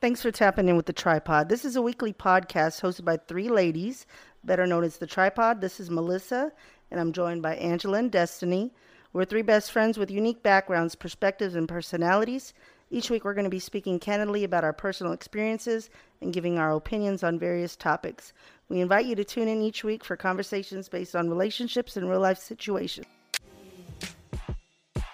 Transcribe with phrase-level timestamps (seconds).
[0.00, 1.48] Thanks for tapping in with the Tripod.
[1.48, 4.06] This is a weekly podcast hosted by three ladies,
[4.44, 5.60] better known as the Tripod.
[5.60, 6.52] This is Melissa,
[6.92, 8.72] and I'm joined by Angela and Destiny.
[9.12, 12.54] We're three best friends with unique backgrounds, perspectives, and personalities.
[12.92, 16.76] Each week, we're going to be speaking candidly about our personal experiences and giving our
[16.76, 18.32] opinions on various topics.
[18.68, 22.20] We invite you to tune in each week for conversations based on relationships and real
[22.20, 23.08] life situations.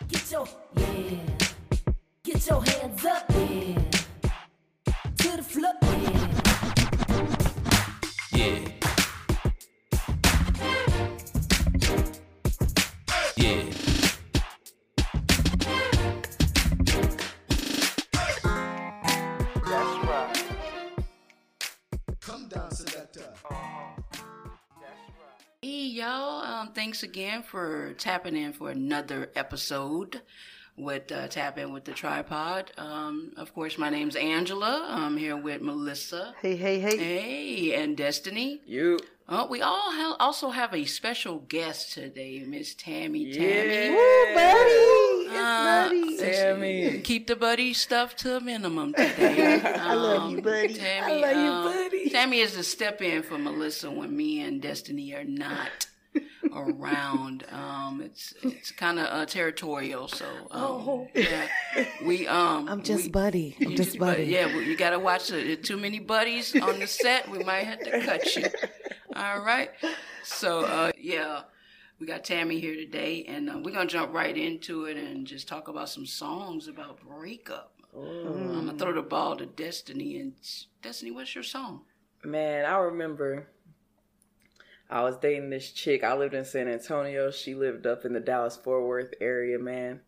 [0.09, 0.47] Get your
[0.77, 1.21] yeah.
[2.23, 3.84] Get your hands up, yeah.
[5.57, 5.73] Yeah.
[13.37, 13.65] Yeah.
[25.63, 30.21] Hey y'all, um, thanks again for tapping in for another episode
[30.77, 32.73] with uh, Tap In with the Tripod.
[32.77, 34.87] Um, of course, my name's Angela.
[34.91, 36.35] I'm here with Melissa.
[36.43, 36.97] Hey, hey, hey.
[36.97, 38.61] Hey, and Destiny.
[38.67, 38.99] You.
[39.27, 43.25] Uh, we all ha- also have a special guest today, Miss Tammy.
[43.25, 43.39] Yeah.
[43.39, 43.91] Tammy.
[43.95, 44.71] Woo, buddy!
[45.27, 46.17] It's Uh, buddy.
[46.19, 47.01] Tammy.
[47.01, 49.61] Keep the buddy stuff to a minimum today.
[49.65, 50.75] I love you, buddy.
[50.75, 52.11] Tammy, I love you, um, buddy.
[52.11, 55.87] Tammy is the step in for Melissa when me and Destiny are not
[56.55, 57.45] around.
[57.53, 61.47] Um, it's it's kind of uh, territorial, so um, yeah,
[62.05, 62.73] we um, Oh.
[62.73, 63.57] I'm just we- buddy.
[63.61, 64.25] I'm you just but- buddy.
[64.25, 65.65] Yeah, well, you got to watch it.
[65.65, 68.45] Too many buddies on the set, we might have to cut you.
[69.17, 69.71] All right.
[70.23, 71.43] So uh, yeah,
[72.01, 75.47] we got Tammy here today, and uh, we're gonna jump right into it and just
[75.49, 77.71] talk about some songs about breakup.
[77.97, 80.33] I'm gonna throw the ball to Destiny, and
[80.83, 81.83] Destiny, what's your song?
[82.25, 83.47] Man, I remember
[84.91, 86.05] I was dating this chick.
[86.05, 87.31] I lived in San Antonio.
[87.31, 90.01] She lived up in the Dallas Fort Worth area, man.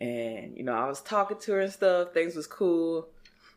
[0.00, 2.12] And, you know, I was talking to her and stuff.
[2.12, 3.08] Things was cool.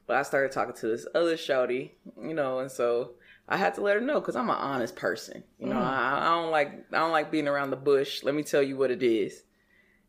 [0.08, 3.12] But I started talking to this other shouty, you know, and so
[3.48, 5.44] I had to let her know because I'm an honest person.
[5.60, 5.84] You know, mm.
[5.84, 8.24] I, I don't like I don't like being around the bush.
[8.24, 9.44] Let me tell you what it is.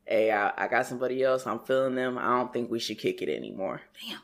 [0.06, 1.46] Hey, I, I got somebody else.
[1.46, 2.16] I'm feeling them.
[2.18, 3.82] I don't think we should kick it anymore.
[4.02, 4.20] Damn.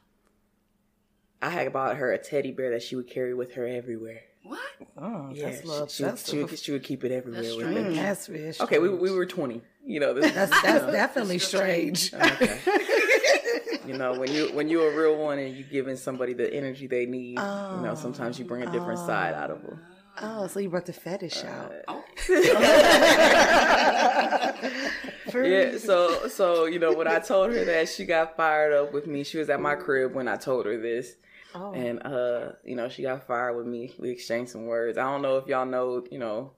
[1.40, 4.22] I had bought her a teddy bear that she would carry with her everywhere.
[4.46, 4.60] What?
[4.96, 5.90] Oh, Yeah, that's love.
[5.90, 7.72] she, that's, she, would, she would keep it everywhere That's with her.
[7.72, 7.96] strange.
[7.96, 9.60] that's very Okay, we, we were 20.
[9.84, 12.12] You know, this, That's that's definitely strange.
[12.12, 12.58] okay.
[13.86, 16.86] you know, when you when you're a real one and you're giving somebody the energy
[16.88, 19.80] they need, you know, sometimes you bring a different side out of them.
[20.20, 20.44] Oh.
[20.44, 21.72] oh, so you brought the fetish uh, out.
[21.88, 22.02] Oh,
[25.34, 29.06] Yeah, so so you know when I told her that she got fired up with
[29.06, 29.24] me.
[29.24, 31.16] She was at my crib when I told her this.
[31.54, 31.72] Oh.
[31.72, 33.92] And uh, you know, she got fired with me.
[33.98, 34.98] We exchanged some words.
[34.98, 36.52] I don't know if y'all know, you know,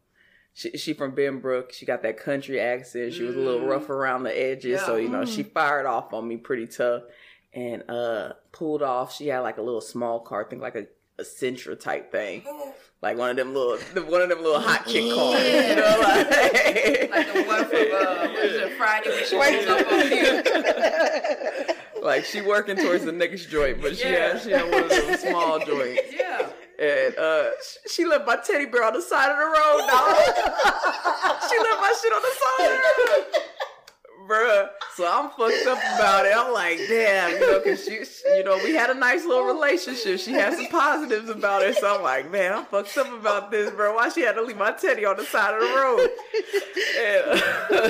[0.54, 1.72] she she from Benbrook.
[1.72, 3.15] She got that country accent.
[3.15, 6.26] She was a little rough around the edges, so you know, she fired off on
[6.26, 7.03] me pretty tough
[7.53, 9.15] and uh pulled off.
[9.15, 10.87] She had like a little small car, I think like a,
[11.19, 12.43] a Sentra type thing.
[13.00, 15.41] Like one of them little one of them little hot chick cars.
[15.41, 16.31] You know, like,
[17.12, 21.76] like the one from uh, what is it, Friday when she wakes up on mute.
[22.09, 24.33] like she working towards the next joint, but she Yeah.
[24.35, 26.03] had she had one of them small joints.
[26.11, 26.49] Yeah.
[26.81, 27.51] And uh,
[27.91, 30.15] she left my teddy bear on the side of the road, dog.
[31.51, 33.43] she left my shit on the side of the road.
[34.28, 36.33] Bruh, so I'm fucked up about it.
[36.37, 39.44] I'm like, damn, you know, cause she, she- you know, we had a nice little
[39.44, 40.21] relationship.
[40.21, 41.72] She had some positives about her.
[41.72, 43.94] So I'm like, man, I'm fucked up about this, bro.
[43.94, 46.09] Why she had to leave my teddy on the side of the road?
[46.99, 47.41] And,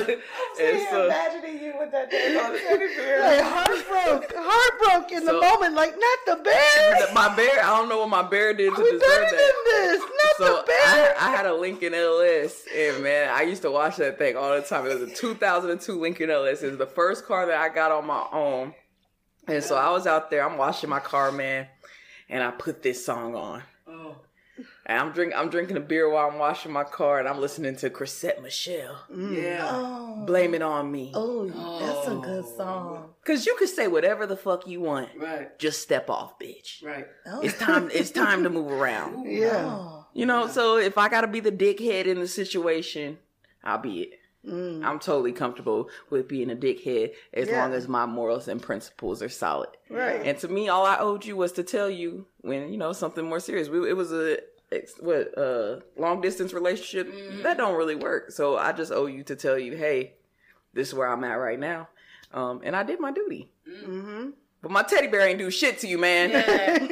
[0.61, 3.19] and so, imagining you with that damn teddy bear.
[3.21, 5.75] Like heartbroke, heartbroke in the moment.
[5.75, 7.13] Like not the bear.
[7.13, 9.31] my bear, I don't know what my bear did to We deserve better that.
[9.31, 9.99] than this.
[10.01, 11.15] Not So the bear.
[11.19, 14.55] I, I had a Lincoln LS, and man, I used to watch that thing all
[14.55, 14.85] the time.
[14.85, 16.63] It was a 2002 Lincoln LS.
[16.63, 18.73] It was the first car that I got on my own,
[19.47, 20.47] and so I was out there.
[20.47, 21.67] I'm washing my car, man,
[22.29, 23.63] and I put this song on.
[23.87, 24.15] Oh.
[24.85, 27.75] And I'm drink I'm drinking a beer while I'm washing my car, and I'm listening
[27.77, 28.97] to Chrisette Michele.
[29.13, 29.41] Mm.
[29.41, 29.67] Yeah.
[29.71, 31.45] Oh, Blame it on me, oh,
[31.79, 32.57] that's a good oh.
[32.57, 33.09] song.
[33.25, 35.09] cause you can say whatever the fuck you want.
[35.17, 35.57] Right.
[35.59, 36.83] Just step off, bitch.
[36.83, 37.07] Right.
[37.25, 37.41] Oh.
[37.41, 37.89] It's time.
[37.93, 39.31] It's time to move around.
[39.31, 39.65] yeah.
[39.65, 40.07] Oh.
[40.13, 43.19] You know, so if I gotta be the dickhead in the situation,
[43.63, 44.18] I'll be it.
[44.47, 44.85] Mm.
[44.85, 47.61] I'm totally comfortable with being a dickhead as Yeah.
[47.61, 49.69] long as my morals and principles are solid.
[49.89, 50.21] Right.
[50.25, 53.25] And to me, all I owed you was to tell you when you know something
[53.25, 53.67] more serious.
[53.67, 54.37] We, it was a
[55.01, 57.11] what uh long distance relationship
[57.43, 58.31] that don't really work.
[58.31, 60.13] So I just owe you to tell you, hey,
[60.73, 61.89] this is where I'm at right now.
[62.33, 63.51] Um, and I did my duty.
[63.67, 64.29] Mm-hmm.
[64.61, 66.31] But my teddy bear ain't do shit to you, man.
[66.33, 66.91] like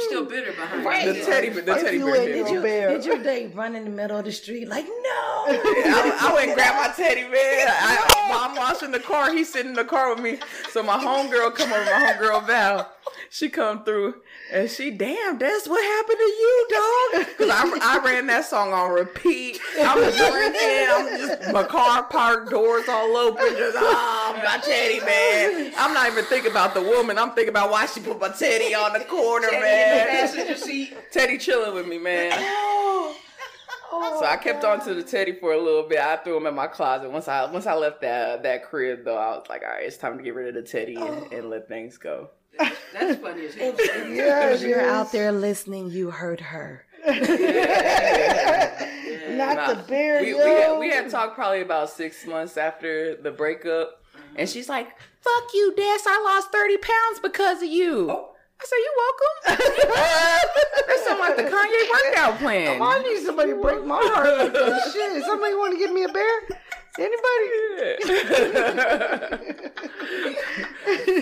[0.00, 1.04] you're still bitter behind Right.
[1.06, 1.24] The it.
[1.26, 2.32] teddy, the teddy bear did.
[2.44, 2.88] Did you, bear.
[2.90, 4.92] did your date run in the middle of the street like, no?
[5.48, 7.66] I, I went and grabbed my teddy bear.
[7.68, 10.38] I, while I'm washing the car, he's sitting in the car with me.
[10.70, 12.92] So my homegirl come over, my homegirl Val.
[13.32, 14.16] She come through
[14.52, 17.26] and she, damn, that's what happened to you, dog.
[17.28, 19.60] Because I, I ran that song on repeat.
[19.78, 20.88] I'm drinking.
[20.90, 23.46] I'm just, my car parked, doors all open.
[23.56, 25.72] Just, oh, my teddy, man.
[25.78, 27.18] I'm not even thinking about the woman.
[27.18, 30.08] I'm thinking about why she put my teddy on the corner, man.
[30.08, 30.96] Passenger seat.
[31.12, 32.32] Teddy chilling with me, man.
[32.34, 33.16] Oh.
[33.92, 36.00] So I kept on to the teddy for a little bit.
[36.00, 37.10] I threw him in my closet.
[37.10, 39.96] Once I once I left that that crib though, I was like, all right, it's
[39.96, 41.28] time to get rid of the teddy and, oh.
[41.32, 42.30] and let things go.
[42.58, 43.74] That's funny as hell.
[44.10, 46.84] Yeah, If you're out there listening, you heard her.
[49.30, 53.16] Not Nah, the bear, we, we, had, we had talked probably about six months after
[53.16, 54.02] the breakup,
[54.36, 54.88] and she's like,
[55.20, 55.82] "Fuck you, Des.
[56.06, 58.32] I lost thirty pounds because of you." Oh.
[58.60, 59.66] I said, "You welcome."
[60.86, 62.82] that sounds like the Kanye workout plan.
[62.82, 64.52] Oh, I need somebody to break my heart like.
[64.92, 66.40] Shit, somebody want to give me a bear?
[66.98, 67.50] Anybody?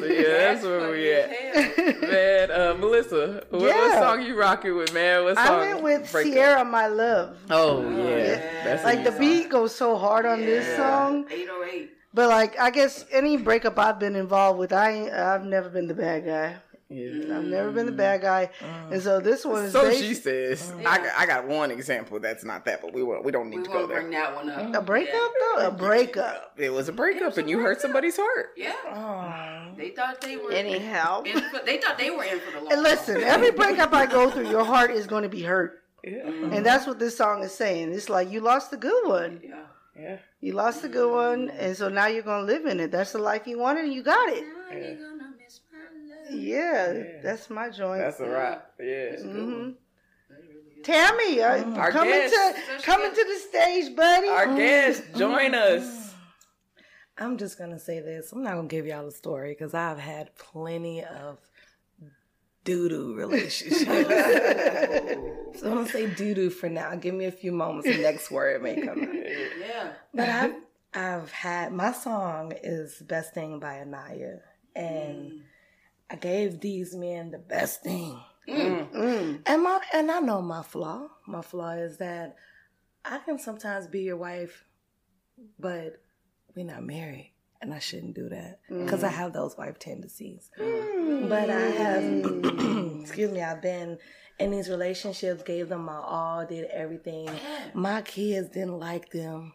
[0.01, 2.01] so yeah, that's where we at.
[2.01, 4.01] Man, uh, Melissa, what, what Yeah.
[4.01, 5.25] song you rocking with, man?
[5.25, 5.47] What song?
[5.47, 6.33] I went with breakup?
[6.33, 7.37] Sierra, My Love.
[7.51, 11.91] Oh yeah, that's Like the good beat goes so hard on this song, 808.
[12.15, 15.95] but like I guess any breakup I've been involved with, I I've never been the
[15.95, 16.57] bad guy.
[16.89, 16.97] Song.
[16.97, 17.05] Yeah.
[17.11, 17.37] Mm.
[17.37, 18.93] I've never been the bad guy, mm.
[18.93, 20.73] and so this one is So based- she says.
[20.77, 20.87] Mm.
[20.87, 23.59] I, got- I got one example that's not that, but we won't, we don't need
[23.59, 24.01] We to go there.
[24.01, 24.75] bring that one up.
[24.75, 25.67] a breakup though.
[25.69, 26.53] A breakup.
[26.57, 28.51] It was a breakup, and you hurt somebody's heart.
[28.57, 28.73] Yeah.
[28.91, 29.75] Oh.
[29.77, 32.73] They thought they were Anyhow, in for, they thought they were in for the long
[32.73, 36.27] and listen, every breakup I go through, your heart is going to be hurt, Yeah,
[36.27, 37.93] and that's what this song is saying.
[37.93, 39.41] It's like you lost the good one.
[39.45, 39.61] Yeah.
[39.99, 40.17] yeah.
[40.41, 42.91] You lost the good one, and so now you're gonna live in it.
[42.91, 44.45] That's the life you wanted, and you got it.
[44.73, 44.95] Yeah,
[47.23, 48.01] that's my joint.
[48.01, 48.73] That's a wrap.
[48.81, 49.17] Yeah.
[49.17, 49.71] Mm-hmm.
[50.85, 52.35] Tammy, uh, Our coming guest.
[52.35, 54.29] to coming to the stage, buddy.
[54.29, 56.15] Our guest, join us.
[57.19, 58.33] I'm just gonna say this.
[58.33, 61.39] I'm not gonna give y'all a story because I've had plenty of
[62.65, 63.85] doo doo relationships.
[65.61, 66.95] so I'm gonna say doo doo for now.
[66.95, 67.89] Give me a few moments.
[67.89, 69.15] The next word may come out.
[69.15, 69.93] Yeah.
[70.15, 70.55] But I've
[70.95, 74.39] I've had my song is "Best Thing" by Anaya,
[74.77, 75.43] and
[76.11, 78.19] I gave these men the best thing.
[78.49, 78.91] Mm.
[78.91, 79.41] mm.
[79.45, 81.09] And my and I know my flaw.
[81.27, 82.37] My flaw is that
[83.05, 84.65] I can sometimes be your wife,
[85.59, 86.01] but
[86.57, 89.17] we're not married, and I shouldn't do that because I mm.
[89.17, 90.51] have those wife tendencies.
[90.59, 91.29] Mm.
[91.29, 93.99] But I have, excuse me, I've been
[94.39, 97.29] in these relationships, gave them my all, did everything.
[97.75, 99.53] My kids didn't like them.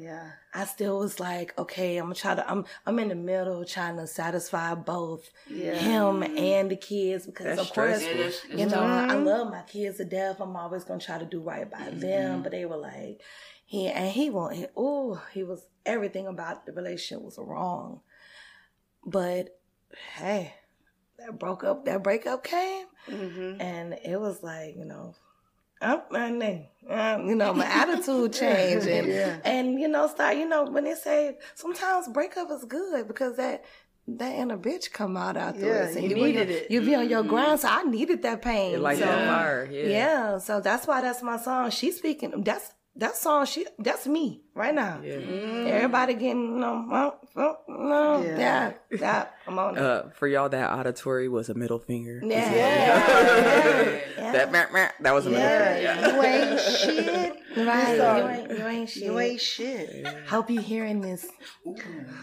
[0.00, 0.30] Yeah.
[0.54, 2.48] I still was like, okay, I'm gonna try to.
[2.50, 5.78] I'm I'm in the middle trying to satisfy both Yeah.
[5.78, 8.58] him and the kids because That's of course, stressful.
[8.58, 9.10] You know, Mm-hmm.
[9.10, 10.40] I love my kids to death.
[10.40, 12.00] I'm always gonna try to do right by Mm-hmm.
[12.00, 13.20] them, but they were like,
[13.66, 14.54] he and he won't.
[14.56, 18.00] He, oh, he was everything about the relationship was wrong.
[19.04, 19.58] But
[20.16, 20.54] hey,
[21.18, 21.84] that broke up.
[21.86, 23.60] That breakup came, Mm-hmm.
[23.60, 25.14] and it was like you know.
[25.80, 29.36] I'm, my name, uh, you know, my attitude changed, and Yeah.
[29.44, 33.64] and you know, start, you know, when they say sometimes breakup is good because that
[34.10, 36.70] that inner bitch come out afterwards, Yeah, and you be needed your- it.
[36.70, 38.74] You be on your grind, so I needed that pain.
[38.74, 39.68] It like so, that fire.
[39.70, 39.82] Yeah.
[39.86, 41.70] yeah, so that's why that's my song.
[41.70, 42.42] She's speaking.
[42.42, 43.46] That's that song.
[43.46, 45.00] She that's me right now.
[45.02, 45.14] Yeah.
[45.14, 48.38] Everybody getting you know, well, well, no, Yeah.
[48.38, 49.82] yeah, yeah, I'm on it.
[49.82, 52.20] Uh, for y'all, that auditory was a middle finger.
[52.24, 53.98] yeah, Yeah.
[54.18, 54.32] yeah.
[54.32, 55.94] That meh, meh, that was a middle Yeah.
[55.96, 56.16] finger.
[56.16, 57.66] You ain't shit.
[57.66, 57.96] right.
[57.96, 59.02] You ain't, you ain't shit.
[59.04, 60.06] You ain't shit.
[60.28, 61.26] Hope you hearing this.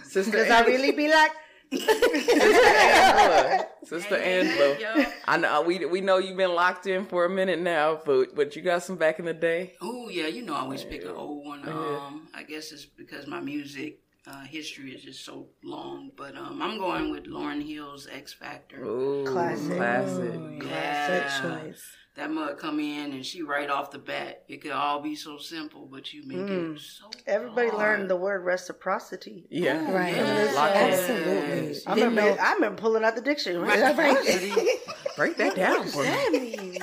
[0.04, 1.32] Sister Because I really be like,
[1.80, 3.66] Angela.
[3.86, 4.80] Sister Hey, Angela.
[4.80, 5.06] yo.
[5.26, 8.56] I know we we know you've been locked in for a minute now, but but
[8.56, 9.74] you got some back in the day.
[9.82, 11.68] Oh yeah, you know I always pick an old one.
[11.68, 16.12] Um, I guess it's because my music uh, history is just so long.
[16.18, 18.84] But um, I'm going with Lauryn Hill's Ex-Factor.
[18.84, 19.76] Ooh, Classic.
[19.78, 20.60] classic.
[20.60, 21.84] Good choice.
[22.16, 24.44] That mug come in and she right off the bat.
[24.48, 27.10] It could all be so simple, but you make it so.
[27.28, 27.80] everybody hard.
[27.80, 29.46] learned the word reciprocity.
[29.50, 29.92] Yeah.
[29.92, 30.16] Right.
[30.16, 30.52] Yeah.
[30.56, 30.78] Lock in.
[30.94, 31.76] Absolutely.
[31.86, 33.68] I Didn't remember, know- I remember pulling out the dictionary.
[33.68, 34.54] Reciprocity.
[35.18, 36.10] Break that down for me.
[36.10, 36.80] Daddy.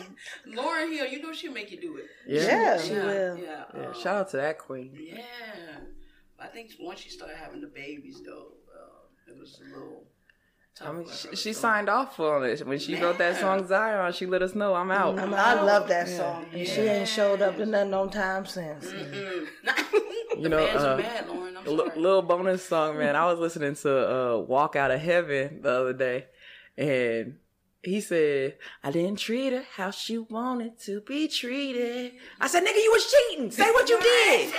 [0.49, 2.07] Lauryn Hill, you know she'll make you do it.
[2.27, 2.79] Yeah.
[2.79, 3.39] She will.
[3.39, 3.65] Yeah.
[3.75, 4.93] Yeah, uh, Shout out to that queen.
[5.01, 5.23] Yeah,
[6.39, 10.05] I think once she started having the babies, though, uh, it was a little.
[10.75, 14.13] Tough I mean, she, she signed off on it when she wrote that song Zion.
[14.15, 15.19] She let us know I'm out.
[15.19, 16.47] I love that song.
[16.53, 18.93] And she ain't showed up to nothing on time since.
[20.39, 21.57] You know, fans uh, are mad, Lauryn.
[21.59, 23.17] I'm A little bonus song, man.
[23.17, 26.27] I was listening to uh, "Walk Out of Heaven" the other day,
[26.77, 27.37] and
[27.85, 32.13] he said, I didn't treat her how she wanted to be treated.
[32.41, 33.51] I said, nigga, you was cheating.
[33.51, 34.55] Say what you did.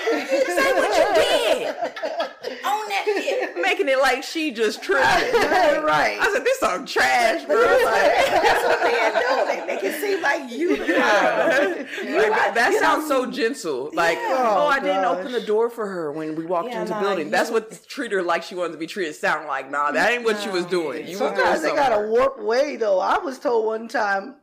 [0.45, 1.67] Say what you did.
[2.65, 3.55] On that shit.
[3.61, 5.05] Making it like she just tripped.
[5.05, 6.17] right.
[6.19, 7.55] I said, this song trash, bro.
[7.55, 8.11] Like,
[8.43, 9.45] That's what they do.
[9.47, 11.77] They make it seem like you the problem.
[12.17, 13.89] like, that, that sounds so gentle.
[13.93, 16.93] Like, oh, I oh, didn't open the door for her when we walked Yeah, into
[16.93, 17.29] the nah, building.
[17.29, 19.15] That's what treat her like she wanted to be treated.
[19.15, 21.07] Sound like, nah, that ain't what you was doing.
[21.07, 22.99] You was doing Sometimes they got a warped way, though.
[22.99, 24.35] I was told one time.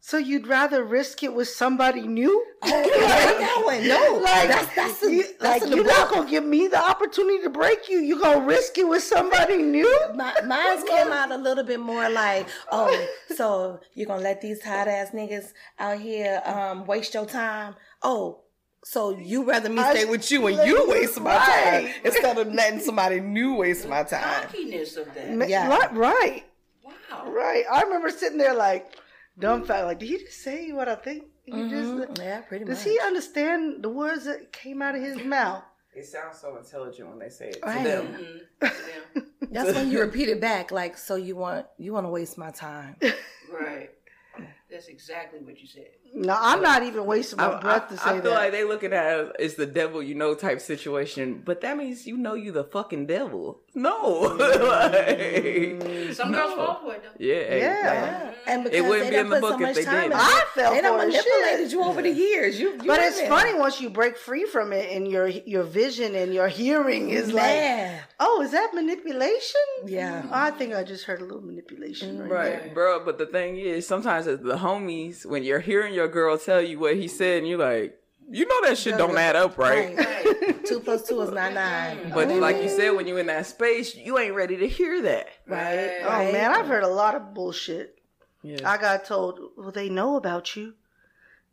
[0.00, 2.44] so you'd rather risk it with somebody new?
[2.62, 4.20] that one, no.
[4.22, 7.50] Like, that's that's a, you, that's like, you're not gonna give me the opportunity to
[7.50, 8.00] break you.
[8.00, 9.88] You gonna risk it with somebody new?
[10.14, 14.62] My, mine came out a little bit more like, oh, so you're gonna let these
[14.62, 17.76] hot ass niggas out here um, waste your time?
[18.02, 18.40] Oh,
[18.82, 22.52] so you rather me I- stay with you and you waste my time instead of
[22.52, 24.22] letting somebody new waste my time?
[24.22, 25.48] Cockiness of that.
[25.48, 25.68] Yeah.
[25.68, 26.44] Right, right,
[27.10, 27.30] Wow.
[27.32, 27.64] right.
[27.70, 28.94] I remember sitting there like
[29.38, 29.86] dumbfounded.
[29.86, 31.24] Like, did he just say what I think?
[31.44, 32.22] He just, mm-hmm.
[32.22, 32.84] Yeah, pretty does much.
[32.84, 35.64] Does he understand the words that came out of his mouth?
[35.94, 37.84] It sounds so intelligent when they say it to Right.
[37.84, 38.38] them.
[38.62, 39.18] Mm-hmm.
[39.50, 42.50] That's when you repeat it back, like, so you want you want to waste my
[42.52, 42.94] time?
[43.52, 43.90] Right.
[44.70, 45.88] That's exactly what you said.
[46.12, 48.10] No, I'm not even wasting my I, I, breath to say that.
[48.16, 48.36] I feel that.
[48.36, 51.76] like they looking at it as it's the devil you know type situation, but that
[51.76, 53.60] means you know you the fucking devil.
[53.74, 56.06] No, mm.
[56.08, 57.10] Like, Some girls fall for it though.
[57.24, 58.32] yeah, hey, Yeah.
[58.46, 60.14] And because wouldn't they be in the put book so if much they time didn't.
[60.20, 60.48] I it.
[60.60, 61.72] fell They done for it, manipulated shit.
[61.72, 62.58] you over the years.
[62.58, 63.28] You, you But it's there.
[63.28, 67.32] funny once you break free from it and your your vision and your hearing is
[67.32, 69.60] like, oh, is that manipulation?
[69.86, 70.22] Yeah.
[70.26, 72.74] Oh, I think I just heard a little manipulation right, Right, there.
[72.74, 73.04] bro.
[73.04, 76.78] But the thing is, sometimes as the homies, when you're hearing your girl tell you
[76.78, 77.96] what he said, and you're like,
[78.30, 79.96] you know that shit don't add up, right?
[79.96, 80.64] Right.
[80.64, 82.10] two plus two is not nine.
[82.14, 85.28] But like you said, when you're in that space, you ain't ready to hear that.
[85.46, 85.98] right.
[86.04, 87.98] Oh man, I've heard a lot of bullshit.
[88.42, 88.70] Yeah.
[88.70, 90.74] I got told, well, they know about you.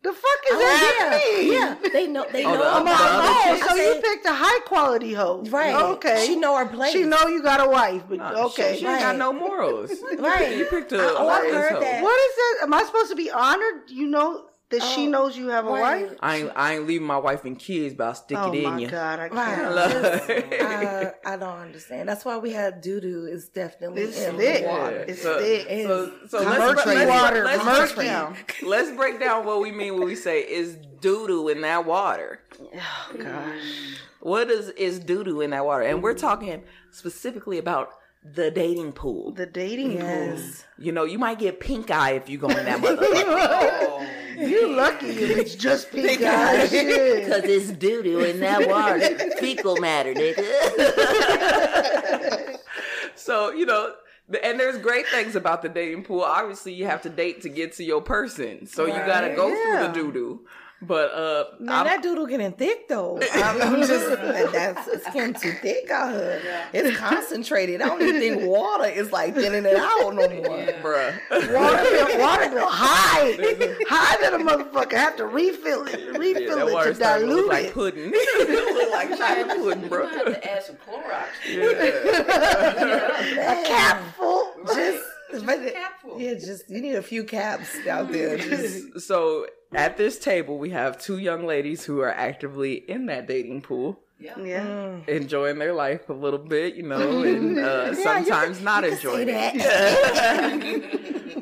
[0.03, 1.39] The fuck is Oh, that yeah.
[1.41, 1.51] mean?
[1.53, 1.89] Yeah.
[1.91, 2.25] They know.
[2.31, 2.57] They Oh, know.
[2.59, 5.43] the- I'm the like, other oh, so I you picked a high quality hoe.
[5.49, 5.73] Right.
[5.75, 6.25] Okay.
[6.27, 6.93] She know her place.
[6.93, 8.75] She know you got a wife, but Nah, okay.
[8.75, 9.91] She, she ain't got no morals.
[10.19, 10.55] Right.
[10.55, 10.97] You picked a.
[10.99, 11.79] I- oh, I've a heard hoe.
[11.81, 12.03] that.
[12.03, 12.57] What is that?
[12.63, 13.89] Am I supposed to be honored?
[13.89, 16.07] You know that she Oh, knows you have a right.
[16.09, 16.17] wife?
[16.21, 18.61] I ain't, I ain't leaving my wife and kids, but I'll stick Oh it in
[18.61, 18.67] you.
[18.67, 18.87] Oh my you.
[18.89, 19.91] god, I can't.
[19.91, 22.09] Just, Like- uh, I don't understand.
[22.09, 23.25] That's why we have doo doo.
[23.25, 24.63] Is definitely It's in thick.
[24.63, 25.05] the water.
[25.07, 25.67] It's so, thick.
[25.87, 27.93] So, so It's let's, let's, water, let's murky.
[27.95, 28.35] break down.
[28.63, 32.41] Let's break down what we mean when we say is doo doo in that water.
[32.61, 33.61] Oh gosh.
[34.19, 35.83] What is is doo doo in that water?
[35.83, 37.89] And we're talking specifically about
[38.33, 39.31] the dating pool.
[39.31, 40.65] The dating Yes.
[40.77, 43.87] You know, you might get pink eye if you go in that motherfucker.
[43.87, 44.05] pool.
[44.47, 46.63] You lucky if it's just pink eye.
[46.63, 48.99] Because it's doo doo in that water.
[49.39, 50.45] Fecal matter, nigga.
[53.15, 53.93] so, you know,
[54.43, 56.21] and there's great things about the dating pool.
[56.21, 58.67] Obviously, you have to date to get to your person.
[58.67, 59.55] So you got to go Yeah.
[59.63, 60.41] through the doo doo.
[60.79, 63.19] But, uh, Man, I'm- that doodle getting thick though.
[63.33, 64.07] I'm, I'm just
[64.51, 66.39] that's it's getting too thick out here.
[66.71, 67.81] It's concentrated.
[67.81, 70.67] I don't even think water is like thinning it out no more.
[70.83, 71.19] bruh.
[71.31, 73.31] Water bill, water bill high,
[73.89, 77.27] high that a motherfucker have to refill it, Yeah, refill that it water to starting
[77.29, 77.73] to look dilute like it.
[77.73, 78.11] pudding.
[78.13, 80.07] it look like China pudding, You bro.
[80.07, 81.25] have to add some Clorox.
[81.47, 84.51] Yeah, A cap full.
[84.67, 85.03] Just,
[85.45, 86.21] but it- capful.
[86.21, 88.37] yeah, just you need a few caps out there.
[88.37, 93.27] Just So at this table, we have two young ladies who are actively in that
[93.27, 93.99] dating pool.
[94.19, 94.39] Yeah.
[94.39, 94.97] Yeah.
[95.07, 99.53] enjoying their life a little bit, you know, and uh, sometimes not enjoying it.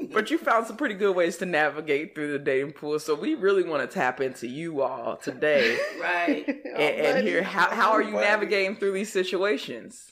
[0.11, 2.99] but you found some pretty good ways to navigate through the dating pool.
[2.99, 6.45] So we really want to tap into you all today Right.
[6.47, 10.11] and, and hear how how are you navigating through these situations.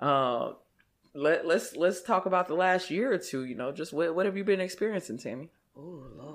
[0.00, 0.52] Uh,
[1.14, 3.44] let let's let's talk about the last year or two.
[3.44, 5.50] You know, just what what have you been experiencing, Tammy?
[5.76, 5.80] oh
[6.16, 6.27] lord.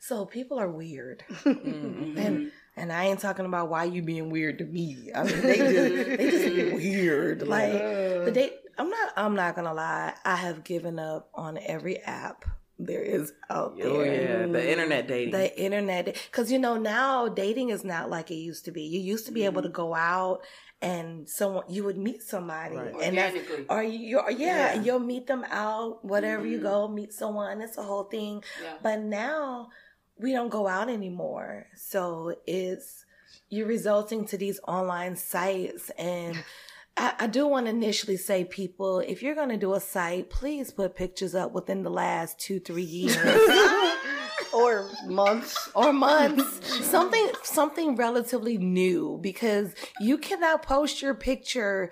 [0.00, 2.18] So people are weird, Mm-hmm.
[2.18, 5.10] and and I ain't talking about why you being weird to me.
[5.14, 7.46] I mean, they just they just be weird.
[7.46, 8.54] Like the date.
[8.78, 9.12] I'm not.
[9.16, 10.14] I'm not gonna lie.
[10.24, 12.44] I have given up on every app
[12.78, 13.86] there is out there.
[13.88, 15.32] Oh yeah, the internet dating.
[15.32, 18.98] the internet because you know now dating is not like it used to be you
[19.00, 20.40] used to be able to go out
[20.80, 22.94] and someone you would meet somebody Right.
[23.02, 23.66] and that's Organically.
[23.68, 24.82] or you or yeah, Yeah.
[24.82, 28.72] you'll meet them out whatever you go meet someone it's a whole thing Yeah.
[28.82, 29.68] but now
[30.20, 31.66] we don't go out anymore.
[31.76, 33.04] So it's
[33.48, 35.90] you're resulting to these online sites.
[35.98, 36.42] And
[36.96, 40.30] I, I do want to initially say people if you're going to do a site
[40.30, 43.16] please put pictures up within the last two three years.
[44.52, 45.68] Or months.
[45.76, 46.84] or months.
[46.84, 51.90] Something something relatively new because you cannot post your picture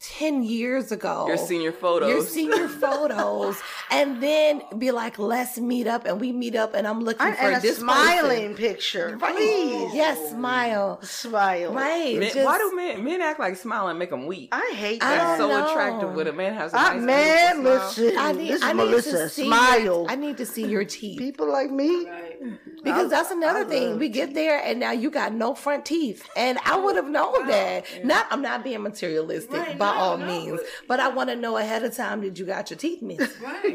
[0.00, 1.26] 10 years ago.
[1.26, 2.08] Your senior photos.
[2.08, 3.60] Your senior photos.
[3.90, 6.04] and then be like, let's meet up.
[6.06, 8.54] And we meet up and I'm looking I, for and a this smiling person.
[8.56, 9.34] picture, Right.
[9.34, 9.94] please.
[9.94, 11.00] Yes, smile.
[11.02, 11.72] Smile.
[11.72, 12.16] Right.
[12.18, 14.50] Men- just- why do men men act like smiling make them weak?
[14.52, 15.16] I hate I that.
[15.18, 15.70] That's don't so know.
[15.70, 18.04] attractive when a man has a I, nice man, beautiful smile.
[18.06, 18.18] listen.
[18.18, 19.10] I need, this is I need Melissa.
[19.12, 19.80] to see Smile.
[19.82, 21.18] Your, I need to see your teeth.
[21.18, 22.06] People like me.
[22.06, 22.27] Right.
[22.42, 22.54] Mm-hmm.
[22.84, 23.90] Because that's another I thing.
[23.90, 26.28] love We get there and now you got no front teeth.
[26.36, 27.84] And I would have known that.
[28.04, 30.60] Not I'm not being materialistic Right, by no, all no, means.
[30.60, 33.40] but- But I want to know ahead of time did you got your teeth missed?
[33.40, 33.74] Right.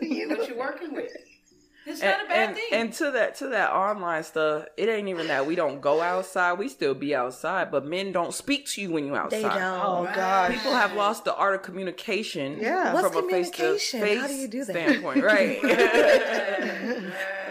[0.00, 0.26] Yeah.
[0.28, 1.10] What you're working with?
[1.86, 2.68] It's And, not a bad and, thing.
[2.72, 6.52] and to that to that online stuff, it ain't even that we don't go outside.
[6.58, 9.38] We still be outside, but men don't speak to you when you outside.
[9.38, 9.80] They don't.
[9.82, 10.50] Oh God.
[10.52, 12.58] People have lost the art of communication.
[12.60, 12.92] Yeah.
[12.92, 14.00] What's from a communication?
[14.02, 14.72] face-to-face How do you do that?
[14.76, 15.62] Standpoint, right?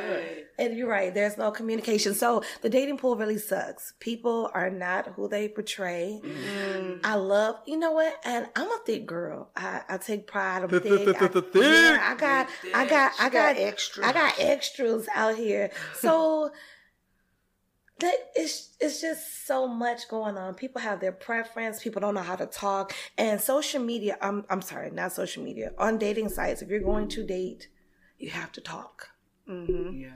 [0.58, 0.68] Right.
[0.68, 2.14] And you're right, there's no communication.
[2.14, 3.94] So the dating pool really sucks.
[4.00, 6.20] People are not who they portray.
[6.24, 7.00] Mm.
[7.04, 8.16] I love, you know what?
[8.26, 9.50] And I'm a thick girl.
[9.56, 11.06] I, I take pride of Thick, thick.
[11.06, 11.64] thick, I, thick, thick.
[11.64, 14.06] yeah, I got, I got, I got got extras.
[14.06, 15.72] I got extras out here.
[16.00, 16.52] So
[18.00, 20.54] that it's it's just so much going on.
[20.54, 21.82] People have their preference.
[21.82, 22.94] People don't know how to talk.
[23.18, 24.18] And social media.
[24.22, 25.72] I'm I'm sorry, not social media.
[25.78, 27.70] On dating sites, if you're going to date,
[28.18, 29.10] you have to talk.
[29.50, 29.98] Mm-hmm.
[29.98, 30.10] Yeah.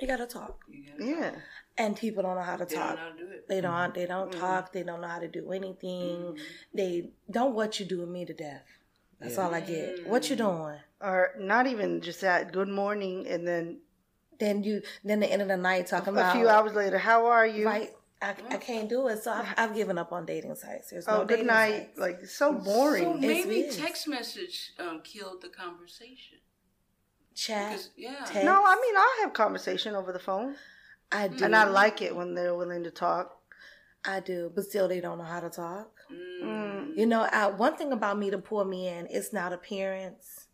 [0.00, 0.60] You gotta talk.
[0.68, 1.34] You gotta Yeah.
[1.78, 2.96] And people don't know how to They talk.
[2.96, 3.48] don't know how to do it.
[3.48, 3.94] They don't.
[3.94, 4.40] They don't mm-hmm.
[4.40, 4.72] talk.
[4.72, 6.16] They don't know how to do anything.
[6.18, 6.42] Mm-hmm.
[6.74, 8.64] They don't what you doing me to death.
[9.20, 10.06] That's all I get.
[10.06, 10.40] What you mm.
[10.40, 10.78] doing?
[11.00, 12.52] Or not even just that.
[12.52, 13.78] Good morning, and then
[14.38, 14.82] Then you.
[15.04, 17.46] Then the end of the night talking a about a few hours later, how are
[17.46, 17.66] you?
[17.66, 17.90] right.
[18.22, 18.60] I, I mm.
[18.60, 19.22] can't do it.
[19.22, 20.90] So I've, I've given up on dating sites.
[20.90, 21.90] There's oh, no Oh, good night.
[21.96, 21.98] sites.
[21.98, 23.04] Like so boring.
[23.04, 26.38] So maybe text message um, killed the conversation.
[27.36, 27.70] Chat.
[27.72, 28.44] Because yeah, Text.
[28.44, 30.56] no, I mean I'll have conversation over the phone,
[31.12, 31.44] I do.
[31.44, 33.32] and I like it when they're willing to talk.
[34.04, 35.90] I do, but still they don't know how to talk.
[36.12, 36.96] Mm.
[36.96, 40.46] You know, I, one thing about me to pull me in, it's not appearance.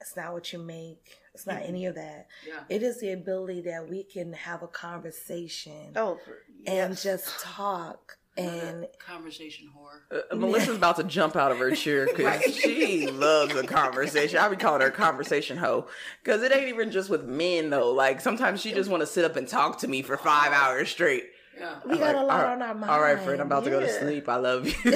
[0.00, 1.16] It's not what you make.
[1.34, 2.28] It's not any of that.
[2.46, 2.60] Yeah.
[2.68, 8.17] It is the ability that we can have a conversation Oh, for- and just talk.
[8.38, 10.00] And conversation whore.
[10.32, 14.38] Uh, Melissa's about to jump out of her chair because she loves a conversation.
[14.38, 15.88] I be calling her a conversation hoe
[16.22, 17.92] because it ain't even just with men though.
[17.92, 20.88] Like sometimes she just want to sit up and talk to me for five hours
[20.88, 21.30] straight.
[21.58, 21.74] Yeah.
[21.84, 22.88] we got a lot all, on our mind.
[22.88, 24.28] all right, friend, I'm about to go to sleep.
[24.28, 24.74] I love you.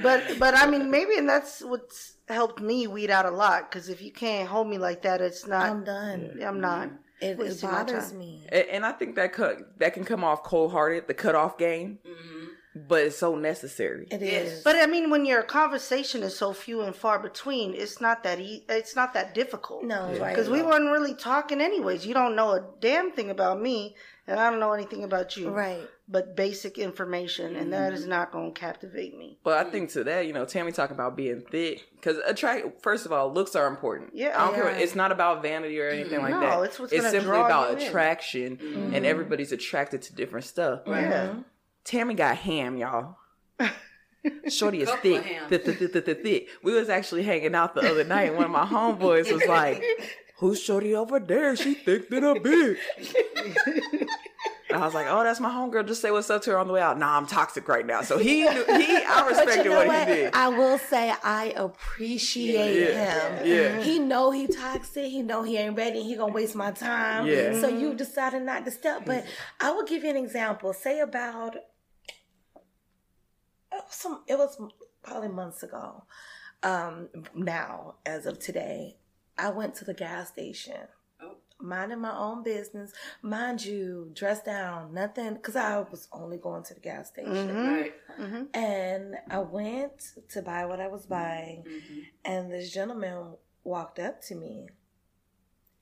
[0.00, 3.88] but but I mean maybe and that's what's helped me weed out a lot because
[3.88, 5.68] if you can't hold me like that, it's not.
[5.68, 6.38] I'm done.
[6.44, 6.90] I'm not.
[7.20, 8.46] It, it bothers me.
[8.48, 11.98] and, and I think that cut that can come off cold hearted, the cutoff game,
[12.06, 12.86] mm-hmm.
[12.86, 14.06] but it's so necessary.
[14.10, 14.62] It is.
[14.62, 18.38] But I mean, when your conversation is so few and far between, it's not that
[18.38, 19.84] e- it's not that difficult.
[19.84, 20.30] no, right.
[20.30, 22.06] because we weren't really talking anyways.
[22.06, 25.50] You don't know a damn thing about me, and I don't know anything about you.
[25.50, 25.88] Right.
[26.10, 28.10] But basic information, and that is mm-hmm.
[28.10, 29.38] not going to captivate me.
[29.44, 32.82] But I think to that, you know, Tammy talking about being thick because attract.
[32.82, 34.12] First of all, looks are important.
[34.14, 34.68] Yeah, I don't care.
[34.68, 36.62] It's not about vanity or anything like No, that.
[36.62, 37.88] it's what's gonna simply draw about you in.
[37.88, 39.04] attraction, and mm-hmm.
[39.04, 40.80] everybody's attracted to different stuff.
[40.86, 41.34] Yeah.
[41.84, 43.16] Tammy got ham, y'all.
[44.48, 46.48] Shorty is thick, thick, thick, thick, thick, thick, thick.
[46.62, 48.28] We was actually hanging out the other night.
[48.28, 49.82] and One of my homeboys was like,
[50.38, 51.56] "Who's Shorty over there?
[51.56, 52.78] She thick than a bitch."
[54.70, 55.86] And I was like, "Oh, that's my homegirl.
[55.86, 58.02] Just say what's up to her on the way out." Nah, I'm toxic right now.
[58.02, 60.08] So he, knew, he, I respected you know what, what?
[60.08, 60.34] he did.
[60.34, 63.38] I will say I appreciate Yeah.
[63.40, 63.46] him.
[63.46, 63.82] Yeah.
[63.82, 65.06] He know he toxic.
[65.06, 66.02] He know he ain't ready.
[66.02, 67.26] He gonna waste my time.
[67.26, 67.58] Yeah.
[67.60, 69.04] So you decided not to step.
[69.06, 69.24] But
[69.60, 70.72] I will give you an example.
[70.74, 71.64] Say about it
[73.72, 74.22] was some.
[74.26, 74.60] It was
[75.02, 76.04] probably months ago.
[76.62, 78.96] Um, now as of today,
[79.38, 80.88] I went to the gas station.
[81.60, 86.74] Minding my own business, mind you, dressed down, nothing, because I was only going to
[86.74, 87.32] the gas station.
[87.32, 87.74] Mm-hmm.
[87.74, 87.94] Right.
[88.20, 88.42] Mm-hmm.
[88.54, 92.00] And I went to buy what I was buying, mm-hmm.
[92.24, 94.68] and this gentleman walked up to me.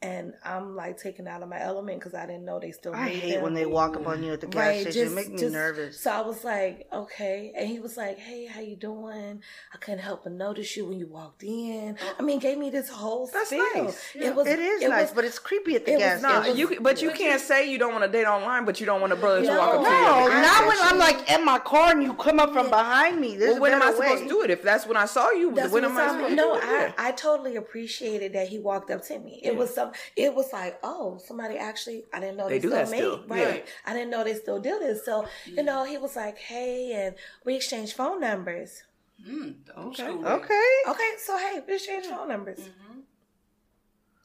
[0.07, 3.09] And I'm like taken out of my element because I didn't know they still I
[3.09, 3.42] hate them.
[3.42, 4.92] when they walk up on you at the gas Right, station.
[5.03, 5.99] just, it make me just- nervous.
[6.01, 7.53] So I was like, okay.
[7.57, 9.42] And he was like, hey, how you doing?
[9.75, 11.97] I couldn't help but notice you when you walked in.
[12.01, 12.14] Oh.
[12.21, 13.64] I mean, gave me this whole That's spiel.
[13.75, 14.01] nice.
[14.14, 16.21] It was it is it nice, was- but it's creepy at the it gas was
[16.21, 16.37] station.
[16.40, 18.87] not- Nah, you, but you can't say you don't want to date online, but you
[18.87, 19.97] don't want a brother to walk up to you.
[19.97, 20.77] No, at the gas not when.
[20.81, 23.37] I'm like in my car and you come up from behind me.
[23.37, 24.29] There's Well, when am I better supposed way.
[24.29, 24.51] to do it?
[24.51, 26.95] If that's when I saw you, That's when am I supposed to No, do it?
[26.97, 29.40] I, I totally appreciated that he walked up to me.
[29.42, 29.92] It was some.
[30.17, 32.05] It was like, oh, somebody actually.
[32.13, 32.97] I didn't know They they, do still that made.
[32.99, 33.25] still.
[33.27, 33.65] Right.
[33.65, 33.71] Yeah.
[33.87, 35.05] I didn't know they still do this.
[35.05, 38.83] So you know, he was like, hey, and we exchanged phone numbers.
[39.27, 40.09] Mm, Okay.
[40.09, 40.71] Okay.
[40.89, 42.59] Okay, so hey, we exchanged phone numbers.
[42.61, 43.01] Mm-hmm.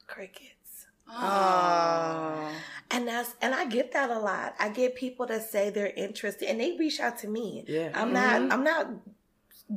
[0.07, 0.87] Crickets.
[1.09, 2.49] Oh.
[2.89, 4.55] And that's and I get that a lot.
[4.59, 7.63] I get people that say they're interested and they reach out to me.
[7.67, 7.91] Yeah.
[7.93, 8.51] I'm not mm-hmm.
[8.51, 8.87] I'm not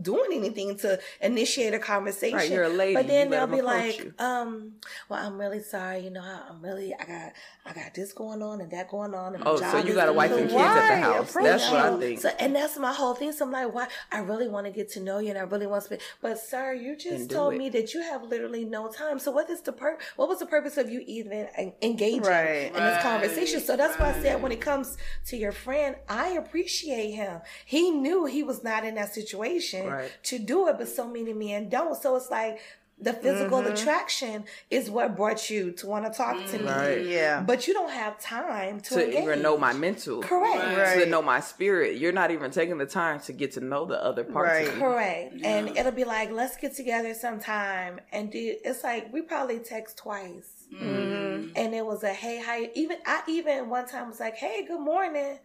[0.03, 2.37] doing anything to initiate a conversation.
[2.39, 2.95] Right, you're a lady.
[2.95, 4.15] But then they'll be like, you.
[4.19, 4.73] um,
[5.09, 7.33] well, I'm really sorry, you know, I'm really I got
[7.67, 10.13] I got this going on and that going on and Oh, so you got a
[10.13, 11.33] wife and kids at the house.
[11.35, 12.21] That's what I think.
[12.21, 13.33] so, and that's my whole thing.
[13.33, 13.89] So I'm like, why?
[14.13, 15.87] I really want to get to know you, and I really want to.
[15.87, 17.59] Spend, but sir, you just told it.
[17.59, 19.19] me that you have literally no time.
[19.19, 19.99] So what is the pur?
[20.17, 21.49] What was the purpose of you even
[21.83, 22.67] engaging Right.
[22.67, 23.61] in this conversation?
[23.61, 27.41] So that's why I said when it comes to your friend, I appreciate him.
[27.65, 30.11] He knew he was not in that situation Right.
[30.25, 32.01] to do it, but so many men don't.
[32.01, 32.61] So it's like.
[32.97, 33.73] The physical Mm-hmm.
[33.73, 37.05] attraction is what brought you to want to talk to me, Right.
[37.05, 37.41] Yeah.
[37.41, 40.23] but you don't have time to, to even know my mental.
[40.23, 40.79] Correct.
[40.79, 41.03] Right.
[41.03, 41.97] To know my spirit.
[41.99, 44.69] You're not even taking the time to get to know the other parts Right.
[44.69, 44.81] of me.
[44.81, 45.35] Correct.
[45.43, 47.99] And it'll be like, let's get together sometime.
[48.13, 50.69] And do, it's like, we probably text twice.
[50.73, 51.49] Mm-hmm.
[51.57, 54.65] And it was a, hey, how you, even, I even one time was like, hey,
[54.67, 55.41] good morning.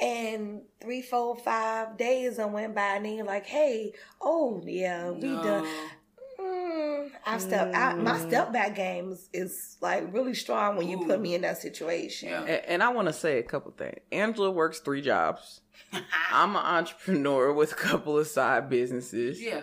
[0.00, 5.10] And three, four, five days I went by and then you're like, hey, oh, yeah,
[5.10, 5.66] we done.
[6.40, 7.98] Mm, I step out.
[7.98, 11.58] My step back game is, is like really strong when you put me in that
[11.58, 12.28] situation.
[12.28, 12.42] Yeah.
[12.42, 13.98] And, and I want to say a couple things.
[14.12, 15.62] Angela works three jobs.
[16.32, 19.42] I'm an entrepreneur with a couple of side businesses.
[19.42, 19.62] Yeah.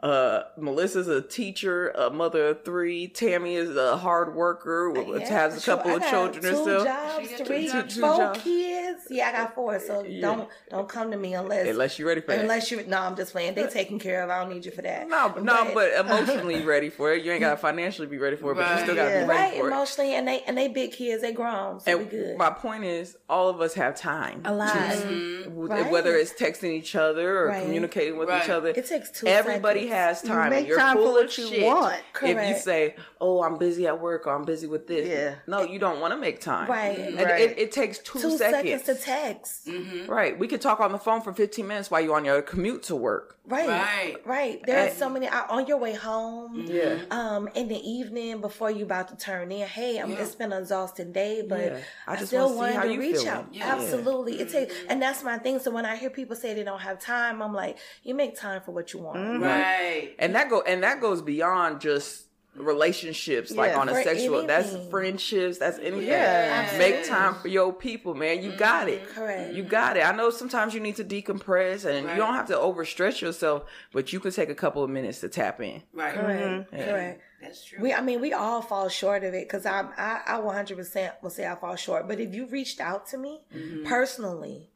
[0.00, 3.08] Uh, Melissa's a teacher, a mother of three.
[3.08, 6.48] Tammy is a hard worker, uh, with, Yeah, has a couple I of children two
[6.50, 6.84] herself.
[6.86, 7.94] jobs, She three, two jobs.
[7.96, 8.42] Two four jobs.
[8.42, 9.00] kids.
[9.10, 9.80] Yeah, I got four.
[9.80, 10.20] So Yeah.
[10.20, 12.40] don't don't come to me unless Unless you're ready for that.
[12.42, 12.84] unless you.
[12.86, 13.54] No, I'm just playing.
[13.54, 14.30] They taking care of.
[14.30, 15.08] I don't need you for that.
[15.08, 17.24] No, but- no, but emotionally ready for it.
[17.24, 17.62] You ain't gotta mm-hmm.
[17.62, 19.22] financially be ready for it, but you still gotta Right.
[19.24, 19.72] be ready right, for it.
[19.72, 21.22] emotionally, and they and they big kids.
[21.22, 22.36] They grown, so we And good.
[22.38, 24.42] my point is, all of us have time.
[24.44, 24.70] A lot.
[24.70, 25.42] Mm-hmm.
[25.42, 25.90] to- Right.
[25.90, 27.62] Whether it's texting each other or Right.
[27.64, 28.44] communicating with Right.
[28.44, 29.87] each other, It takes two Everybody seconds.
[29.88, 30.50] Has You time.
[30.50, 31.96] make you're time for full what of you shit want.
[32.22, 35.34] If you say, "Oh, I'm busy at work," or "I'm busy with this," Yeah.
[35.46, 36.68] no, you don't want to make time.
[36.68, 36.98] Right.
[36.98, 37.40] And Right.
[37.42, 38.82] It, it takes two, Two seconds.
[38.82, 39.66] seconds to text.
[39.66, 40.10] Mm-hmm.
[40.10, 40.38] Right.
[40.38, 42.96] We could talk on the phone for 15 minutes while you're on your commute to
[42.96, 43.36] work.
[43.48, 43.68] Right.
[43.68, 44.16] Right.
[44.26, 44.60] Right.
[44.64, 46.64] There's And- so many on your way home.
[46.66, 46.98] Yeah.
[47.10, 50.18] Um, in the evening before you about to turn in, hey, I'm, Yeah.
[50.22, 51.78] it's been an exhausting day, but Yeah.
[52.06, 53.28] I I, still wanna wanted to reach feeling.
[53.28, 53.46] out.
[53.52, 53.74] Yeah.
[53.74, 55.58] Absolutely, it takes, and that's my thing.
[55.58, 58.60] So when I hear people say they don't have time, I'm like, you make time
[58.60, 59.18] for what you want.
[59.18, 59.42] Mm-hmm.
[59.42, 60.14] Right.
[60.18, 62.26] And that go and that goes beyond just
[62.60, 66.74] relationships like on a For sexual that's friendships that's anything Yeah.
[66.78, 69.54] make time for your people man you got it Correct.
[69.54, 72.14] you got it i know sometimes you need to decompress and Right.
[72.16, 75.28] you don't have to overstretch yourself but you can take a couple of minutes to
[75.28, 76.14] tap in Right.
[76.14, 76.68] Correct.
[76.72, 76.84] Yeah.
[76.90, 77.22] Correct.
[77.40, 77.78] That's true.
[77.80, 81.30] We, I mean, we all fall short of it because I'm, I, I 100% will
[81.30, 82.08] say I fall short.
[82.08, 83.84] But if you reached out to me Mm-hmm.
[83.86, 84.70] personally,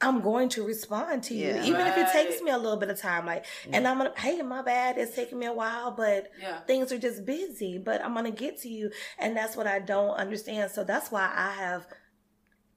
[0.00, 1.64] I'm going to respond to you, Yeah.
[1.64, 3.26] even if it takes me a little bit of time.
[3.26, 3.70] Like, mm.
[3.72, 6.60] and I'm gonna, hey, my bad, it's taking me a while, but Yeah.
[6.60, 7.78] things are just busy.
[7.78, 10.70] But I'm gonna get to you, and that's what I don't understand.
[10.70, 11.86] So that's why I have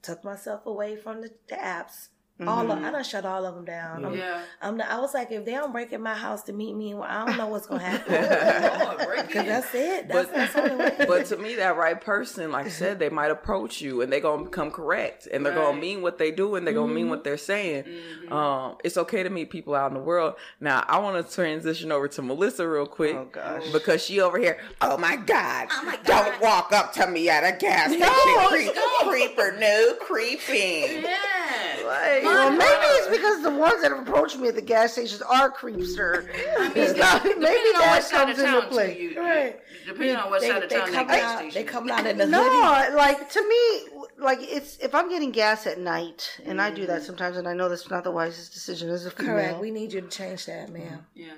[0.02, 2.08] took myself away from the, the apps.
[2.48, 2.86] All of, mm-hmm.
[2.86, 4.06] I done shut all of them down.
[4.06, 4.42] I'm, Yeah.
[4.62, 6.94] I'm not, I was like, if they don't break in my house to meet me,
[6.94, 9.28] well, I don't know what's gonna happen.
[9.32, 9.46] Cause in.
[9.46, 10.08] that's it.
[10.08, 10.96] That's, But- that's only way.
[11.08, 14.20] but to me that right person like i said they might approach you and they're
[14.20, 17.12] gonna become correct and they're gonna mean what they do and they're gonna mean mm-hmm.
[17.12, 18.34] what they're saying mm-hmm.
[18.34, 21.92] um it's okay to meet people out in the world now i want to transition
[21.92, 23.72] over to melissa real quick Oh, gosh.
[23.72, 26.06] because she over here oh my god, Oh my god!
[26.06, 28.74] don't walk up to me at a gas station No, Creep,
[29.04, 31.71] creeper no creeping Yeah.
[31.92, 35.22] Like, Well, maybe it's because the ones that have approached me at the gas stations
[35.22, 36.28] are creepster.
[36.74, 39.00] It's not, maybe Depending that comes of into town play.
[39.02, 39.20] you.
[39.20, 39.60] Right.
[39.86, 41.54] Depending on what they, side of they town that come gas out, station.
[41.54, 42.32] they come out in the night.
[42.32, 42.96] No, hoodie.
[42.96, 47.02] like to me, like it's if I'm getting gas at night, and I do that
[47.02, 47.06] mm.
[47.06, 49.34] sometimes, and I know that's not the wisest decision as a female.
[49.36, 49.60] Correct.
[49.60, 50.84] We need you to change that, ma'am.
[50.84, 51.20] Mm-hmm.
[51.20, 51.34] Yeah.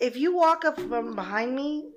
[0.00, 1.90] if you walk up from behind me,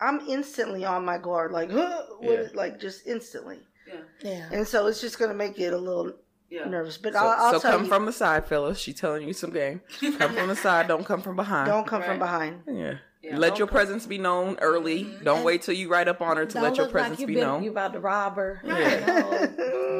[0.00, 2.46] I'm instantly on my guard, like, huh, what, Yeah.
[2.54, 4.00] like just instantly, Yeah.
[4.22, 4.48] Yeah.
[4.52, 6.12] and so it's just gonna make it a little
[6.50, 6.64] Yeah.
[6.68, 6.96] nervous.
[6.96, 9.32] But so, I'll, I'll so tell come you, from the side fellas she telling you
[9.32, 9.80] some game
[10.18, 12.62] come from the side don't come from behind don't come from behind.
[12.68, 12.94] Yeah.
[13.22, 13.38] Yeah.
[13.38, 15.02] Let your presence be known early.
[15.02, 15.24] Mm-hmm.
[15.24, 17.26] Don't wait till you right up on her to let your look like presence you
[17.26, 17.64] be been known.
[17.64, 18.60] you about to rob her.
[18.64, 19.00] Yeah.
[19.00, 19.95] You know?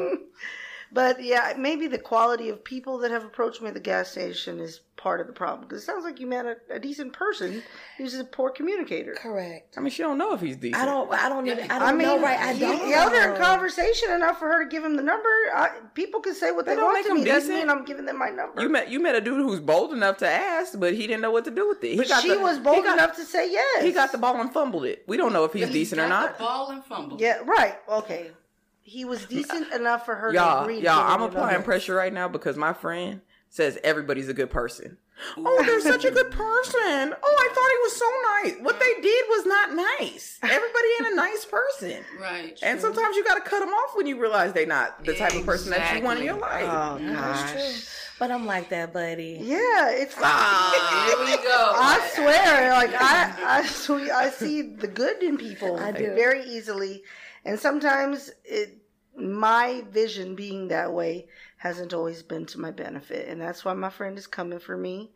[0.97, 4.59] But yeah, maybe the quality of people that have approached me at the gas station
[4.59, 5.67] is part of the problem.
[5.67, 7.61] Because it sounds like you met a, a decent person
[7.99, 9.13] who's a poor communicator.
[9.13, 9.75] Correct.
[9.77, 10.81] I mean, she don't know if he's decent.
[10.81, 11.13] I don't.
[11.13, 11.69] I don't even.
[11.69, 12.19] I don't I mean, know.
[12.19, 12.39] Right.
[12.39, 12.89] I you don't.
[12.89, 15.29] yelled her in conversation enough for her to give him the number.
[15.53, 17.25] I, people can say what That they don't want make to him me.
[17.25, 18.59] Doesn't mean I'm giving them my number.
[18.59, 21.29] You met you met a dude who's bold enough to ask, but he didn't know
[21.29, 21.91] what to do with it.
[21.91, 23.83] He but got she the- was bold got- enough to say yes.
[23.83, 25.03] He got the ball and fumbled it.
[25.07, 26.39] We don't know if he's decent or not.
[26.39, 27.17] The ball and fumble.
[27.21, 27.75] Yeah, right.
[27.87, 28.31] Okay.
[28.87, 30.77] He was decent enough for her to Y'all, agree.
[30.77, 33.19] to y'all, give I'm applying pressure right now because my friend
[33.49, 34.97] says everybody's a good person.
[35.35, 37.13] Oh, they're such a good person.
[37.23, 38.05] Oh, I thought he was so
[38.53, 38.63] nice.
[38.63, 40.37] What they did was not nice.
[40.43, 42.03] Everybody ain't a nice person.
[42.21, 42.57] Right.
[42.61, 45.33] And sometimes you got to cut them off when you realize they're not the type
[45.33, 46.65] of person that you want in your life.
[46.67, 47.61] Oh That's true.
[47.61, 47.87] gosh.
[48.19, 49.39] But I'm like that, buddy.
[49.41, 50.15] Yeah, it's.
[50.19, 51.05] Ah.
[51.07, 51.71] Here we go.
[51.75, 56.13] I swear, like I, I, I see the good in people I do.
[56.15, 57.01] very easily,
[57.47, 58.77] and sometimes it,
[59.17, 63.89] my vision being that way hasn't always been to my benefit, and that's why my
[63.89, 65.11] friend is coming for me.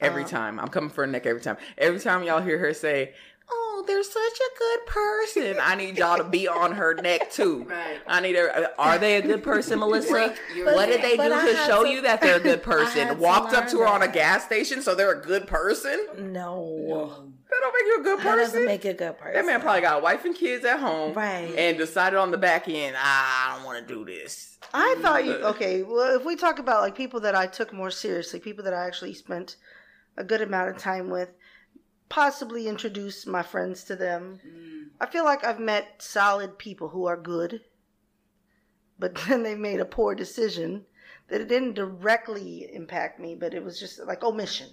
[0.00, 0.58] Every um, time.
[0.58, 1.58] I'm coming for her neck every time.
[1.76, 3.12] Every time y'all hear her say,
[3.48, 5.56] Oh, they're such a good person.
[5.60, 7.64] I need y'all to be on her neck too.
[7.64, 8.00] Right.
[8.06, 8.70] I need her.
[8.78, 10.34] Are they a good person, Melissa?
[10.54, 12.84] You're what did they do to show to- you that they're a good I had
[12.86, 13.08] person?
[13.08, 16.06] to Walked up to her learn on a gas station, so they're a good person?
[16.18, 17.30] No.
[17.48, 18.38] That don't make you a good That person.
[18.38, 19.34] doesn't make you a good person.
[19.34, 21.12] that man probably got a wife and kids at home.
[21.14, 21.54] Right.
[21.56, 24.58] And decided on the back end, "Ah, I don't want to do this.
[24.74, 25.82] I thought you okay.
[25.84, 28.84] Well, if we talk about like people that I took more seriously, people that I
[28.86, 29.56] actually spent
[30.16, 31.28] a good amount of time with,
[32.08, 34.40] possibly introduce my friends to them.
[34.46, 34.88] Mm.
[35.00, 37.62] I feel like I've met solid people who are good,
[38.98, 40.86] but then they made a poor decision
[41.28, 44.68] that it didn't directly impact me, but it was just like omission.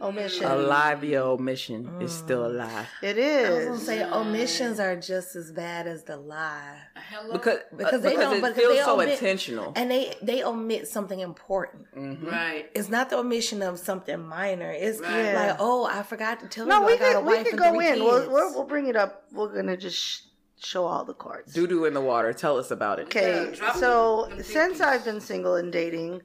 [0.00, 0.44] Omission.
[0.44, 2.86] A lie via omission is still a lie.
[3.02, 6.78] It I was gonna say omissions are just as bad as the lie,
[7.10, 7.32] Hello.
[7.32, 9.72] Because, Because uh, they because don't- it because feels they so omit- intentional.
[9.74, 11.86] and they they omit something important.
[12.22, 12.70] right.
[12.76, 14.70] It's not the omission of something minor.
[14.70, 15.34] It's Right.
[15.34, 17.44] like, oh, I forgot to tell no, you we I got a could we wife
[17.50, 17.98] could and go in.
[18.04, 19.24] We'll, we'll we'll bring it up.
[19.32, 20.20] We're gonna just sh-
[20.60, 21.52] show all the cards.
[21.52, 22.32] Doo doo in the water.
[22.32, 23.06] Tell us about it.
[23.06, 24.80] Okay, Yeah, so them- them since.
[24.80, 26.22] I've been single and dating,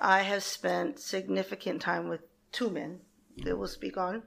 [0.00, 2.98] I have spent significant time with two men
[3.44, 4.22] that we'll speak on,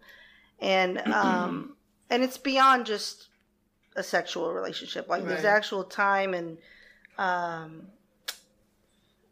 [0.60, 1.76] and um,
[2.10, 3.30] and it's beyond just
[3.96, 5.08] a sexual relationship.
[5.08, 5.50] Like there's Right.
[5.58, 6.58] actual time and
[7.18, 7.88] um,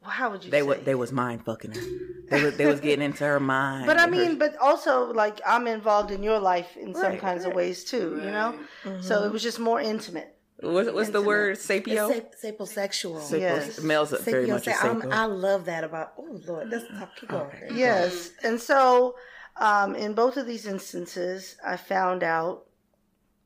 [0.01, 0.63] well, how would you They say?
[0.67, 1.81] wa they was mind fucking her.
[2.29, 3.85] They was they was getting into her mind.
[3.85, 7.03] but I and her- mean, but also like I'm involved in your life in some
[7.03, 7.55] Right, kinds of right.
[7.57, 8.19] ways too.
[8.23, 8.59] You know,
[9.01, 10.35] so it was just more intimate.
[10.59, 11.25] what's, what's the intimate.
[11.27, 11.57] word?
[11.57, 12.09] Sapio.
[12.11, 13.21] It's sap- saposexual.
[13.21, 13.79] Sapos- Yes.
[13.81, 16.13] Males are very much a Sapio- I'm- I love that about.
[16.17, 17.15] Oh Lord, let's talk.
[17.17, 17.49] Keep going.
[17.73, 18.31] Yes.
[18.43, 19.15] And so,
[19.57, 22.65] um, in both of these instances, I found out,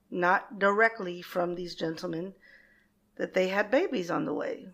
[0.09, 2.33] not directly from these gentlemen,
[3.17, 4.69] that they had babies on the way.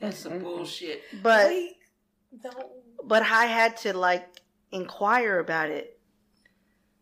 [0.00, 1.02] That's some bullshit.
[1.22, 1.76] But Wait,
[3.04, 4.26] but I had to like
[4.70, 6.00] inquire about it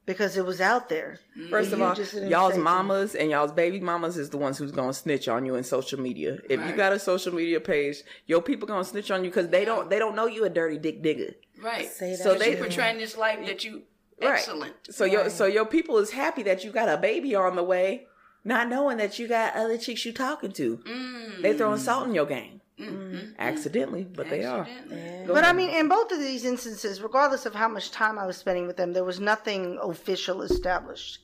[0.06, 1.20] because it was out there.
[1.50, 2.62] First of all, y'all's say to me.
[2.64, 6.00] mamas and y'all's baby mamas is the ones who's gonna snitch on you in social
[6.00, 6.38] media.
[6.48, 9.64] If you got a social media page, your people gonna snitch on you because they
[9.64, 11.34] don't they don't know you a dirty dick digger.
[11.62, 11.88] Right.
[11.90, 13.82] Say that So So they- they portraying this life that you
[14.20, 14.34] Right.
[14.38, 14.74] excellent.
[14.90, 18.06] So your so your people is happy that you got a baby on the way,
[18.44, 20.78] not knowing that you got other chicks you talking to.
[20.78, 21.42] Mm.
[21.42, 23.38] They throwing salt in your game, Mhm.
[23.38, 24.60] accidentally, but they are.
[24.60, 25.26] Accidentally.
[25.26, 28.26] Go But I mean, in both of these instances, regardless of how much time I
[28.26, 31.20] was spending with them, there was nothing official established.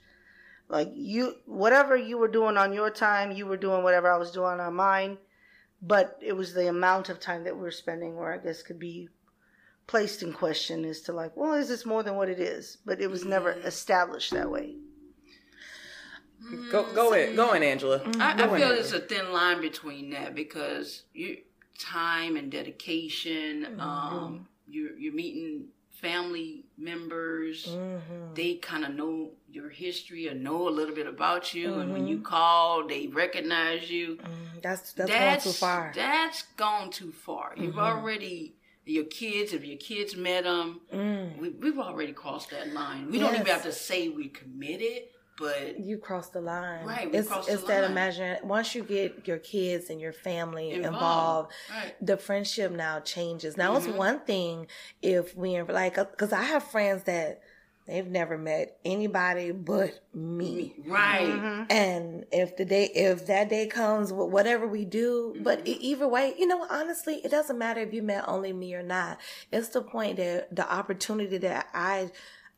[0.69, 4.31] Like you, whatever you were doing on your time, you were doing whatever I was
[4.33, 5.19] doing on mine.
[5.83, 8.79] But it was the amount of time that we were spending where I guess could
[8.79, 9.11] be
[9.87, 12.79] placed in question as to like, well, is this more than what it is?
[12.85, 13.31] But it was mm-hmm.
[13.31, 14.77] never established that way.
[16.71, 18.01] Go go in, go in, Angela.
[18.01, 18.23] Mm-hmm.
[18.23, 18.75] I, I Go in, feel Angela.
[18.75, 21.39] there's a thin line between that because you
[21.79, 23.67] time and dedication.
[23.71, 23.81] Mm-hmm.
[23.81, 27.67] Um, you're you're meeting family members.
[27.67, 28.35] Mm-hmm.
[28.35, 32.07] They kind of know your history or know a little bit about you, and when
[32.07, 34.19] you call, they recognize you.
[34.63, 35.93] That's that's, that's going too far.
[35.95, 37.55] That's gone too far.
[37.57, 38.56] You've already
[38.87, 39.53] your kids.
[39.53, 40.81] If your kids met them,
[41.39, 43.11] we, we've already crossed that line.
[43.11, 45.03] We don't even have to say we committed,
[45.39, 46.87] but you crossed the line.
[46.87, 47.91] Right, we it's crossed the it's that line.
[47.91, 50.95] imagine once you get your kids and your family Involved.
[50.95, 51.95] involved, Right.
[52.01, 53.57] the friendship now changes.
[53.57, 53.89] Now Mm-hmm.
[53.91, 54.67] it's one thing
[55.03, 57.41] if we like because I have friends that
[57.87, 60.75] they've never met anybody but me.
[60.87, 61.29] right.
[61.29, 61.63] Mm-hmm.
[61.71, 65.69] And if the day, if that day comes, wh- whatever we do, but Mm-hmm.
[65.69, 68.83] e- either way, you know, honestly, it doesn't matter if you met only me or
[68.83, 69.19] not.
[69.53, 72.11] It's the point that the opportunity that I,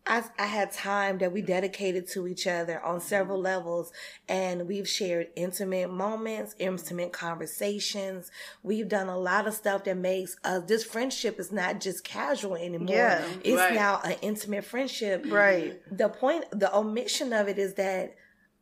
[0.08, 3.92] I, I had time that we dedicated to each other on several levels
[4.28, 8.30] and we've shared intimate moments, intimate conversations.
[8.62, 12.56] We've done a lot of stuff that makes us, this friendship is not just casual
[12.56, 12.94] anymore.
[12.96, 13.24] Yeah.
[13.44, 13.74] It's Right.
[13.74, 15.80] now an intimate friendship Right.
[15.94, 18.14] the point the omission of it is that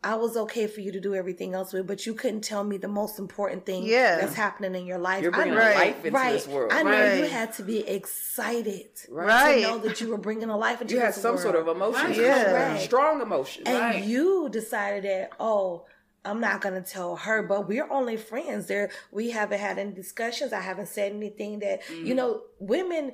[0.07, 2.77] I was okay for you to do everything else with, but you couldn't tell me
[2.77, 4.19] the most important thing Yeah.
[4.21, 5.21] that's happening in your life.
[5.21, 5.77] You're I bringing know- Right.
[5.77, 6.33] life into right.
[6.35, 6.73] this world.
[6.73, 9.55] I know you had to be excited Right.
[9.57, 11.41] to know that you were bringing a life into You had some world.
[11.43, 12.17] sort of emotion, Right.
[12.17, 12.45] Yeah.
[12.45, 12.83] Correct.
[12.83, 13.65] strong emotion.
[13.67, 14.05] and Right.
[14.05, 15.85] you decided that oh
[16.25, 19.93] i'm not going to tell her but we're only friends there we haven't had any
[19.93, 22.17] discussions i haven't said anything that you mm.
[22.17, 23.13] know women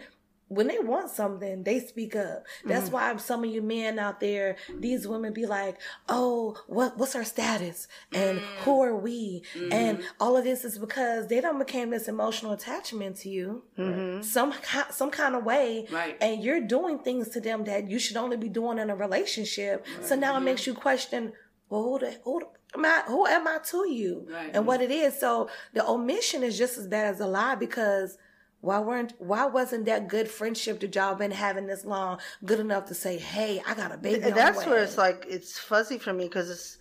[0.57, 2.45] when they want something, they speak up.
[2.65, 2.95] That's Mm-hmm.
[2.95, 5.77] why some of you men out there, these women be like,
[6.09, 8.45] "Oh, what what's our status and Mm.
[8.65, 9.73] who are we?" Mm-hmm.
[9.73, 14.23] And all of this is because they don't became this emotional attachment to you, Mm-hmm.
[14.23, 14.53] some
[14.91, 16.17] some kind of way, Right.
[16.21, 19.87] and you're doing things to them that you should only be doing in a relationship.
[20.03, 21.33] So now it makes you question,
[21.69, 22.47] well, who the, who the,
[22.79, 24.27] am I, who am I to you?
[24.31, 24.51] Right.
[24.55, 25.19] And what it is.
[25.19, 28.19] So the omission is just as bad as a lie because
[28.63, 32.87] why weren't why wasn't that good friendship that y'all been having this long good enough
[32.87, 34.17] to say, hey, I got a baby?
[34.17, 34.71] on And the that's way?
[34.73, 36.79] where it's like it's fuzzy for me because it's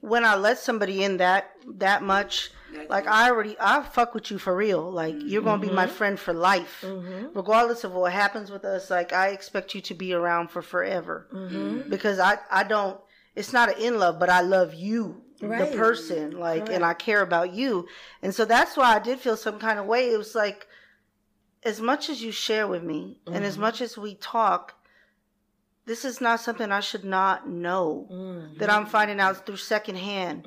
[0.00, 2.50] when I let somebody in that that much.
[2.88, 4.90] Like I already, I fuck with you for real.
[4.90, 5.94] Like you're gonna be my Mm-hmm.
[5.94, 6.82] friend for life,
[7.34, 8.90] regardless of what happens with us.
[8.90, 11.90] Like I expect you to be around for forever Mm-hmm.
[11.90, 12.98] because I, I don't.
[13.36, 15.58] It's not an in love, but I love you, Right.
[15.70, 16.38] the person.
[16.38, 17.86] Like, and I care about you,
[18.22, 20.10] and so that's why I did feel some kind of way.
[20.10, 20.66] It was like,
[21.64, 23.44] as much as you share with me, and Mm-hmm.
[23.44, 24.74] as much as we talk,
[25.84, 28.58] this is not something I should not know Mm-hmm.
[28.58, 30.46] that I'm finding out through secondhand.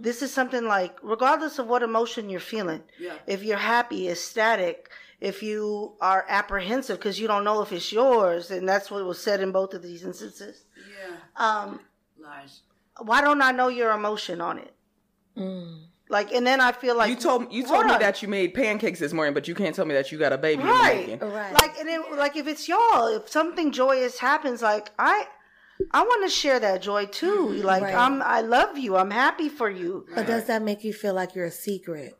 [0.00, 3.14] This is something like, regardless of what emotion you're feeling, Yeah.
[3.26, 8.50] if you're happy, ecstatic, if you are apprehensive because you don't know if it's yours,
[8.50, 10.64] and that's what was said in both of these instances.
[10.76, 11.16] Yeah.
[11.36, 11.80] Um,
[12.18, 12.60] Lies.
[13.00, 14.74] why don't I know your emotion on it?
[15.36, 15.84] Mm.
[16.12, 18.52] Like, and then I feel like You told you Hold told me that you made
[18.52, 21.18] pancakes this morning, but you can't tell me that you got a baby in right.
[21.22, 21.54] Right.
[21.54, 25.26] like, and then like if it's y'all, if something joyous happens, like I,
[25.90, 27.48] I want to share that joy too.
[27.52, 27.66] Mm-hmm.
[27.66, 27.94] Like Right.
[27.94, 28.96] I'm, I love you.
[28.96, 30.04] I'm happy for you.
[30.14, 32.12] But does that make you feel like you're a secret?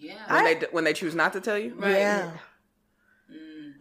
[0.00, 0.14] Yeah.
[0.34, 1.74] When they when they choose not to tell you.
[1.76, 1.92] Right.
[1.92, 2.32] Yeah.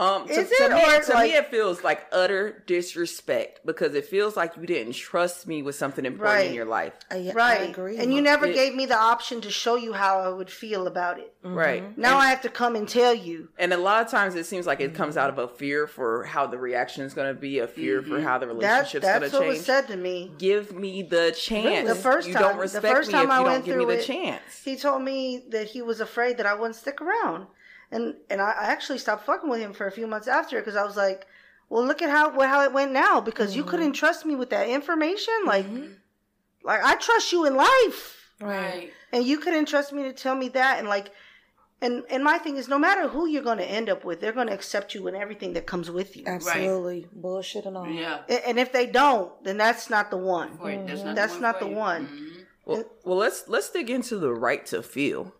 [0.02, 3.94] Um, to, Is to me, or, to like- me, it feels like utter disrespect because
[3.94, 6.48] it feels like you didn't trust me with something important Right.
[6.48, 6.94] in your life.
[7.12, 7.70] I, I Right.
[7.70, 7.98] agree.
[7.98, 10.88] And you never It- gave me the option to show you how I would feel
[10.88, 11.34] about it.
[11.46, 11.56] Mm-hmm.
[11.56, 11.98] Right.
[11.98, 13.50] Now I have to come and tell you.
[13.60, 15.54] And a lot of times it seems like it comes out of mm-hmm.
[15.54, 18.24] a fear for how the reaction is going to be, a fear for mm-hmm.
[18.24, 19.32] how the That, relationship's going to change.
[19.32, 20.32] that's what was said to me.
[20.40, 21.88] Give me the chance.
[21.88, 23.66] The first you time, don't the respect first me time if I you went don't
[23.66, 24.42] give me through the it, chance.
[24.64, 27.48] He told me that he was afraid that I wouldn't stick around,
[27.92, 30.76] and and I I actually stopped fucking with him for a few months after because
[30.76, 31.28] I was like,
[31.70, 34.68] well, look at how how it went now because you couldn't trust me with that
[34.70, 35.66] information, like,
[36.64, 38.92] like I trust you in life, Right.
[39.12, 41.12] and you couldn't trust me to tell me that, and like.
[41.84, 44.34] And, and my thing is, no matter who you're going to end up with, they're
[44.34, 46.26] going to accept you and everything that comes with you.
[46.28, 47.08] Absolutely.
[47.12, 47.88] Bullshit and all.
[47.90, 48.20] Yeah.
[48.30, 50.60] A- And if they don't, then that's not the one.
[50.60, 50.78] Right.
[50.78, 50.86] Mm-hmm.
[50.86, 51.42] That's not That's the one.
[51.42, 51.76] not the you.
[51.76, 52.08] one.
[52.08, 52.46] Mhm.
[52.68, 55.34] Well, well, let's let's dig into the right to feel,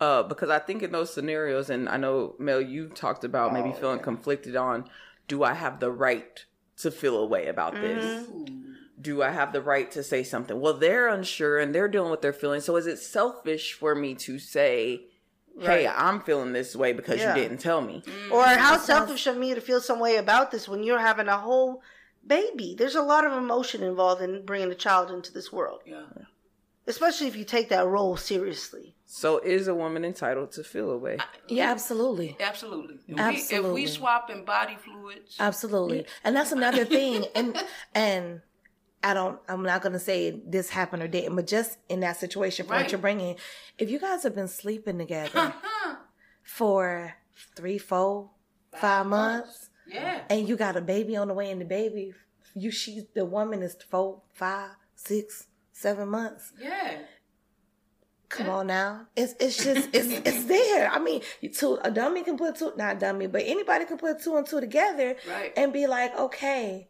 [0.00, 3.70] uh, because I think in those scenarios, and I know Mel, you talked about maybe
[3.70, 4.88] Oh, feeling conflicted on,
[5.28, 6.44] do I have the right
[6.78, 8.04] to feel a way about this?
[8.04, 8.72] Mm-hmm.
[9.00, 10.58] Do I have the right to say something?
[10.60, 12.64] Well, they're unsure and they're dealing with their feelings.
[12.64, 15.06] So is it selfish for me to say,
[15.60, 17.34] "Hey, I'm feeling this way because Yeah.
[17.34, 18.02] you didn't tell me"?
[18.32, 21.36] Or how selfish of me to feel some way about this when you're having a
[21.38, 21.82] whole
[22.26, 22.74] baby.
[22.76, 26.02] There's a lot of emotion involved in bringing a child into this world, Yeah.
[26.86, 28.94] Especially if you take that role seriously.
[29.06, 31.16] So is a woman entitled to feel a way?
[31.18, 32.36] Uh, yeah, absolutely.
[32.40, 32.96] Absolutely.
[33.06, 33.72] If We, if Absolutely.
[33.72, 36.06] we swapping body fluids, Absolutely.
[36.24, 37.24] And that's another thing.
[37.34, 37.56] And
[37.94, 38.40] and
[39.04, 42.66] I don't I'm not gonna say this happened or didn't, but just in that situation
[42.66, 42.82] for Right.
[42.82, 43.36] what you're bringing,
[43.78, 45.96] if you guys have been sleeping together uh-huh.
[46.42, 47.14] for
[47.54, 48.30] three, four,
[48.76, 50.22] five months, yeah.
[50.28, 52.12] and you got a baby on the way, and the baby,
[52.54, 56.52] you she the woman is four, five, six, seven months.
[56.60, 56.98] Yeah.
[58.28, 60.90] Come on now, it's it's just it's it's there.
[60.90, 64.20] I mean, you two a dummy can put two, not dummy, but anybody can put
[64.20, 65.52] two and two together Right.
[65.56, 66.88] and be like, okay,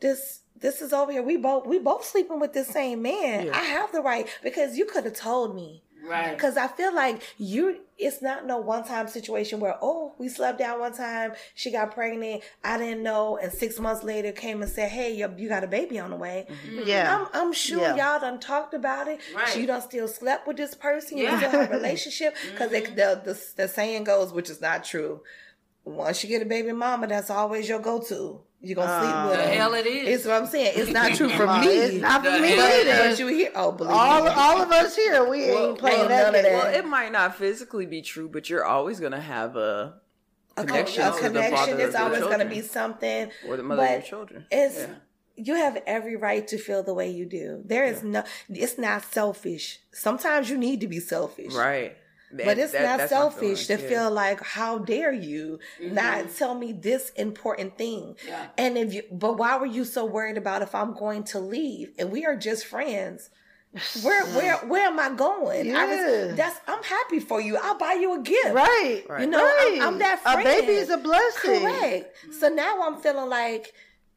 [0.00, 1.22] this this is over here.
[1.22, 3.50] We both we both sleeping with this same man.
[3.50, 5.82] I have the right because you could have told me.
[6.04, 6.32] Right.
[6.32, 10.58] Because I feel like you, it's not no one time situation where, oh, we slept
[10.58, 14.70] down one time, she got pregnant, I didn't know, and six months later came and
[14.70, 16.46] said, hey, you, you got a baby on the way.
[16.48, 16.88] Mm-hmm.
[16.88, 17.16] Yeah.
[17.16, 18.12] I'm, I'm sure Yeah.
[18.12, 19.20] y'all done talked about it.
[19.34, 19.56] Right.
[19.56, 21.18] You done still slept with this person.
[21.18, 21.38] You Yeah.
[21.38, 22.34] still have a relationship.
[22.50, 22.94] Because mm-hmm.
[22.94, 25.22] the, the, the saying goes, which is not true.
[25.84, 28.40] Once you get a baby mama, that's always your go-to.
[28.64, 29.54] You're going to sleep with The her.
[29.54, 30.08] hell it is.
[30.08, 30.72] It's what I'm saying.
[30.76, 31.66] It's not true for Uh, me.
[31.66, 33.08] it's not for The me either.
[33.10, 34.30] But you hear, oh, believe All, me.
[34.30, 36.52] all of us here, we ain't playing well, that none of that.
[36.52, 39.94] Well, it might not physically be true, but you're always going to have a
[40.56, 41.56] a connection a to connection.
[41.56, 43.30] father There's of your always going to be something.
[43.48, 44.46] or the mother of your children.
[44.50, 44.86] It's Yeah.
[45.36, 47.62] you have every right to feel the way you do.
[47.64, 48.22] There is no.
[48.48, 49.80] It's not selfish.
[49.92, 51.96] Sometimes you need to be selfish, Right.
[52.32, 53.88] But it's That- not selfish to yeah.
[53.88, 56.34] feel like, how dare you not mm-hmm.
[56.34, 58.16] tell me this important thing?
[58.26, 58.46] Yeah.
[58.56, 61.92] And if you, but why were you so worried about if I'm going to leave
[61.98, 63.30] and we are just friends?
[64.02, 65.74] Where where where am I going?
[65.74, 67.56] I was, that's I'm happy for you.
[67.56, 68.52] I'll buy you a gift.
[68.52, 69.02] Right.
[69.20, 69.78] You know, right.
[69.80, 70.44] I'm, I'm that A friend.
[70.44, 71.62] baby is a blessing.
[71.62, 72.16] Correct.
[72.32, 72.56] So mm-hmm.
[72.56, 73.72] now I'm feeling like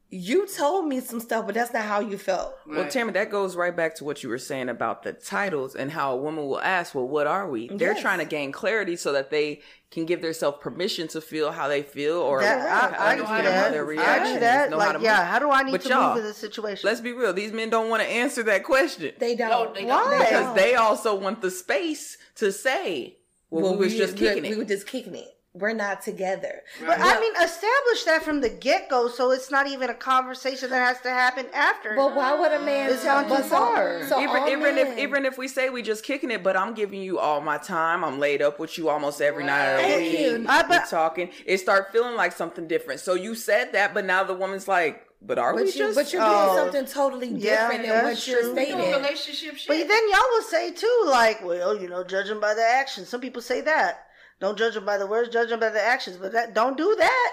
[0.08, 2.54] you told me some stuff, but that's not how you felt.
[2.66, 5.90] Well, Tammy, that goes right back to what you were saying about the titles and
[5.90, 8.00] how a woman will ask, "Well, what are we?" They're Yes.
[8.02, 11.82] trying to gain clarity so that they can give themselves permission to feel how they
[11.82, 12.66] feel or That,
[13.00, 13.64] I, I do understand that.
[13.64, 14.70] how their I do that.
[14.70, 15.26] know how to yeah, move.
[15.26, 16.86] how do I need But to move in this situation?
[16.88, 19.50] Let's be real; these men don't want to answer that question They don't.
[19.50, 19.88] No, they don't.
[19.88, 20.18] Why?
[20.18, 23.16] Because they also want the space to say,
[23.50, 25.35] "Well, we was just kicking we, it." We were just kicking it.
[25.58, 26.62] We're not together.
[26.84, 30.68] But I mean, establish that from the get go, so it's not even a conversation
[30.68, 31.94] that has to happen after.
[31.96, 34.06] But why would a man It's tell gone too but so- far.
[34.06, 37.00] So, even even if even if we say we just kicking it, but I'm giving
[37.00, 38.04] you all my time.
[38.04, 40.20] I'm laid up with you almost every night of the Thank week.
[40.20, 40.44] you.
[40.46, 41.30] I- we but- talking.
[41.46, 43.00] It start feeling like something different.
[43.00, 45.96] So you said that, but now the woman's like, but are we you just?
[45.96, 46.52] but you're Oh.
[46.52, 48.48] doing something totally Yeah, different than what you're true.
[48.50, 48.92] You know, stating.
[49.02, 49.68] relationship shit.
[49.68, 53.08] But then y'all will say too, like, well, you know, judge them by the actions.
[53.08, 54.05] Some people say that.
[54.40, 56.16] Don't judge them by the words, judge them by the actions.
[56.18, 57.32] But that don't do that.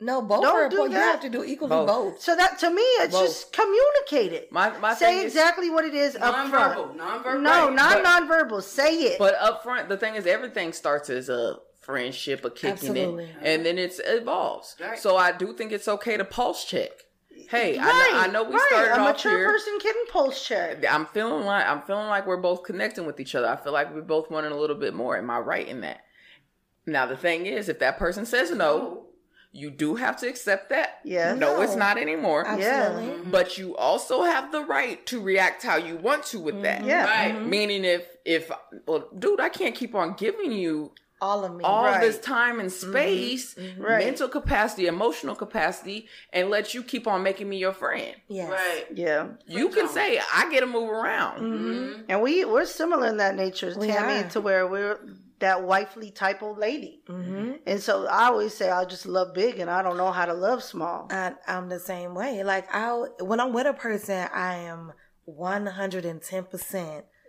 [0.00, 0.92] No, both Don't are do important.
[0.94, 1.10] You that.
[1.12, 1.86] have to do equally Both.
[1.86, 2.20] both.
[2.20, 3.26] So that to me, it's Both.
[3.26, 4.50] just communicate it.
[4.50, 6.52] my my Say thing is- exactly what it is up front.
[6.52, 7.40] non-verbal, non-verbal.
[7.40, 7.74] No, right.
[7.74, 8.62] not But- nonverbal.
[8.62, 9.18] Say it.
[9.18, 13.24] But up front, the thing is, everything starts as a friendship, a kicking Absolutely.
[13.26, 14.74] it, and then it evolves.
[14.80, 14.98] Right.
[14.98, 16.90] So I do think it's okay to pulse check.
[17.48, 18.66] Hey, I, know, I know we right.
[18.68, 19.46] started a off mature here.
[19.48, 20.84] person can pulse check.
[20.90, 23.48] I'm feeling like I'm feeling like we're both connecting with each other.
[23.48, 25.16] I feel like we're both wanting a little bit more.
[25.16, 26.00] Am I right in that?
[26.86, 29.06] Now the thing is, if that person says no,
[29.52, 30.98] you do have to accept that.
[31.04, 31.32] Yeah.
[31.34, 31.62] No, No.
[31.62, 32.44] it's not anymore.
[32.46, 33.14] Absolutely.
[33.14, 33.30] Mm-hmm.
[33.30, 36.80] But you also have the right to react how you want to with that.
[36.80, 36.88] Mm-hmm.
[36.88, 37.04] Yeah.
[37.04, 37.34] Right.
[37.34, 37.50] Mm-hmm.
[37.50, 38.50] Meaning if if
[38.86, 41.62] well, dude, I can't keep on giving you All of me.
[41.64, 42.00] all Right.
[42.00, 44.04] this time and space, Right.
[44.04, 48.14] mental capacity, emotional capacity, and let you keep on making me your friend.
[48.28, 48.50] yes.
[48.50, 48.86] Right.
[48.92, 49.28] Yeah.
[49.46, 51.40] You can say I get to move around.
[51.40, 52.02] Mm-hmm.
[52.08, 54.30] And we we're similar in that nature, We Tammy, are.
[54.30, 54.98] to where we're
[55.44, 57.02] that wifely type of lady.
[57.06, 57.52] Mm-hmm.
[57.66, 60.32] And so I always say I just love big and I don't know how to
[60.32, 61.06] love small.
[61.10, 62.42] I, I'm the same way.
[62.42, 62.90] Like I,
[63.20, 64.92] when I'm with a person, I am
[65.26, 66.44] 110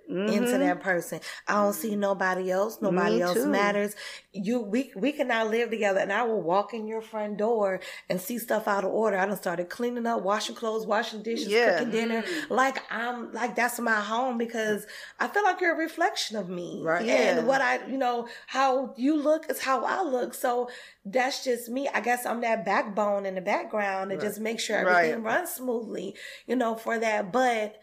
[0.07, 0.59] percent into mm-hmm.
[0.59, 1.19] that person.
[1.47, 1.99] I don't see mm-hmm.
[1.99, 2.81] nobody else.
[2.81, 3.47] Nobody Me else too.
[3.47, 3.95] matters.
[4.33, 5.99] You, we, we cannot live together.
[5.99, 7.79] And I will walk in your front door
[8.09, 9.17] and see stuff out of order.
[9.17, 11.79] I done started cleaning up, washing clothes, washing dishes, Yeah.
[11.79, 12.21] cooking dinner.
[12.21, 12.53] Mm-hmm.
[12.53, 14.85] Like I'm like that's my home because
[15.19, 16.81] I feel like you're a reflection of me.
[16.83, 17.05] Right.
[17.05, 17.37] Yeah.
[17.37, 20.33] And what I, you know, how you look is how I look.
[20.33, 20.69] So
[21.05, 21.87] that's just me.
[21.93, 25.35] I guess I'm that backbone in the background and just make sure everything Right.
[25.37, 26.15] runs smoothly,
[26.47, 27.31] you know, for that.
[27.31, 27.79] But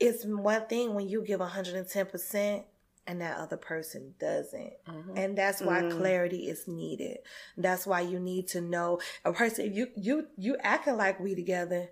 [0.00, 2.64] it's one thing when you give 110%
[3.06, 4.72] and that other person doesn't.
[4.88, 5.16] Mm-hmm.
[5.16, 5.96] And that's why mm.
[5.96, 7.18] clarity is needed.
[7.56, 11.90] That's why you need to know a person you you you acting like we together.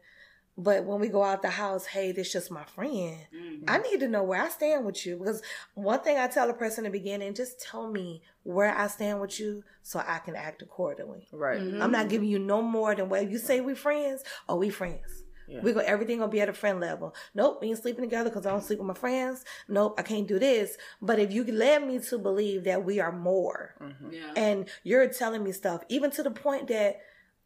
[0.59, 3.17] But when we go out the house, hey, this just my friend.
[3.35, 3.65] Mm-hmm.
[3.69, 5.41] I need to know where I stand with you because
[5.75, 9.23] one thing I tell a person in the beginning, just tell me where I stand
[9.23, 11.27] with you so I can act accordingly.
[11.33, 11.59] Right.
[11.59, 11.81] Mm-hmm.
[11.81, 14.25] I'm not giving you no more than what you say we friends.
[14.47, 15.22] Oh, we friends.
[15.63, 17.15] We go everything gonna be at a friend level.
[17.35, 19.45] Nope, we ain't sleeping together because I don't sleep with my friends.
[19.69, 20.77] Nope, I can't do this.
[21.01, 24.13] But if you led me to believe that we are more, mm-hmm.
[24.13, 24.33] Yeah.
[24.37, 27.01] and you're telling me stuff, even to the point that,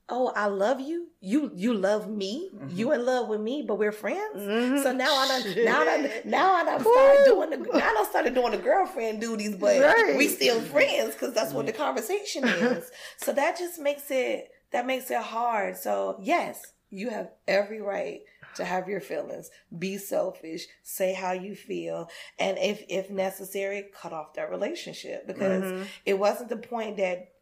[0.08, 1.08] oh, I love you.
[1.20, 2.50] You you love me.
[2.68, 3.00] You mm-hmm.
[3.00, 4.36] in love with me, but we're friends.
[4.36, 4.82] Mm-hmm.
[4.82, 7.94] So now I done, now I done, now I done started doing the now I
[7.94, 10.14] done started doing the girlfriend duties, but Right.
[10.16, 12.90] we still friends because that's what the conversation is.
[13.16, 15.76] so that just makes it that makes it hard.
[15.76, 18.20] So yes, you have every right
[18.56, 19.50] to have your feelings.
[19.76, 20.66] Be selfish.
[20.82, 22.08] Say how you feel,
[22.38, 25.82] and if if necessary, cut off that relationship because mm-hmm.
[26.04, 27.32] it wasn't the point that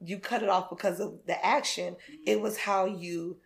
[0.00, 1.96] you cut it off because of the action.
[2.26, 3.38] It was how you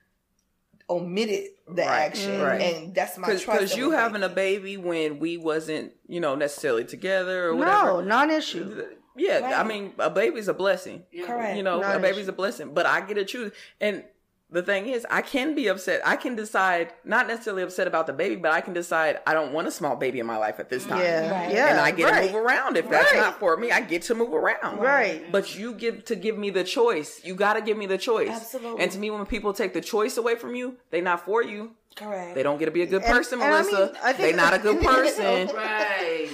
[0.89, 2.43] omitted the Right, action, mm-hmm.
[2.43, 2.61] right.
[2.61, 3.47] and that's my trust.
[3.47, 7.87] Because you was having a baby when we wasn't, you know, necessarily together or whatever.
[7.87, 8.85] No, non-issue.
[9.17, 11.05] Yeah, I mean, a baby's a blessing.
[11.27, 11.57] correct.
[11.57, 13.53] You know, Not a baby's a blessing, but I get to choose.
[13.81, 14.05] And
[14.53, 16.01] the thing is, I can be upset.
[16.05, 19.53] I can decide, not necessarily upset about the baby, but I can decide I don't
[19.53, 20.99] want a small baby in my life at this time.
[21.01, 21.55] Yeah, Right.
[21.55, 21.71] yeah.
[21.71, 22.27] and I get right.
[22.29, 22.77] to move around.
[22.77, 23.21] If that's Right.
[23.21, 24.79] not for me, I get to move around.
[24.81, 25.31] Right.
[25.31, 27.21] But you give to give me the choice.
[27.25, 28.31] You got to give me the choice.
[28.31, 28.83] Absolutely.
[28.83, 31.73] And to me, when people take the choice away from you, they not for you.
[31.97, 32.35] correct.
[32.37, 33.87] They don't get to be a good And- person, and I Melissa.
[33.93, 35.51] mean, I they think- not a good person.
[35.55, 36.29] Right.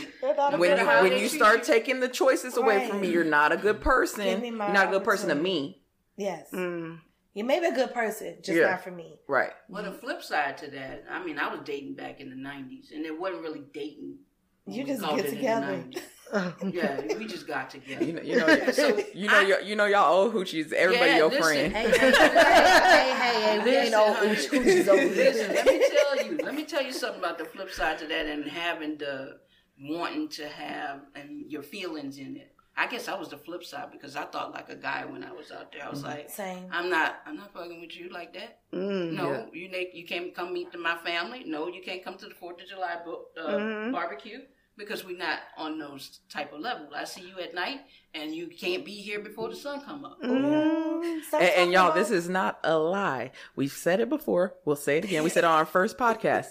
[0.58, 1.64] when you when you start you.
[1.64, 4.24] taking the choices away from me, you're not a good person.
[4.24, 5.82] Give me You're not a good person to me.
[6.16, 7.00] yes, Mm.
[7.36, 8.70] You may be a good person, just Yeah.
[8.70, 9.18] not for me.
[9.28, 9.52] Right.
[9.68, 12.92] Well, the flip side to that, I mean, I was dating back in the '90s,
[12.92, 14.18] and it wasn't really dating
[14.66, 15.84] You just get it in the together.
[16.72, 18.04] yeah, we just got together.
[18.04, 20.72] You know, you know, So, you know, I- you you know, y'all old hoochies.
[20.72, 21.72] Everybody Yeah, your listen, friend.
[21.72, 25.66] Hey, hey, hey, hey, hey, we ain't Listen, no honey, ooch hoochies over Listen, let
[25.66, 26.38] me tell you.
[26.42, 29.38] Let me tell you something about the flip side to that, and having the
[29.78, 32.50] wanting to have and your feelings in it.
[32.78, 35.32] I guess I was the flip side because I thought like a guy when I
[35.32, 35.84] was out there.
[35.84, 36.66] I was like, Same.
[36.70, 38.58] I'm not, I'm not fucking with you like that.
[38.72, 39.12] Mm.
[39.12, 41.42] No, you na- you can't come meet to my family.
[41.46, 43.92] No, you can't come to the Fourth of July bo- uh, Mhm.
[43.92, 44.40] barbecue
[44.76, 46.92] because we're not on those type of levels.
[46.94, 47.80] I see you at night,
[48.12, 50.20] and you can't be here before the sun come up.
[50.22, 51.22] Mm.
[51.24, 53.30] Stop And, and y'all, this is not a lie.
[53.56, 54.54] We've said it before.
[54.66, 55.24] We'll say it again.
[55.24, 56.48] We said it on our first podcast.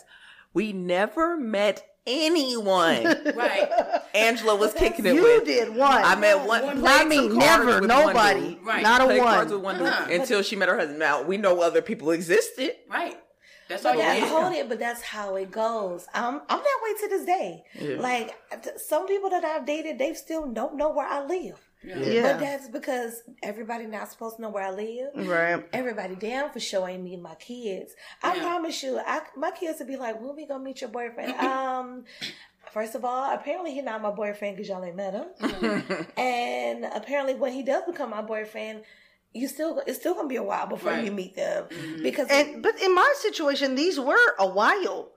[0.56, 3.04] We never met anyone.
[3.36, 3.70] Right,
[4.14, 5.46] Angela was kicking it You with.
[5.46, 6.04] did one.
[6.04, 6.64] I met one.
[6.66, 7.66] One- played I mean, never.
[7.66, 8.56] with one Nobody.
[8.56, 8.66] dude.
[8.66, 8.84] Right.
[8.84, 9.34] Not a Played one.
[9.34, 10.08] cards with one Uh-huh.
[10.12, 11.00] until she met her husband.
[11.00, 12.74] Now we know other people existed.
[12.90, 13.18] right.
[13.68, 14.30] That's all But you that, get.
[14.30, 16.06] hold it, but that's how it goes.
[16.14, 17.64] I'm I'm that way to this day.
[17.74, 18.00] Yeah.
[18.00, 18.36] Like
[18.78, 21.60] some people that I've dated, they still don't know where I live.
[21.86, 22.22] Yeah.
[22.34, 25.10] But that's because everybody not supposed to know where I live.
[25.28, 25.64] Right.
[25.74, 27.94] Everybody damn for sure ain't meeting my kids.
[28.24, 28.42] I Yeah.
[28.44, 32.06] promise you, I, my kids would be like, "When we gonna meet your boyfriend?" um,
[32.74, 36.20] first of all, apparently he's not my boyfriend because y'all ain't met him, Mm-hmm.
[36.20, 38.84] and apparently when he does become my boyfriend,
[39.34, 41.04] you still it's still gonna be a while before Right.
[41.06, 42.04] you meet them Mhm.
[42.04, 45.12] because And but in my situation, these were a while.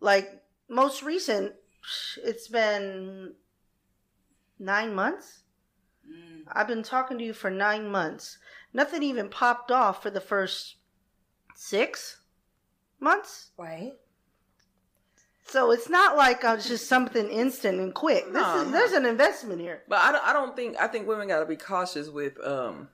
[0.00, 1.52] Like most recent,
[2.22, 3.34] it's been
[4.58, 5.42] nine months.
[6.10, 6.42] Mm.
[6.52, 8.38] I've been talking to you for nine months.
[8.72, 10.76] Nothing even popped off for the first
[11.54, 12.18] six
[13.00, 13.50] months.
[13.58, 13.92] right.
[15.46, 18.24] So it's not like it's just something instant and quick.
[18.24, 18.72] This No, is no.
[18.72, 19.82] there's an investment here.
[19.88, 22.88] But I don't, I don't think I think women got to be cautious with um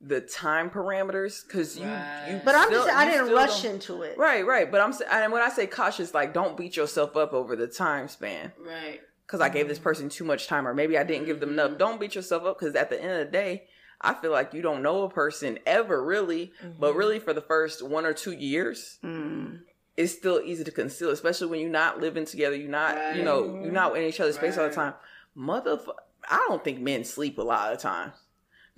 [0.00, 2.28] the time parameters because you, Right.
[2.30, 4.16] you But I'm still- just I didn't rush into it.
[4.16, 4.70] Right, right.
[4.70, 8.06] But I'm and when I say cautious, like don't beat yourself up over the time
[8.06, 9.00] span Right.
[9.28, 11.76] Because I gave this person too much time or maybe I didn't give them enough.
[11.78, 13.64] Don't beat yourself up because at the end of the day,
[14.00, 17.86] I feel like you don't know a person ever really, but really for the first
[17.86, 19.60] one or two years, Mm.
[19.98, 22.56] it's still easy to conceal, especially when you're not living together.
[22.56, 24.94] You're not, you know, you're not in each other's space all the time.
[25.36, 25.94] Motherfucker,
[26.30, 28.14] I don't think men sleep a lot of times.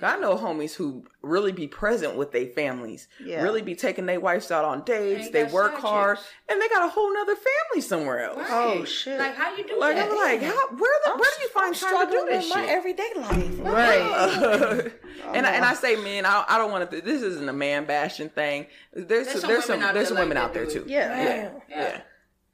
[0.03, 3.42] I know homies who really be present with their families, Yeah.
[3.42, 5.24] really be taking their wives out on dates.
[5.26, 6.28] Ain't They work hard, chicks.
[6.48, 8.46] and they got a whole nother family somewhere else.
[8.48, 9.18] Oh, shit.
[9.18, 10.11] Like how you do Like that?
[10.11, 12.44] I'm like, how, where the, where do you find I'm time to do struggling this
[12.46, 12.70] with my shit?
[12.70, 13.59] everyday life.
[13.61, 14.92] Right.
[15.34, 15.74] and I, and I oh.
[15.74, 17.01] say man, I, I don't want to.
[17.01, 18.66] This isn't a man bashing thing.
[18.92, 20.72] There's There's there's some some, women out there's some there women like out there that
[20.72, 20.82] too.
[20.82, 20.88] it.
[20.88, 21.22] Yeah.
[21.22, 21.51] Yeah.
[21.68, 22.01] yeah.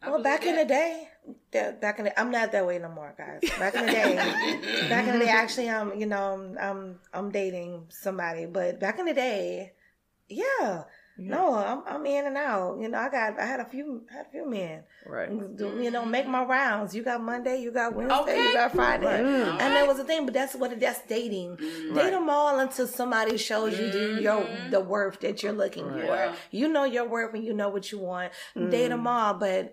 [0.06, 0.68] Well, back in that.
[0.68, 1.08] the day,
[1.52, 3.40] that- back in the, I'm not that way no more, guys.
[3.58, 4.14] Back in the day,
[4.88, 8.98] back in the day, actually, I'm, you know, I'm, I'm, I'm dating somebody, but back
[8.98, 9.72] in the day,
[10.28, 10.84] yeah,
[11.18, 12.78] no, I'm, I'm in and out.
[12.78, 14.82] You know, I got, I had a few, had a few men.
[15.06, 15.30] Right.
[15.30, 16.94] Mm, do- You know, make my rounds.
[16.94, 18.42] You got Monday, you got Wednesday, Okay.
[18.42, 19.24] you got Friday, Right.
[19.24, 19.50] Mm.
[19.52, 20.26] and that was the thing.
[20.26, 21.56] But that's what that's dating.
[21.56, 21.94] Mm-hmm.
[21.94, 24.22] Date them all until somebody shows you the, mm-hmm.
[24.22, 26.00] your the worth that you're looking Right.
[26.02, 26.06] for.
[26.06, 26.34] Yeah.
[26.50, 28.32] You know your worth and you know what you want.
[28.54, 28.88] Date mm.
[28.90, 29.72] them all, but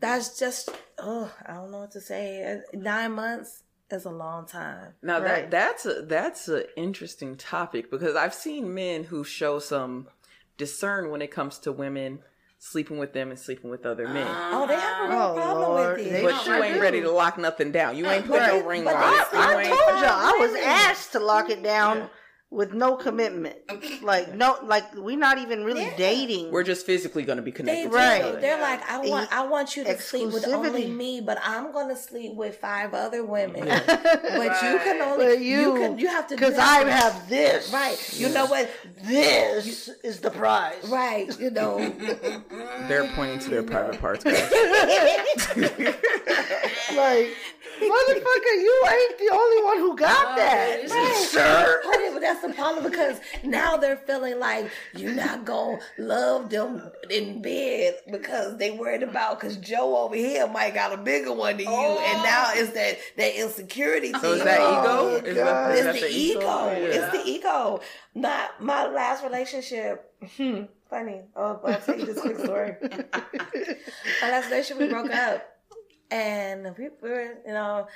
[0.00, 2.60] that's just oh, I don't know what to say.
[2.72, 4.94] Nine months is a long time.
[5.02, 5.50] Now Right.
[5.50, 10.08] that that's a that's an interesting topic because I've seen men who show some
[10.56, 12.20] discern when it comes to women
[12.60, 14.26] sleeping with them and sleeping with other men.
[14.28, 15.96] Oh, they have a real Oh, problem Lord.
[15.98, 16.24] with it.
[16.24, 16.80] But you ain't do.
[16.80, 17.96] ready to lock nothing down.
[17.96, 18.52] You ain't put Right.
[18.60, 19.32] no ring on I- it.
[19.32, 22.10] You I told y'all I was asked to lock it down
[22.50, 23.56] with no commitment.
[24.02, 25.96] Like no, like we're not even really Yeah.
[25.98, 26.50] dating.
[26.50, 27.82] We're just physically going to be connected.
[27.82, 27.88] do.
[27.90, 28.22] to each Right.
[28.22, 28.40] other.
[28.40, 31.94] They're like, I want, I want you to sleep with only me, but I'm gonna
[31.96, 33.68] sleep with five other women.
[33.88, 36.90] But you can only, But you, you, can, you have to because I that.
[37.02, 37.70] have this.
[37.72, 37.98] right.
[38.18, 38.70] You know what?
[39.04, 40.82] This is the prize.
[40.88, 41.28] Right.
[41.38, 41.78] You know.
[42.88, 44.24] They're pointing to their private parts.
[44.24, 44.34] Like,
[47.78, 51.14] motherfucker, you ain't the only one who got that, it's- Right.
[51.28, 51.80] sir.
[52.42, 56.90] Honey, but that's the problem because now they're feeling like you're not gonna love them
[57.10, 61.56] in bed because they worried about because Joe over here might got a bigger one
[61.56, 64.12] than you, and now it's that that insecurity.
[64.12, 64.46] So is thing.
[64.46, 65.26] that Oh, ego?
[65.26, 66.40] Is that, is It's that the ego.
[66.40, 66.76] Yeah.
[66.76, 67.80] It's the ego.
[68.14, 70.12] Not my last relationship.
[70.36, 71.22] Hmm, funny.
[71.36, 72.76] Oh, I'll tell you this quick story.
[72.82, 75.46] my last relationship, we broke up,
[76.10, 77.86] and we were, you know,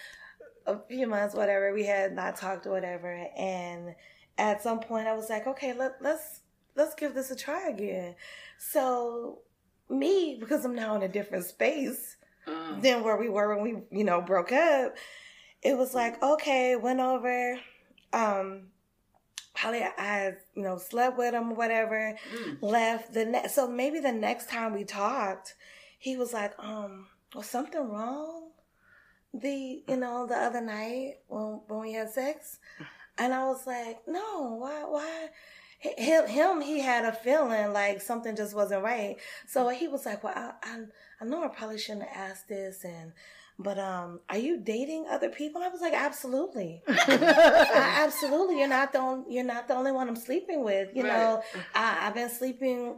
[0.67, 1.73] a few months, whatever.
[1.73, 3.95] We had not talked or whatever, and
[4.39, 6.41] at some point, I was like, okay, let, let's
[6.75, 8.15] let's give this a try again.
[8.59, 9.41] So
[9.89, 12.17] me, because I'm now in a different space
[12.47, 14.97] Uh, than where we were when we, you know, broke up.
[15.63, 17.61] It was like, okay, went over,
[18.13, 18.73] um,
[19.55, 22.59] probably I, you know, slept with him or whatever, mm.
[22.61, 25.55] left the next, so maybe the next time we talked,
[26.01, 28.53] he was like, um, was something wrong?
[29.35, 32.59] the you know the other night when when we had sex,
[33.19, 35.29] and I was like, no, why why?
[35.81, 39.17] Him, him, he had a feeling like something just wasn't right.
[39.49, 40.79] So he was like, "Well, I, I,
[41.21, 43.13] I know I probably shouldn't have asked this, and
[43.59, 48.61] but um, are you dating other people?" I was like, "Absolutely, I, absolutely.
[48.61, 50.91] You're not the only, you're not the only one I'm sleeping with.
[50.95, 51.43] You know,
[51.75, 52.97] I, I've been sleeping."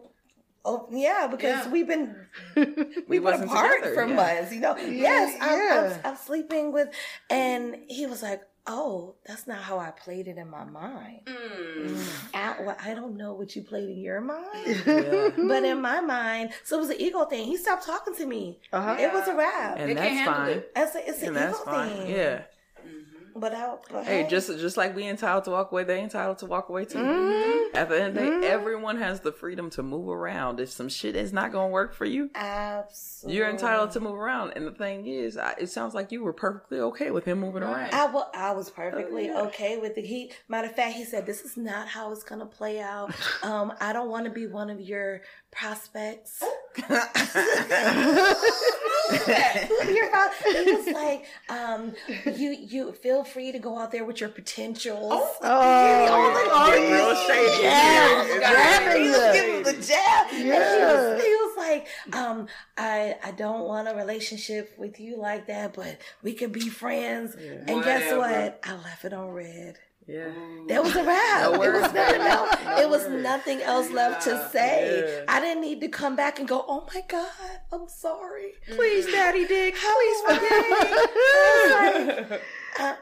[0.66, 1.70] Oh yeah, because Yeah.
[1.72, 2.14] we've been
[2.56, 4.14] We we've been apart together, for yeah.
[4.14, 4.52] months.
[4.52, 6.00] You know, yes, I'm, yeah.
[6.04, 6.88] I'm, I'm sleeping with,
[7.30, 11.20] and he was like, "Oh, that's not how I played it in my mind.
[12.32, 14.44] I, well, I don't know what you played in your mind,
[14.86, 15.30] Yeah.
[15.36, 17.44] but in my mind, so it was an ego thing.
[17.46, 18.58] He stopped talking to me.
[18.72, 18.96] Uh-huh.
[18.98, 19.76] It was a wrap.
[19.78, 20.48] And They that's fine.
[20.50, 20.72] it.
[20.76, 21.88] It's, a, it's an ego fine.
[21.90, 22.10] thing.
[22.10, 22.42] Yeah.
[23.36, 23.52] But
[23.90, 26.84] but Hey, just just like we entitled to walk away, they entitled to walk away
[26.84, 26.98] too.
[27.74, 30.60] At the end of the day, everyone has the freedom to move around.
[30.60, 34.14] If some shit is not going to work for you, absolutely, you're entitled to move
[34.14, 34.52] around.
[34.54, 37.64] And the thing is, I, it sounds like you were perfectly okay with him moving
[37.64, 37.92] around.
[37.92, 39.48] I was perfectly Oh, yeah.
[39.48, 40.04] okay with it.
[40.04, 43.12] He, matter of fact, he said, "This is not how it's gonna play out.
[43.42, 45.20] Um, I don't want to be one of your
[45.54, 46.42] prospects."
[49.94, 50.30] Your pro-
[50.64, 51.92] he was like, um,
[52.36, 57.62] "You, you feel free to go out there with your potentials." Oh, Get real shady.
[57.62, 58.40] yeah, Yeah.
[58.40, 60.26] jabbing he was giving him the jab.
[60.32, 65.16] And he was, he was like, um, I I don't want a relationship with you
[65.18, 67.34] like that, but we can be friends.
[67.34, 68.60] And guess what?
[68.64, 69.78] I left it on red.
[70.06, 70.30] Yeah.
[70.68, 71.52] That was a wrap.
[71.52, 72.24] No it was nothing baby.
[72.24, 72.56] else.
[72.64, 73.22] No it was words.
[73.22, 75.22] nothing else left to say.
[75.26, 75.34] Yeah.
[75.34, 77.26] I didn't need to come back and go, "Oh my god,
[77.72, 79.74] I'm sorry." Please, Daddy Dick.
[79.76, 80.60] Please forgive
[82.30, 82.36] me.
[82.78, 82.94] Uh,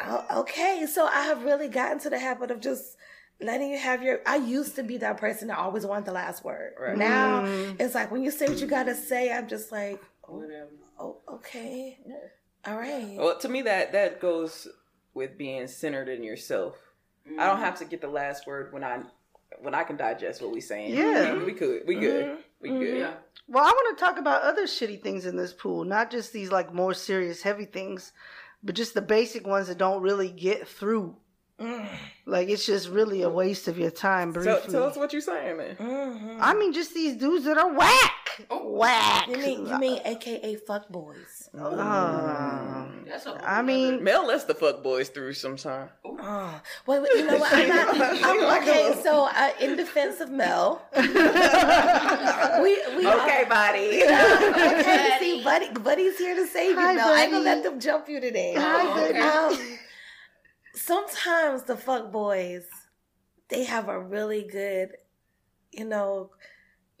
[0.00, 2.96] uh, okay, so I have really gotten to the habit of just
[3.42, 4.20] letting you have your.
[4.26, 6.72] I used to be that person that always wanted the last word.
[6.80, 6.96] Right.
[6.96, 7.44] Now
[7.78, 10.70] it's like when you say what you gotta say, I'm just like, Whatever.
[10.98, 11.98] oh, okay,
[12.66, 13.16] all right.
[13.18, 14.66] Well, to me, that that goes
[15.18, 16.76] with being centered in yourself.
[17.38, 19.02] I don't have to get the last word when I
[19.60, 20.94] when I can digest what we're saying.
[20.94, 21.34] Yeah.
[21.34, 22.98] we, we could, we good, we good.
[22.98, 23.04] Yeah.
[23.04, 23.12] Mm-hmm.
[23.12, 23.52] Mm-hmm.
[23.52, 26.50] Well, I want to talk about other shitty things in this pool, not just these
[26.50, 28.12] like more serious, heavy things,
[28.62, 31.16] but just the basic ones that don't really get through.
[31.60, 31.88] Mm.
[32.24, 34.32] Like it's just really a waste of your time.
[34.32, 35.76] Briefly, Tell, tell us what you're saying, man.
[35.76, 36.38] Mm-hmm.
[36.40, 39.28] I mean, just these dudes that are whack, whack.
[39.28, 41.48] You mean you mean AKA fuck boys?
[41.58, 45.88] Uh, That's a I mean, Mel lets the fuck boys through sometime.
[46.04, 47.52] Oh, wait, wait, you know what?
[47.52, 47.88] I'm not.
[48.24, 51.02] I'm, okay, so uh, in defense of Mel, we
[52.96, 54.02] we Okay, buddy.
[54.02, 55.16] okay.
[55.18, 57.08] See, buddy, buddy's here to save you, Hi, Mel.
[57.08, 58.54] I ain't gonna let them jump you today.
[58.56, 59.20] Hi, okay.
[59.20, 59.78] Um,
[60.74, 62.66] sometimes the fuck boys,
[63.48, 64.90] they have a really good,
[65.72, 66.30] you know,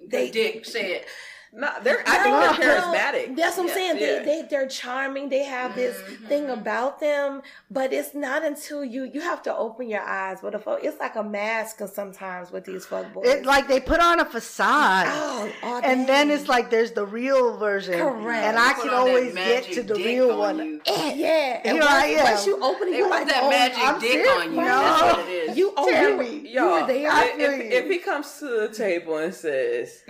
[0.04, 1.04] They Dick said.
[1.52, 2.02] No, they're.
[2.06, 3.36] I think No, they're no, charismatic.
[3.36, 3.96] That's what I'm Yeah, saying.
[3.98, 4.06] yeah.
[4.18, 5.28] They, they they're charming.
[5.30, 6.26] They have this mm-hmm.
[6.26, 10.38] thing about them, but it's not until you you have to open your eyes.
[10.42, 13.26] But if it's like a mask sometimes with these fuck boys.
[13.26, 17.06] it like they put on a facade, oh, all and then it's like there's the
[17.06, 18.44] real version, Correct.
[18.44, 20.58] and I can always get to the real on one.
[20.66, 20.80] you.
[20.86, 21.60] Eh, yeah.
[21.64, 22.24] And Here I once, am.
[22.24, 24.48] once you open it, They you're put like, that oh, magic I'm dick serious, on
[24.50, 24.54] you.
[24.56, 24.64] bro.
[24.64, 25.56] That's what it is.
[25.56, 26.26] You oh Tammy.
[26.26, 27.10] you, you Y'all, were there.
[27.10, 30.02] I if, if, if he comes to the table and says,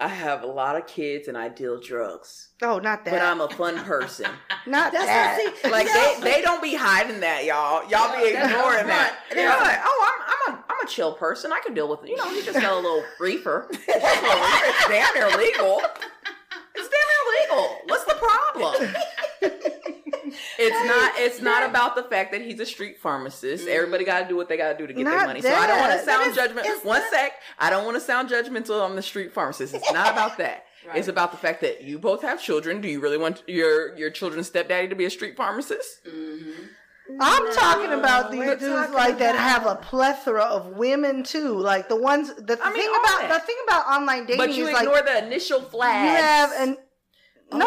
[0.00, 3.10] "I have a lot of kids and I deal drugs, Oh, not that.
[3.12, 4.26] but I'm a fun person,"
[4.66, 5.38] not That's that.
[5.44, 5.70] what see.
[5.70, 6.14] like no.
[6.20, 7.88] they, they don't be hiding that, y'all.
[7.88, 9.18] Y'all be ignoring that.
[9.30, 9.34] upfront.
[9.34, 10.20] They're like, "Oh, I'm
[10.52, 11.52] I'm a I'm a chill person.
[11.52, 12.08] I can deal with it.
[12.10, 13.68] You know, he just got a little reefer.
[13.70, 14.66] Just a little reefer.
[14.66, 15.80] It's damn near legal.
[16.74, 17.76] It's damn near legal.
[17.86, 18.94] What's the problem?"
[20.60, 21.12] It's not.
[21.16, 23.66] It's not about the fact that he's a street pharmacist.
[23.66, 24.12] Everybody mm-hmm.
[24.12, 25.40] got to do what they got to do to get their Not money.
[25.40, 26.84] So I don't want to sound But it's- judgmental.
[26.84, 27.32] One not- sec.
[27.58, 29.74] I don't want to sound judgmental on the street pharmacist.
[29.74, 30.66] It's not about that.
[30.94, 32.80] It's about the fact that you both have children.
[32.80, 36.04] Do you really want your your children's stepdaddy to be a street pharmacist?
[36.06, 36.64] Mm-hmm.
[37.20, 41.58] I'm talking about these we're dudes talking like that have a plethora of women too.
[41.58, 42.34] Like the ones.
[42.34, 43.40] The I thing all about that.
[43.40, 46.04] the thing about online dating But you is like ignore the initial flag.
[46.04, 46.76] you have an
[47.52, 47.58] oh.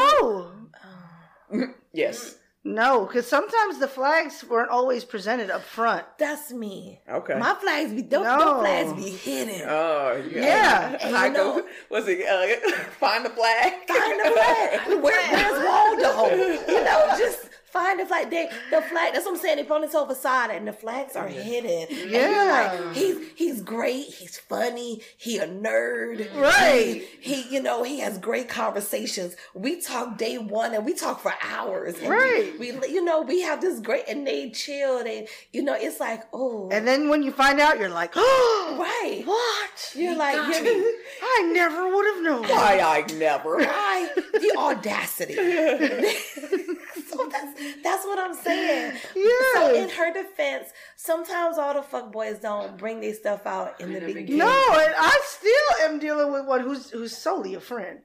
[1.52, 1.72] no, mm-hmm.
[1.94, 2.20] yes.
[2.20, 2.38] Mm.
[2.66, 6.06] No, because sometimes the flags weren't always presented up front.
[6.18, 7.02] That's me.
[7.10, 7.36] Okay.
[7.38, 8.60] My flags be those, No.
[8.60, 9.62] flags be hidden.
[9.68, 10.98] Oh Yeah.
[11.02, 11.58] And I you go.
[11.58, 13.74] know- Was it uh, find the flag?
[13.88, 14.88] Find the flag.
[15.04, 16.30] Where, where's Waldo?
[16.72, 18.30] You know, just find the flag.
[18.30, 19.14] They, the flag.
[19.14, 19.58] That's what I'm saying.
[19.58, 21.88] They put on this whole facade, and the flags are hidden.
[21.90, 22.80] And you're Yeah.
[22.86, 24.06] like, he's he's great.
[24.06, 25.02] He's funny.
[25.18, 26.34] He a nerd.
[26.36, 27.04] Right.
[27.20, 29.36] He, he, you know, he has great conversations.
[29.54, 31.96] We talk day one, and we talk for hours.
[32.00, 32.54] And Right.
[32.60, 35.00] We, we, you know, we have this great, and they chill.
[35.00, 38.76] And you know, it's like, oh, And then when you find out, you're like, oh,
[38.80, 39.24] right.
[39.26, 39.92] what?
[39.96, 40.84] You're like, you're.
[41.24, 42.44] I never would have known.
[42.44, 43.58] Why I never.
[43.58, 45.36] Why the audacity?
[47.18, 48.94] so that's that's that's what I'm saying.
[49.16, 49.32] Yeah.
[49.54, 53.94] So in her defense, sometimes all the fuck boys don't bring their stuff out in
[53.94, 54.26] the the beginning.
[54.26, 54.40] beginning.
[54.48, 58.00] No, and I still am dealing with one who's who's solely a friend.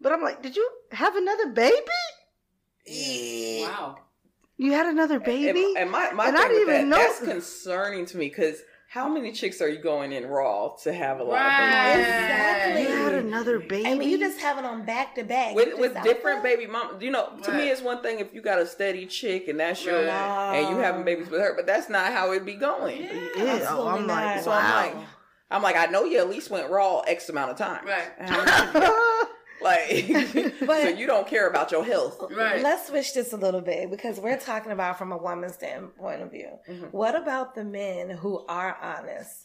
[0.00, 1.80] But I'm like, did you have another baby?
[3.62, 3.96] Wow.
[4.56, 5.64] You had another baby?
[5.64, 8.60] And, and my, my And I didn't even that, know- that's concerning to me because
[8.94, 11.90] how many chicks are you going in raw to have a lot Right.
[11.90, 12.14] of babies?
[12.14, 12.82] Exactly.
[12.82, 13.86] you had another baby.
[13.88, 15.56] I mean, you just have it on back to back.
[15.56, 16.56] With, with different there.
[16.56, 17.56] baby mom, you know, to Right.
[17.64, 20.58] me it's one thing if you got a steady chick and that's your, Right.
[20.58, 23.02] and you having babies with her, but that's not how it be going.
[23.02, 24.44] Yeah, oh, I'm Absolutely like, not.
[24.44, 24.58] So wow.
[24.60, 25.06] I'm like,
[25.50, 27.88] I'm like, I know you at least went raw X amount of times.
[27.88, 28.12] Right.
[29.64, 30.60] And how many have you got?
[30.60, 32.20] like, But- so you don't care about your health.
[32.30, 32.62] Right.
[32.62, 36.30] Let's switch this a little bit because we're talking about from a woman's standpoint of
[36.30, 36.50] view.
[36.68, 36.86] Mm-hmm.
[36.86, 39.43] What about the men who are honest?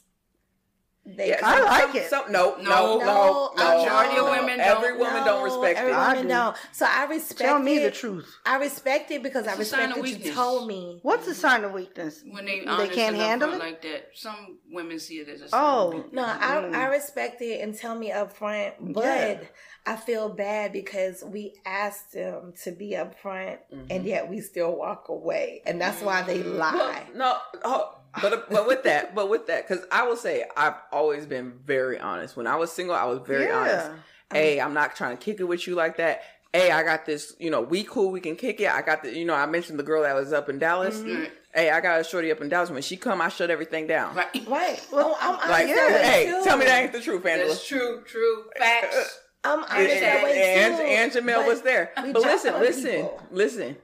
[1.06, 2.10] They Yeah, I like some, it.
[2.10, 3.84] Some, no, no, No, no, no.
[3.86, 5.00] no, of women Every don't.
[5.00, 5.96] woman don't respect every it.
[5.96, 6.30] I woman do.
[6.30, 6.56] don't.
[6.72, 7.84] So I respect Tell me it.
[7.84, 8.36] the truth.
[8.46, 11.00] I respect it because I It's a sign respect of that you told me.
[11.02, 12.24] What's a sign of weakness?
[12.30, 13.60] When they they can't handle it.
[13.60, 16.00] like that, some women see it as a sign Oh.
[16.00, 16.14] of.
[16.14, 19.40] No, I, I respect it and tell me up front, but Yeah.
[19.86, 24.06] I feel bad because we asked them to be upfront and mm-hmm.
[24.08, 25.62] yet we still walk away.
[25.66, 26.50] And that's why they mm-hmm.
[26.60, 27.04] Well, lie.
[27.16, 31.26] no, oh, but but with that, but with that, because I will say I've always
[31.26, 32.36] been very honest.
[32.38, 33.58] When I was single, I was very Yeah.
[33.60, 33.92] honest.
[34.32, 36.22] Hey, I'm not trying to kick it with you like that.
[36.54, 37.36] Hey, I got this.
[37.40, 38.12] You know, we cool.
[38.12, 38.70] We can kick it.
[38.70, 39.16] I got the.
[39.16, 40.98] You know, I mentioned the girl that was up in Dallas.
[40.98, 41.20] Mm-hmm.
[41.22, 41.32] Right.
[41.54, 42.70] Hey, I got a shorty up in Dallas.
[42.70, 44.16] When she come, I shut everything down.
[44.16, 44.48] Right.
[44.48, 44.80] Right.
[44.92, 46.44] Well, I'm honest Like, that way hey, too.
[46.44, 47.50] tell me that ain't the truth, Angela.
[47.50, 48.44] That's true, true.
[48.58, 49.20] Facts.
[49.44, 50.84] I'm And, honest that and, way and, too.
[50.84, 51.92] and Jamel but was there.
[51.96, 53.22] But listen, listen, people.
[53.32, 53.78] listen.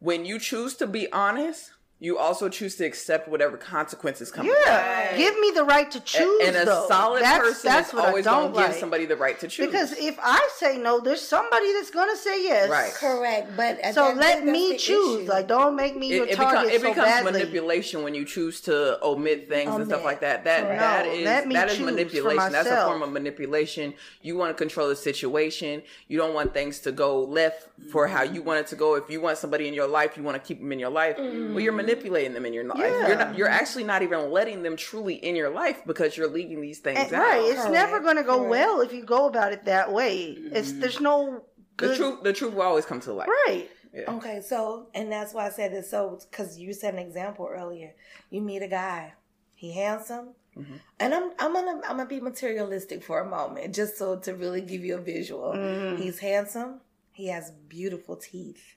[0.00, 4.46] When you choose to be honest, you also choose to accept whatever consequences come.
[4.46, 4.54] From.
[4.66, 6.40] Yeah, give me the right to choose.
[6.46, 6.86] and a though.
[6.86, 8.78] solid that's, person that's is always going don't to give like.
[8.78, 9.66] somebody the right to choose.
[9.66, 12.70] Because if I say no, there's somebody that's gonna say yes.
[12.70, 12.92] Right.
[12.94, 15.22] Correct, but So let me choose.
[15.22, 15.28] issue.
[15.28, 17.32] Like, don't make me it, your it, target become, it so becomes badly.
[17.32, 20.44] manipulation when you choose to omit things and stuff like that.
[20.44, 20.80] That Correct.
[20.80, 22.52] that No, is let me that is manipulation.
[22.52, 23.94] That's a form of manipulation.
[24.22, 25.82] You want to control the situation.
[26.06, 28.94] You don't want things to go left for how you want it to go.
[28.94, 31.16] If you want somebody in your life, you want to keep them in your life.
[31.18, 31.76] Well, you're mm-hmm.
[31.88, 32.78] Manipulating them in your life.
[32.78, 33.08] Yeah.
[33.08, 36.60] You're not, you're actually not even letting them truly in your life because you're leaving
[36.60, 37.22] these things And- out.
[37.22, 38.50] right, it's Correct, never gonna go correct.
[38.50, 40.36] well if you go about it that way.
[40.38, 41.44] It's there's no
[41.78, 43.28] The truth, the truth will always come to light.
[43.46, 43.68] Right.
[44.06, 45.90] Okay, so and that's why I said this.
[45.90, 47.94] So because you said an example earlier,
[48.30, 49.14] you meet a guy,
[49.54, 50.74] he handsome, Mm-hmm.
[50.98, 54.60] and I'm I'm gonna I'm gonna be materialistic for a moment, just so to really
[54.60, 55.52] give you a visual.
[55.52, 56.02] Mm-hmm.
[56.02, 56.80] He's handsome.
[57.12, 58.74] He has beautiful teeth.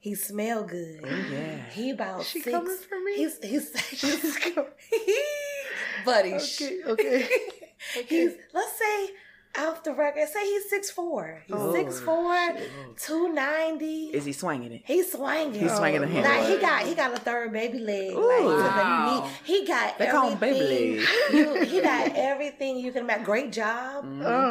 [0.00, 1.00] He smell good.
[1.04, 1.64] yeah.
[1.70, 2.54] He about She six.
[2.56, 3.14] coming for me?
[3.16, 4.38] He's he's, he's
[6.04, 6.38] buddy.
[6.38, 7.28] sh- Okay.
[7.96, 8.06] Okay.
[8.08, 9.10] He's let's say
[9.56, 11.42] off the record, say he's six four.
[11.46, 12.36] He's Oh, six four,
[12.96, 14.06] two ninety.
[14.12, 14.82] Is he swinging it?
[14.84, 15.60] He's swinging.
[15.60, 16.24] He's swinging the hand.
[16.24, 18.12] Now he got he got a third baby leg.
[18.14, 18.26] Ooh.
[18.28, 19.24] like, to the Wow.
[19.24, 19.30] knee.
[19.44, 20.96] He got They call 'em baby everything.
[20.96, 21.08] legs.
[21.32, 23.24] You, he got everything you can imagine.
[23.24, 24.04] Great job.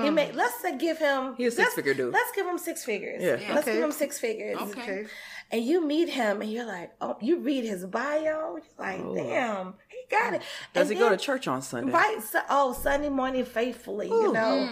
[0.04, 0.34] He made.
[0.36, 1.34] Let's say give him.
[1.36, 1.44] Mm-hmm.
[1.44, 2.14] A six-figure dude.
[2.14, 3.22] Let's give him six figures.
[3.22, 3.36] Yeah.
[3.40, 3.56] Yeah.
[3.56, 3.76] Let's Okay.
[3.76, 4.58] give him six figures.
[4.58, 5.06] Okay.
[5.52, 8.58] And you meet him, and you're like, oh, you read his bio.
[8.58, 10.42] You're like, damn, he got it.
[10.74, 11.92] Does And he go to church on Sunday?
[11.94, 12.22] Right.
[12.22, 14.70] So, oh, Sunday morning faithfully, you know.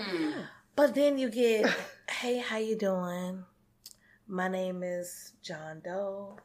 [0.75, 1.73] But then you get,
[2.09, 3.43] hey, how you doing?
[4.27, 6.37] My name is John Doe.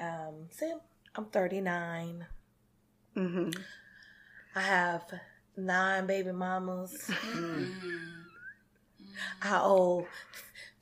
[0.00, 0.72] Um, see,
[1.14, 2.26] I'm 39.
[3.14, 3.50] hmm
[4.56, 5.04] I have
[5.56, 7.08] nine baby mamas.
[9.42, 10.06] I owe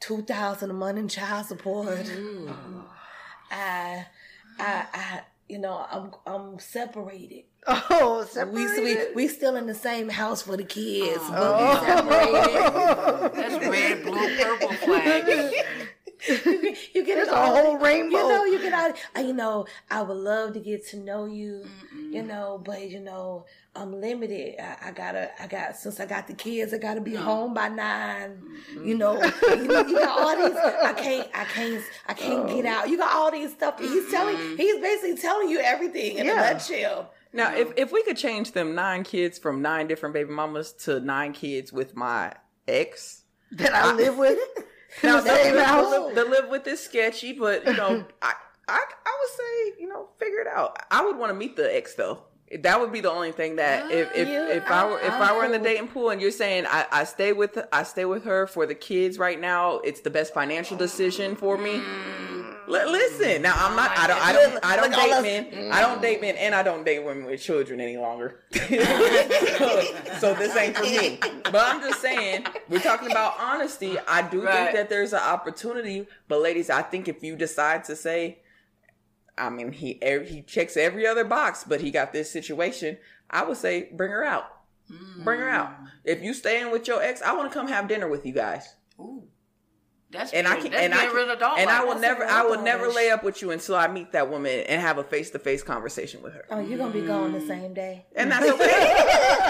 [0.00, 1.88] two thousand a month in child support.
[1.88, 2.52] Mm.
[3.50, 4.06] I,
[4.58, 7.44] I, I, you know, I'm I'm separated.
[7.66, 11.30] Oh, We, we we still in the same house for the kids, Oh.
[11.30, 13.30] but we oh.
[13.32, 13.34] separated.
[13.34, 15.52] That's red, blue, purple flag.
[16.28, 17.56] you get There's it a all.
[17.56, 18.16] whole rainbow.
[18.18, 18.96] You know, you get out.
[19.16, 21.64] uh, You know, I would love to get to know you.
[22.10, 23.44] You know, but you know,
[23.76, 24.56] I'm limited.
[24.60, 27.68] I, I gotta, I got since I got the kids, I gotta be home by
[27.68, 28.42] 9
[28.84, 30.56] You know, you know, you got all these.
[30.56, 32.88] I can't, I can't, I can't get out.
[32.88, 33.78] You got all these stuff.
[33.78, 36.48] He's telling, he's basically telling you everything in Yeah.
[36.50, 37.12] a nutshell.
[37.32, 40.98] Now, if, if we could change them nine kids from nine different baby mamas to
[41.00, 42.32] nine kids with my
[42.66, 44.38] ex, that I live with.
[45.02, 48.32] now the live, the live with is sketchy, but you know, I,
[48.68, 49.30] I I would
[49.76, 50.78] say you know figure it out.
[50.90, 52.22] I would want to meet the ex though.
[52.60, 55.22] That would be the only thing that if if, You- if I were if I'm
[55.22, 58.06] I were in the dating pool and you're saying I, I stay with I stay
[58.06, 61.72] with her for the kids right now, it's the best financial decision for me.
[61.74, 61.82] Li-
[62.68, 63.96] listen, now I'm not.
[63.96, 64.20] I don't.
[64.22, 64.64] I don't.
[64.64, 65.72] I don't date men.
[65.72, 68.40] I don't date men, and I don't date women with children any longer.
[68.52, 71.18] so, this ain't for me.
[71.44, 73.96] But I'm just saying, we're talking about honesty.
[74.06, 74.54] I do Right.
[74.54, 78.38] think that there's an opportunity, but ladies, I think if you decide to say,
[79.36, 82.98] I mean, he he checks every other box, but he got this situation.
[83.30, 84.44] I would say, bring her out.
[85.22, 85.72] Bring her out.
[86.04, 88.74] If you staying with your ex, I want to come have dinner with you guys.
[88.98, 89.24] Ooh.
[90.10, 92.42] That's and I can that's and I can, adult and I will That's never I
[92.42, 95.28] will never lay up with you until I meet that woman and have a face
[95.32, 96.46] to face conversation with her.
[96.50, 98.06] Oh, you're gonna be gone the same day.
[98.16, 99.04] And that's okay.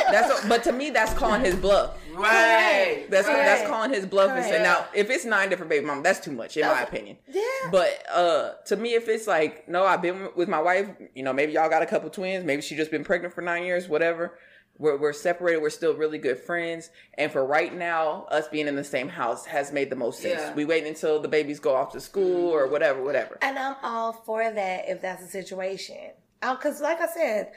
[0.10, 1.96] that's o- but to me that's calling his bluff.
[2.12, 3.06] Right.
[3.08, 3.44] That's Correct.
[3.44, 6.32] that's calling his bluff and saying now if it's nine different baby mom, that's too
[6.32, 7.18] much in my opinion.
[7.28, 7.42] Yeah.
[7.70, 11.32] But uh to me if it's like no, I've been with my wife, you know,
[11.32, 14.36] maybe y'all got a couple twins, maybe she just been pregnant for nine years, whatever.
[14.78, 15.60] We're, we're separated.
[15.60, 16.90] We're still really good friends.
[17.14, 20.40] And for right now, us being in the same house has made the most sense.
[20.40, 20.54] Yeah.
[20.54, 23.38] We wait until the babies go off to school or whatever, whatever.
[23.42, 25.96] And I'm all for that if that's the situation.
[26.40, 27.52] Because, like I said,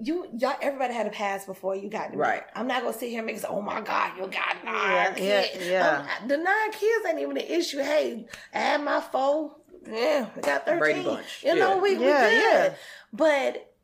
[0.00, 2.18] you y'all everybody had a past before you got to me.
[2.18, 2.44] Right.
[2.54, 5.18] I'm not gonna sit here and make say, "Oh my God, you got nine Yeah,
[5.18, 6.06] yeah, kids." yeah.
[6.22, 7.78] Um, the nine kids ain't even the issue.
[7.78, 9.56] Hey, add my four.
[9.90, 10.78] Yeah, we got thirteen.
[10.78, 11.42] Brady Bunch.
[11.42, 11.80] You know, Yeah.
[11.80, 12.42] we, we Yeah, good.
[12.42, 12.74] yeah.
[13.12, 13.74] But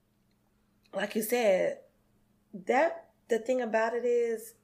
[0.95, 1.79] like you said,
[2.67, 4.55] that the thing about it is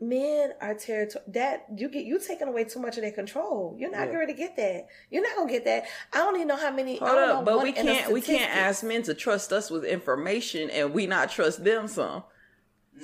[0.00, 3.74] men are territory that you get you taking away too much of their control.
[3.78, 4.12] You're not Yeah.
[4.14, 4.86] going to get that.
[5.10, 5.86] You're not gonna get that.
[6.12, 6.98] I don't even know how many.
[6.98, 9.84] Hold I don't up, but we can't we can't ask men to trust us with
[9.84, 12.22] information and we not trust them some.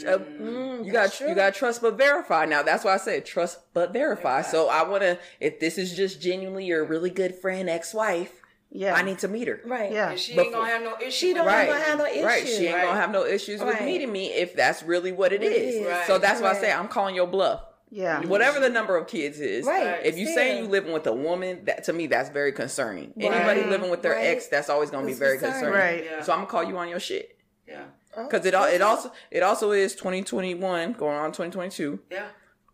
[0.06, 2.44] Uh, Mm, you got you got trust but verify.
[2.46, 4.42] Now that's why I said trust but verify.
[4.42, 8.40] So I want to if this is just genuinely your really good friend ex-wife,
[8.76, 8.94] Yeah.
[8.94, 9.60] I need to meet her.
[9.64, 9.90] right.
[9.92, 10.10] Yeah.
[10.10, 11.10] And she But ain't gonna have no issue.
[11.12, 11.46] She don't.
[11.46, 11.68] Right.
[11.68, 12.24] gonna have no issue.
[12.26, 12.46] Right.
[12.46, 12.84] She ain't Right.
[12.84, 13.84] gonna have no issues with Right.
[13.84, 15.74] meeting me if that's really what it it is.
[15.76, 15.86] is.
[15.86, 16.06] Right.
[16.08, 17.62] So that's why I say I'm calling your bluff.
[17.90, 18.20] yeah.
[18.26, 20.00] Whatever the number of kids is, Right.
[20.04, 20.36] if you Still.
[20.36, 23.12] say you living with a woman, that to me that's very concerning.
[23.16, 23.30] Right.
[23.30, 24.26] Anybody living with their Right.
[24.26, 25.72] ex, that's always gonna be very concerning.
[25.72, 25.80] concerning.
[25.80, 26.04] Right.
[26.04, 26.22] Yeah.
[26.22, 27.36] So I'm gonna call you on your shit.
[27.68, 27.84] Yeah.
[28.16, 32.26] Oh, Because it al- it also it also is 2021 going on 2022, Yeah.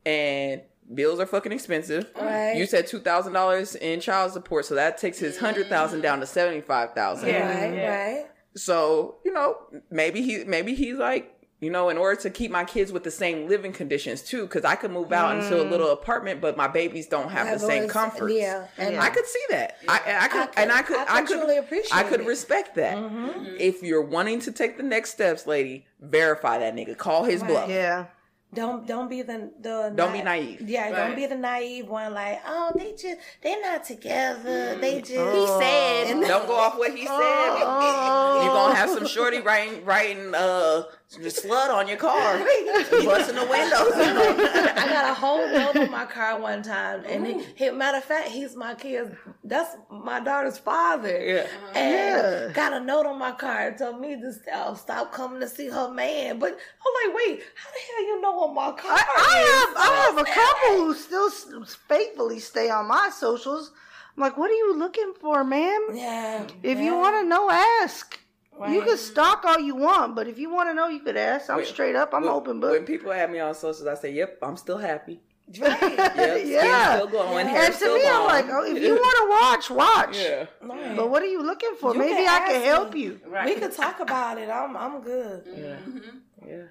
[0.07, 0.63] and
[0.95, 2.11] bills are fucking expensive.
[2.21, 2.55] Right.
[2.57, 6.21] You said two thousand dollars in child support, so that takes his hundred thousand down
[6.21, 7.29] to seventy five thousand.
[7.29, 7.75] Right.
[7.75, 8.15] Yeah.
[8.15, 8.27] Right.
[8.57, 9.57] So you know
[9.91, 13.11] maybe he maybe he's like you know in order to keep my kids with the
[13.11, 15.71] same living conditions too, because I could move out into a mm.
[15.71, 18.35] little apartment, but my babies don't have the I've same always- comforts.
[18.35, 18.67] Yeah.
[18.79, 19.77] And I could see that.
[19.87, 22.27] I, I could, I could- and I could, I I could, truly appreciate I could
[22.27, 22.97] respect that.
[22.97, 23.57] Mm-hmm.
[23.59, 26.97] If you're wanting to take the next steps, lady, verify that nigga.
[26.97, 27.51] Call his Right.
[27.51, 27.69] bluff.
[27.69, 28.07] Yeah.
[28.53, 30.61] Don't don't be the the Don't be naive.
[30.69, 30.97] Yeah, Right.
[30.97, 32.13] don't be the naive one.
[32.15, 34.77] Like, oh, they just they're not together.
[34.77, 36.21] They just He said.
[36.27, 37.11] Don't go off what he said.
[37.63, 38.41] Oh.
[38.43, 40.83] You're gonna have some shorty writing writing uh
[41.19, 42.39] slut on your car,
[43.05, 43.93] busting the windows.
[43.95, 48.05] I got a whole note on my car one time, and he, he, matter of
[48.05, 49.11] fact, he's my kid's.
[49.43, 51.21] That's my daughter's father.
[51.21, 51.47] Yeah.
[51.75, 52.53] And Yeah.
[52.53, 55.69] got a note on my car and told me to stop, stop coming to see
[55.69, 56.39] her man.
[56.39, 59.77] But I'm like, wait, how the hell you know what my car I, I have
[59.77, 63.73] I have a couple who still faithfully stay on my socials.
[64.17, 65.89] I'm like, what are you looking for, ma'am?
[65.93, 66.47] Yeah.
[66.63, 68.20] If you want to know, ask.
[68.61, 68.89] You right.
[68.89, 68.97] can mm-hmm.
[68.97, 71.49] stalk all you want, but if you want to know, you could ask.
[71.49, 72.13] I'm When- straight up.
[72.13, 72.73] I'm when, open book.
[72.73, 75.21] When people have me on socials, I say, "Yep, I'm still happy.
[75.59, 75.83] Right.
[75.83, 76.95] Yep, yeah.
[76.95, 77.65] still glowing, Yeah.
[77.65, 80.17] And to still me, I'm like, oh, if you want to watch, watch.
[80.17, 80.97] yeah, Right.
[80.97, 81.93] But what are you looking for?
[81.93, 83.03] You Maybe can I can help me.
[83.03, 83.21] you.
[83.27, 83.47] Right.
[83.47, 84.49] we could talk about it.
[84.49, 85.45] I'm I'm good.
[85.47, 85.61] Mm-hmm.
[85.61, 86.49] yeah, mm-hmm.
[86.49, 86.63] yeah.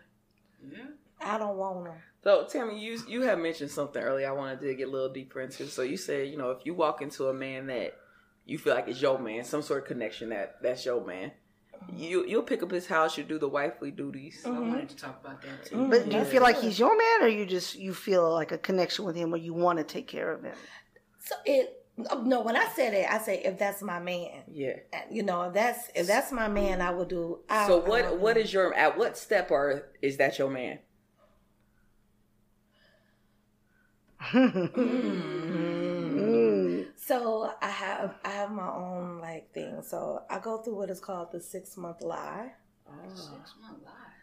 [0.71, 0.85] Yeah.
[1.21, 1.95] I don't want them.
[2.23, 4.29] So, Tammy, you you have mentioned something earlier.
[4.29, 5.67] I wanted to get a little deeper into.
[5.67, 7.95] So, you said, you know, if you walk into a man that
[8.45, 11.31] you feel like is your man, some sort of connection that that's your man,
[11.93, 13.17] you you'll pick up his house.
[13.17, 14.41] You do the wifely duties.
[14.45, 15.75] I wanted to talk about that too.
[15.75, 15.89] Mm-hmm.
[15.89, 18.57] But do you feel like he's your man, or you just you feel like a
[18.57, 20.55] connection with him, or you want to take care of him?
[21.19, 22.41] So it no.
[22.41, 24.43] When I said that, I say if that's my man.
[24.51, 24.77] Yeah.
[25.11, 27.39] You know, if that's if that's my man, I would do.
[27.49, 30.79] I, So what would- what is your at what step are is that your man?
[37.09, 39.81] So I have I have my own like thing.
[39.81, 42.51] So I go through what is called the six month lie.
[43.07, 44.13] Six month lie.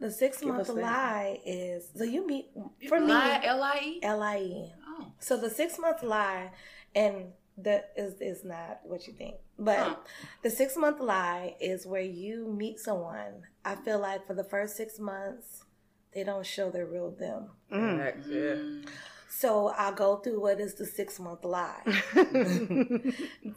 [0.00, 2.48] The six month lie is so you meet
[2.90, 4.00] for me Lie, L-I-E?
[4.02, 4.72] L I E.
[4.86, 5.06] Oh.
[5.18, 6.50] So the six month lie,
[6.94, 9.36] and that is is not what you think.
[9.58, 9.96] But Huh.
[10.42, 13.44] the six month lie is where you meet someone.
[13.64, 15.64] I feel like for the first six months,
[16.12, 17.52] they don't show their real them.
[17.72, 17.96] Mm.
[17.96, 18.90] Correct, Yeah.
[19.38, 21.82] So I go through what is the six month lie.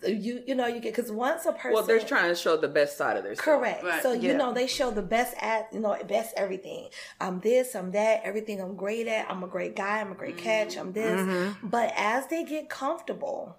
[0.07, 2.67] you you know you get because once a person Well, they're trying to show the
[2.67, 3.83] best side of their Correct.
[3.83, 4.03] Right.
[4.03, 6.89] So you know they show the best at you know best everything.
[7.21, 9.29] I'm this, I'm that, everything I'm great at.
[9.31, 10.01] I'm a great guy.
[10.01, 10.77] I'm a great catch.
[10.77, 11.55] I'm this.
[11.63, 13.57] But as they get comfortable,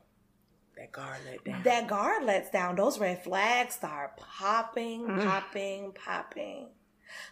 [0.76, 1.62] That guard let down.
[1.62, 5.24] that guard lets down, those red flags start popping, Mm.
[5.24, 6.68] popping, popping.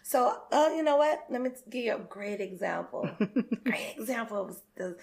[0.03, 1.25] So, uh, you know what?
[1.29, 3.09] Let me give you a great example.
[3.63, 4.97] great example of the,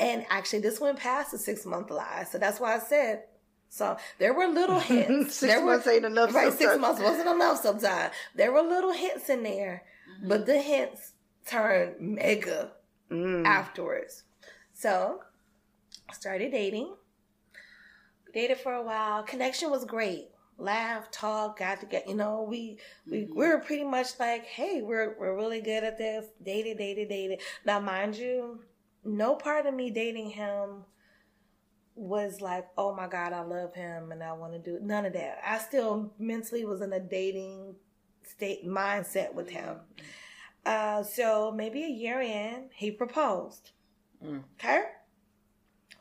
[0.00, 2.26] and actually, this went past the six month lie.
[2.30, 3.24] So that's why I said.
[3.70, 5.36] So there were little hints.
[5.36, 8.12] Six there months were, ain't enough Right, six months wasn't enough sometimes.
[8.34, 9.82] There were little hints in there,
[10.26, 11.12] but the hints
[11.46, 12.72] turned mega
[13.10, 13.46] Mm.
[13.46, 14.24] afterwards.
[14.74, 15.20] So
[16.12, 16.94] started dating.
[18.34, 19.22] Dated for a while.
[19.22, 20.28] Connection was great.
[20.58, 22.78] Laugh, talk, got to get you know, we
[23.08, 26.26] we we were pretty much like, hey, we're we're really good at this.
[26.42, 27.40] Dated, dated, dated.
[27.64, 28.60] Now mind you,
[29.04, 30.84] no part of me dating him
[31.94, 34.82] was like, oh my God, I love him and I want to do it.
[34.82, 35.40] None of that.
[35.44, 37.74] I still mentally was in a dating
[38.22, 39.78] state mindset with him.
[40.64, 43.72] Uh, so maybe a year in, he proposed.
[44.24, 44.44] Mm.
[44.54, 44.82] Okay.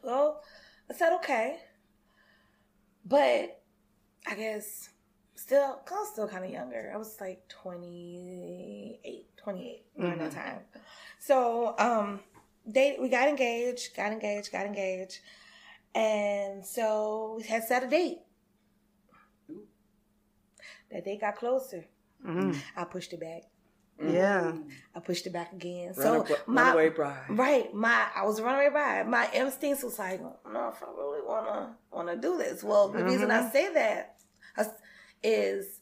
[0.03, 0.41] Well,
[0.89, 1.59] I said okay,
[3.05, 3.61] but
[4.27, 4.89] I guess
[5.35, 6.91] still, I was still kind of younger.
[6.93, 10.59] I was like 28, 28 during that time.
[11.19, 12.19] So, um,
[12.69, 15.19] date, we got engaged, got engaged, got engaged.
[15.95, 18.19] And so we had set a date.
[20.91, 21.85] That date got closer.
[22.25, 22.57] Mm.
[22.75, 23.43] I pushed it back.
[23.99, 24.41] Yeah.
[24.41, 24.69] Mm-hmm.
[24.95, 25.93] I pushed it back again.
[25.95, 27.23] Run, so run, my away bride.
[27.29, 29.07] right, my I was a runaway bride.
[29.07, 32.63] My instincts was like, no, if I really wanna wanna do this.
[32.63, 33.51] Well, the reason I mm-hmm.
[33.51, 34.17] say that
[35.23, 35.79] is-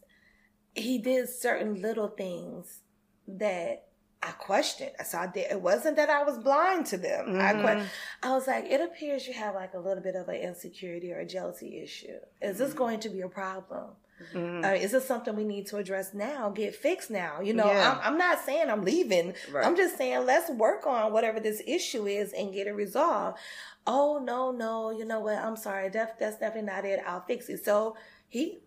[0.76, 2.80] he did certain little things
[3.28, 3.88] that
[4.22, 4.92] I questioned.
[5.06, 5.52] So I did.
[5.52, 7.40] It wasn't that I was blind to them.
[7.40, 7.86] I que- mm-hmm.
[8.24, 11.20] I was like, it appears you have like a little bit of an insecurity or
[11.20, 12.18] a jealousy issue.
[12.42, 13.92] Is this going to be a problem?
[14.34, 16.50] Uh, is this something we need to address now?
[16.50, 17.42] Get fixed now?
[17.42, 18.00] You know, Yeah.
[18.02, 19.34] I'm, I'm not saying I'm leaving.
[19.52, 19.66] Right.
[19.66, 23.38] I'm just saying let's work on whatever this issue is and get it resolved.
[23.86, 25.38] Oh no, no, you know what?
[25.38, 25.90] I'm sorry.
[25.90, 27.02] Def, that's definitely not it.
[27.06, 27.64] I'll fix it.
[27.66, 27.98] So
[28.30, 28.60] he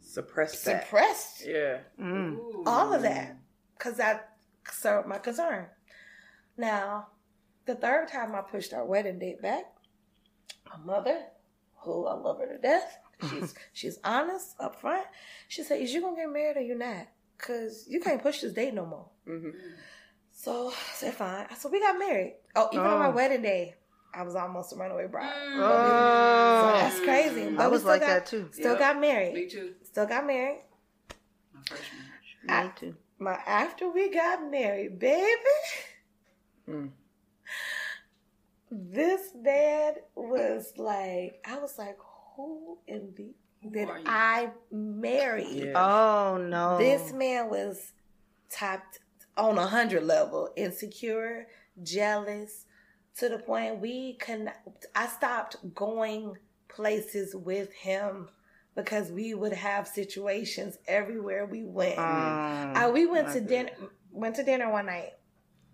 [0.00, 0.84] suppressed, that.
[0.84, 1.78] suppressed yeah.
[2.00, 2.38] Mm.
[2.66, 3.36] all of that
[3.76, 4.36] because that
[4.70, 5.66] served my concern.
[6.56, 7.08] Now,
[7.66, 9.64] the third time I pushed our wedding date back,
[10.66, 11.20] my mother,
[11.76, 12.98] who I love her to death,
[13.30, 15.06] she's she's honest up front.
[15.48, 17.06] She said, "Is you gonna get married or you not?
[17.38, 19.50] Cause you can't push this date no more." hmm
[20.32, 22.36] So I said, "Fine." So we got married.
[22.56, 23.12] Oh, even on my Oh.
[23.12, 23.74] wedding day,
[24.14, 25.32] I was almost a runaway bride.
[25.56, 26.72] So Oh.
[26.80, 27.50] that's crazy.
[27.50, 28.48] But I we was still like got- that too.
[28.52, 28.78] Still Yep.
[28.78, 29.34] got married.
[29.34, 29.74] Me too.
[29.82, 30.62] Still got married.
[31.52, 31.82] My first
[32.44, 32.64] marriage.
[32.66, 32.96] Me too.
[33.18, 35.34] My after we got married, baby.
[36.68, 36.90] Mm.
[38.70, 41.96] This man was like, I was like,
[42.38, 43.34] who in the
[43.70, 43.88] did?
[44.06, 45.44] I marry?
[45.50, 45.72] Yeah.
[45.74, 46.78] Oh no.
[46.78, 47.92] This man was
[48.48, 49.00] tapped
[49.36, 51.48] on a hundred level, insecure,
[51.82, 52.64] jealous,
[53.18, 54.50] to the point we can.
[54.94, 56.36] I stopped going
[56.68, 58.28] places with him
[58.76, 61.98] because we would have situations everywhere we went.
[61.98, 63.70] Um, Uh, we went to dinner.
[64.12, 65.12] Went to dinner one night.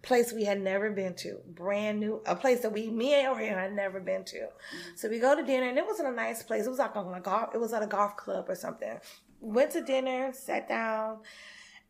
[0.05, 3.59] Place we had never been to, brand new, a place that we, me and Orion
[3.59, 4.48] had never been to.
[4.96, 6.66] So we go to dinner, and it wasn't a nice place.
[6.66, 7.55] It was like on a golf.
[7.55, 8.98] It was at a golf club or something.
[9.40, 11.20] Went to dinner, sat down,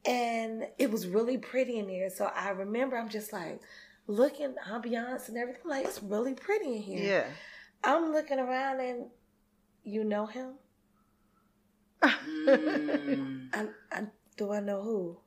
[0.05, 2.09] and it was really pretty in there.
[2.09, 3.61] So I remember, I'm just like
[4.07, 5.63] looking ambiance and everything.
[5.67, 7.05] Like it's really pretty in here.
[7.05, 7.27] Yeah.
[7.83, 9.07] I'm looking around, and
[9.83, 10.55] you know him.
[12.03, 13.49] Mm.
[13.53, 14.05] I, I
[14.37, 15.19] do I know who?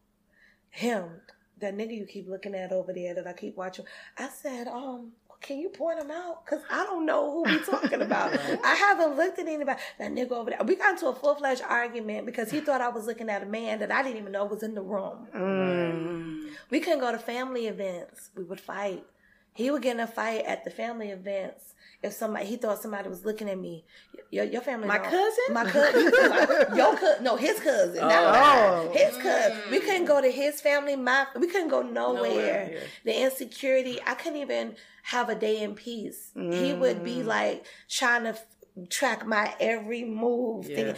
[0.69, 1.21] Him.
[1.59, 3.85] That nigga you keep looking at over there that I keep watching.
[4.17, 6.45] I said, um, can you point him out?
[6.45, 8.37] Cause I don't know who we talking about.
[8.63, 9.79] I haven't looked at anybody.
[9.99, 10.59] That nigga over there.
[10.65, 13.45] We got into a full fledged argument because he thought I was looking at a
[13.45, 15.27] man that I didn't even know was in the room.
[15.35, 16.49] Mm.
[16.69, 18.29] We couldn't go to family events.
[18.35, 19.05] We would fight.
[19.53, 23.09] He would get in a fight at the family events if somebody he thought somebody
[23.09, 23.83] was looking at me.
[24.29, 25.53] Your, your family, My cousin?
[25.53, 26.03] my cousin,
[26.75, 28.85] your cousin, no, his cousin, not Oh.
[28.85, 28.97] mine.
[28.97, 29.57] his cousin.
[29.71, 30.95] We couldn't go to his family.
[30.95, 32.21] My we couldn't go nowhere.
[32.23, 32.79] Nowhere, yeah.
[33.05, 36.31] The insecurity, I couldn't even have a day in peace.
[36.35, 37.25] He would be mm.
[37.25, 38.37] like trying to
[38.89, 40.69] track my every move.
[40.69, 40.75] Yeah.
[40.75, 40.95] Thinking,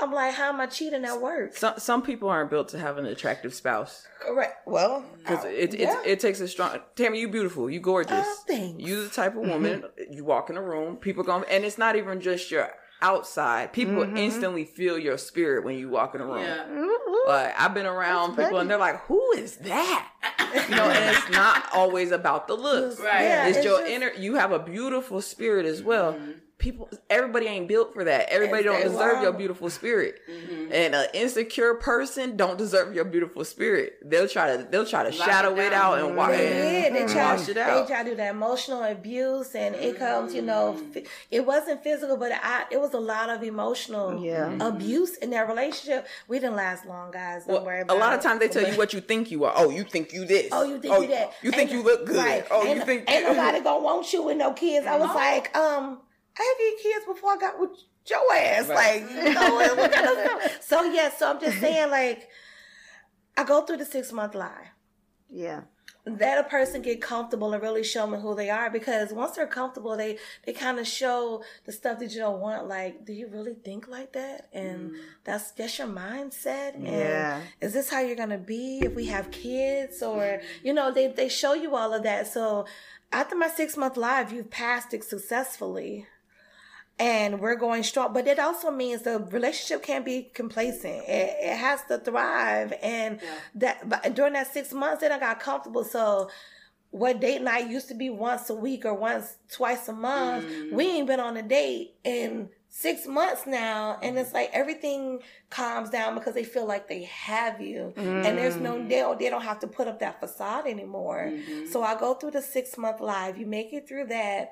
[0.00, 1.56] I'm like, how am I cheating at work?
[1.56, 4.66] Some some people aren't built to have an attractive spouse Correct.
[4.66, 6.02] Well, because it, it yeah.
[6.04, 6.78] it takes a strong.
[6.94, 8.12] Tammy, you beautiful, you gorgeous.
[8.12, 8.82] Oh, thanks.
[8.82, 9.50] You the type of mm-hmm.
[9.50, 12.70] woman you walk in a room, people going, and it's not even just your
[13.00, 13.72] outside.
[13.72, 14.18] People mm-hmm.
[14.18, 16.42] instantly feel your spirit when you walk in a room.
[16.42, 16.64] Yeah.
[16.68, 17.28] Mm-hmm.
[17.28, 20.08] Like I've been around That's people and they're like, "Who is that?"
[20.52, 23.00] You know, and it's not always about the looks.
[23.00, 23.22] Right.
[23.22, 24.12] Yeah, it's, it's your just- inner.
[24.12, 26.18] You have a beautiful spirit as well,
[26.60, 30.72] people everybody ain't built for that everybody don't they deserve your beautiful spirit Mm-hmm.
[30.72, 35.16] and an insecure person don't deserve your beautiful spirit they'll try to they'll try to
[35.16, 37.08] Lock shadow it it, out and wa- They and did.
[37.08, 37.36] They tried.
[37.38, 40.34] wash it out They out tried to do that emotional abuse, and it comes.
[40.34, 40.80] You know,
[41.30, 44.56] it wasn't physical, but I, it was a lot of emotional Yeah.
[44.60, 46.06] abuse in that relationship.
[46.28, 47.44] We didn't last long, guys.
[47.46, 49.44] Don't Well, worry a about lot of times they tell you what you think you
[49.44, 49.52] are.
[49.56, 50.48] Oh, you think you this.
[50.52, 51.32] Oh, you think you that?
[51.42, 52.16] You think Ain't- you look good.
[52.16, 52.44] Right.
[52.50, 54.86] Oh, ain't, you think ain't nobody gonna want you with no kids?
[54.86, 55.98] I was like, um,
[56.40, 57.70] I had kids before I got with
[58.06, 58.68] your ass.
[58.68, 59.02] Right.
[59.04, 61.10] Like, you know, what- what kind of- so yeah.
[61.10, 62.28] So I'm just saying, like,
[63.36, 64.68] I go through the six month lie.
[65.28, 65.62] Yeah.
[66.06, 69.46] let a person get comfortable and really show me who they are because once they're
[69.46, 73.28] comfortable they they kind of show the stuff that you don't want like do you
[73.28, 74.96] really think like that and mm.
[75.24, 77.42] that's that's your mindset and Yeah.
[77.60, 81.28] is this how you're gonna be if we have kids or you know they they
[81.28, 82.64] show you all of that so
[83.12, 86.06] after my six month live you've passed it successfully
[87.00, 88.12] and we're going strong.
[88.12, 91.08] But it also means the relationship can't be complacent.
[91.08, 92.74] It, it has to thrive.
[92.82, 93.20] And
[93.56, 95.82] that but during that six months, then I got comfortable.
[95.82, 96.30] So
[96.90, 100.76] what date night used to be once a week or once twice a month, mm-hmm.
[100.76, 103.98] we ain't been on a date in six months now.
[104.02, 104.36] And it's mm-hmm.
[104.36, 107.94] like everything calms down because they feel like they have you.
[107.96, 108.88] And there's no mm.
[108.88, 111.30] they don't, they don't have to put up that facade anymore.
[111.32, 111.66] Mm-hmm.
[111.70, 113.38] So I go through the six month live.
[113.38, 114.50] You make it through that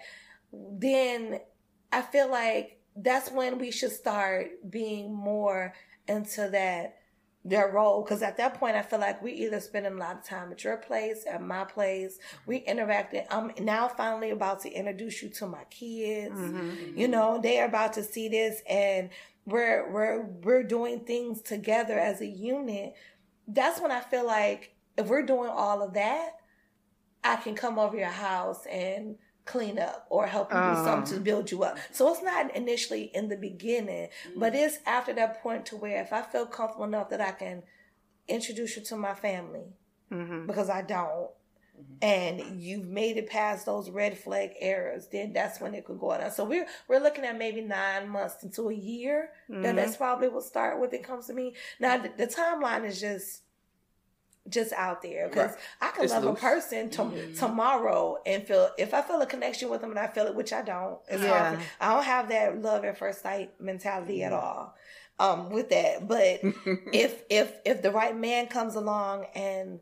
[0.52, 1.40] then
[1.92, 5.74] I feel like that's when we should start being more
[6.06, 6.96] into that
[7.44, 10.24] their role because at that point I feel like we either spending a lot of
[10.24, 13.24] time at your place, at my place, we interacting.
[13.30, 16.34] I'm now finally about to introduce you to my kids.
[16.34, 16.98] Mm-hmm.
[16.98, 19.10] You know, they are about to see this and
[19.46, 22.94] we're we're we're doing things together as a unit.
[23.46, 26.32] That's when I feel like if we're doing all of that,
[27.24, 29.16] I can come over your house and
[29.48, 31.16] clean up or help you do something ah.
[31.16, 31.78] to build you up.
[31.90, 34.56] So it's not initially in the beginning, but mm.
[34.56, 37.62] it's after that point to where if I feel comfortable enough that I can
[38.28, 39.72] introduce you to my family,
[40.12, 40.46] mm-hmm.
[40.46, 41.30] because I don't,
[41.78, 41.94] mm-hmm.
[42.02, 46.10] and you've made it past those red flag errors, then that's when it could go
[46.10, 46.30] on.
[46.30, 49.30] So we're we're looking at maybe nine months into a year.
[49.48, 50.04] Then that's mm-hmm.
[50.04, 51.54] probably will start when it comes to me.
[51.80, 53.42] Now the, the timeline is just
[54.48, 55.58] just out there because Right.
[55.80, 57.34] I can It's love a person to, mm-hmm.
[57.34, 60.52] tomorrow and feel if I feel a connection with them and I feel it, which
[60.52, 60.98] I don't.
[61.08, 61.54] It's Yeah.
[61.54, 61.60] hard.
[61.80, 64.44] I don't have that love at first sight mentality at mm-hmm.
[64.44, 64.74] all.
[65.20, 66.40] Um, with that, but
[66.92, 69.80] if if if the right man comes along and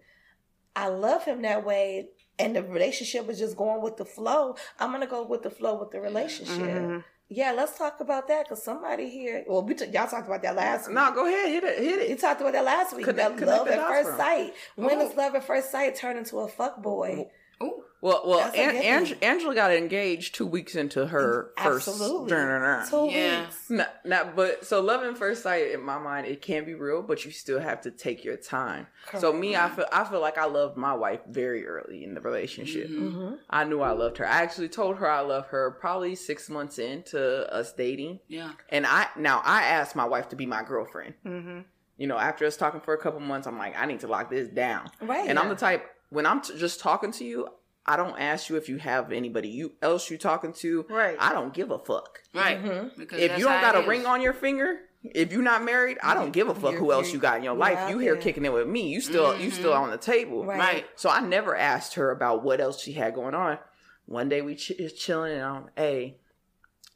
[0.74, 2.08] I love him that way,
[2.38, 5.78] and the relationship is just going with the flow, I'm gonna go with the flow
[5.78, 6.56] with the relationship.
[6.56, 6.98] Mm-hmm.
[7.28, 9.44] Yeah, let's talk about that because somebody here.
[9.48, 10.94] Well, we t- y'all talked about that last week.
[10.94, 12.08] No, go ahead, hit it, hit it.
[12.10, 13.04] You talked about that last week.
[13.04, 14.54] Connect- that connect love at first sight.
[14.76, 17.26] When does love at first sight turn into a fuck boy?
[17.62, 17.82] Ooh.
[18.02, 21.88] Well, well, That's An- good Ang- Angela got engaged two weeks into her first.
[21.88, 22.28] Absolutely.
[22.30, 23.40] Turn Two Yeah.
[23.42, 23.70] weeks.
[23.70, 27.02] Not, not, but so love at first sight in my mind, it can be real,
[27.02, 28.86] but you still have to take your time.
[29.18, 32.20] So me, I feel, I feel like I loved my wife very early in the
[32.20, 32.88] relationship.
[32.90, 33.34] Mm-hmm.
[33.50, 34.26] I knew I loved her.
[34.26, 38.52] I actually told her I love her probably six months into us dating, Yeah.
[38.68, 41.14] and I now I asked my wife to be my girlfriend.
[41.24, 41.60] Mm-hmm.
[41.96, 44.28] You know, after us talking for a couple months, I'm like, I need to lock
[44.30, 44.90] this down.
[45.00, 45.26] Right.
[45.28, 47.48] And I'm the type when I'm t- just talking to you,
[47.86, 50.84] I don't ask you if you have anybody you else you talking to.
[50.90, 51.16] Right.
[51.20, 52.20] I don't give a fuck.
[52.34, 52.62] Right.
[52.62, 52.98] Mm-hmm.
[52.98, 55.98] Because If you don't got it a ring on your finger, if you're not married,
[56.02, 57.88] I don't give a fuck who else you got in your life.
[57.88, 58.22] You here there.
[58.22, 58.88] kicking it with me.
[58.88, 60.44] You still you still on the table.
[60.44, 60.58] Right.
[60.58, 60.86] Right.
[60.96, 63.58] So I never asked her about what else she had going on.
[64.06, 66.18] One day we ch- is chilling and I'm, hey,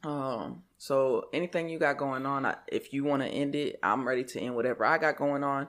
[0.05, 4.07] um, so anything you got going on, I, if you want to end it, I'm
[4.07, 5.69] ready to end whatever I got going on,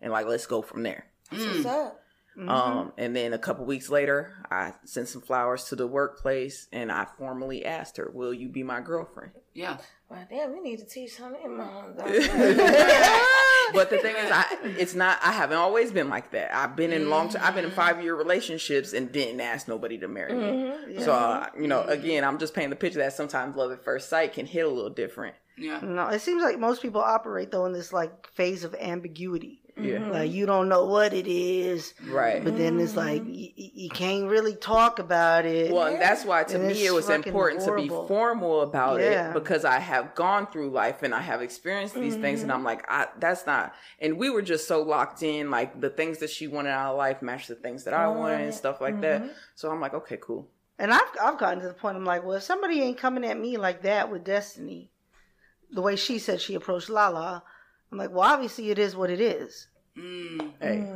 [0.00, 1.06] and like let's go from there.
[1.30, 2.00] That's what's up.
[2.46, 6.92] Um, and then a couple weeks later, I sent some flowers to the workplace, and
[6.92, 9.78] I formally asked her, "Will you be my girlfriend?" Yeah.
[10.08, 11.56] Well, damn, we need to teach some of them.
[13.74, 14.46] but the thing is, I
[14.78, 15.18] it's not.
[15.22, 16.54] I haven't always been like that.
[16.54, 17.28] I've been in long.
[17.30, 21.02] Term I've been in five year relationships and didn't ask nobody to marry me.
[21.02, 24.08] So uh, you know, again, I'm just painting the picture that sometimes love at first
[24.08, 25.34] sight can hit a little different.
[25.58, 25.80] Yeah.
[25.82, 29.60] No, it seems like most people operate though in this like phase of ambiguity.
[29.80, 29.96] Yeah.
[29.96, 30.10] Mm-hmm.
[30.10, 32.42] Like you don't know what it is, Right.
[32.42, 33.32] but then it's like mm-hmm.
[33.32, 35.72] you, you can't really talk about it.
[35.72, 39.00] Well, and that's why to And me it was fucking important to be formal about
[39.00, 39.30] Yeah.
[39.30, 42.58] it because I have gone through life and I have experienced these things, and mm-hmm.
[42.58, 43.74] I'm like, I, that's not.
[44.00, 46.98] And we were just so locked in, like the things that she wanted out of
[46.98, 49.22] life matched the things that I wanted and stuff like that.
[49.54, 50.48] So I'm like, okay, cool.
[50.78, 53.38] And I've I've gotten to the point I'm like, well, if somebody ain't coming at
[53.38, 54.90] me like that with Destiny,
[55.70, 57.42] the way she said she approached Lala,
[57.90, 59.67] I'm like, well, obviously it is what it is.
[59.98, 60.52] Mm.
[60.60, 60.92] Hey.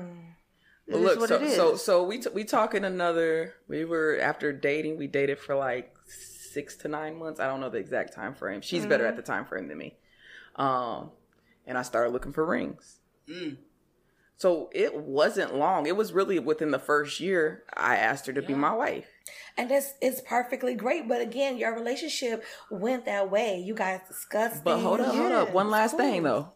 [0.89, 3.55] But is look, so, so so we t- we talking another.
[3.69, 4.99] We were after dating.
[4.99, 7.41] We dated for like six to nine months.
[7.41, 8.61] I don't know the exact time frame.
[8.61, 9.11] She's better Mm-hmm.
[9.11, 9.97] at the time frame than me.
[10.57, 11.11] Um,
[11.67, 12.99] and I started looking for rings.
[13.29, 13.57] Mm.
[14.37, 15.87] So it wasn't long.
[15.87, 19.07] It was really within the first year I asked her to be my wife.
[19.57, 21.09] And it's it's perfectly great.
[21.09, 23.61] But again, your relationship went that way.
[23.61, 25.53] You guys discussed But hold up, hold up.
[25.53, 26.01] One last cool.
[26.01, 26.53] thing though.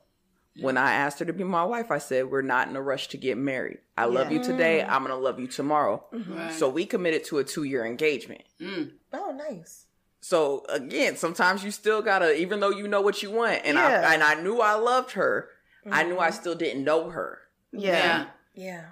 [0.61, 3.09] When I asked her to be my wife, I said, We're not in a rush
[3.09, 3.79] to get married.
[3.97, 4.85] I love you today.
[4.87, 4.91] Mm.
[4.91, 6.05] I'm going to love you tomorrow.
[6.13, 6.37] Mm-hmm.
[6.37, 6.53] Right.
[6.53, 8.43] So we committed to a two year engagement.
[8.61, 8.93] Mm.
[9.13, 9.87] Oh, nice.
[10.21, 14.05] So again, sometimes you still gotta, even though you know what you want, and Yeah.
[14.09, 15.51] I and I knew I loved her,
[15.91, 16.41] I knew I mm-hmm.
[16.41, 17.39] still didn't know her.
[17.73, 18.27] Yeah.
[18.55, 18.87] Yeah.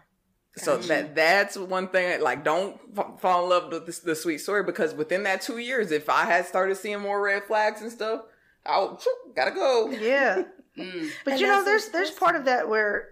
[0.56, 2.20] So that that's one thing.
[2.20, 5.58] Like, don't f- fall in love with the, the sweet story because within that two
[5.58, 8.22] years, if I had started seeing more red flags and stuff,
[8.64, 8.98] I would,
[9.34, 9.90] gotta go.
[9.90, 10.44] Yeah.
[10.78, 11.10] Mm.
[11.24, 12.18] But And you know, there's there's awesome.
[12.20, 13.10] part of that where,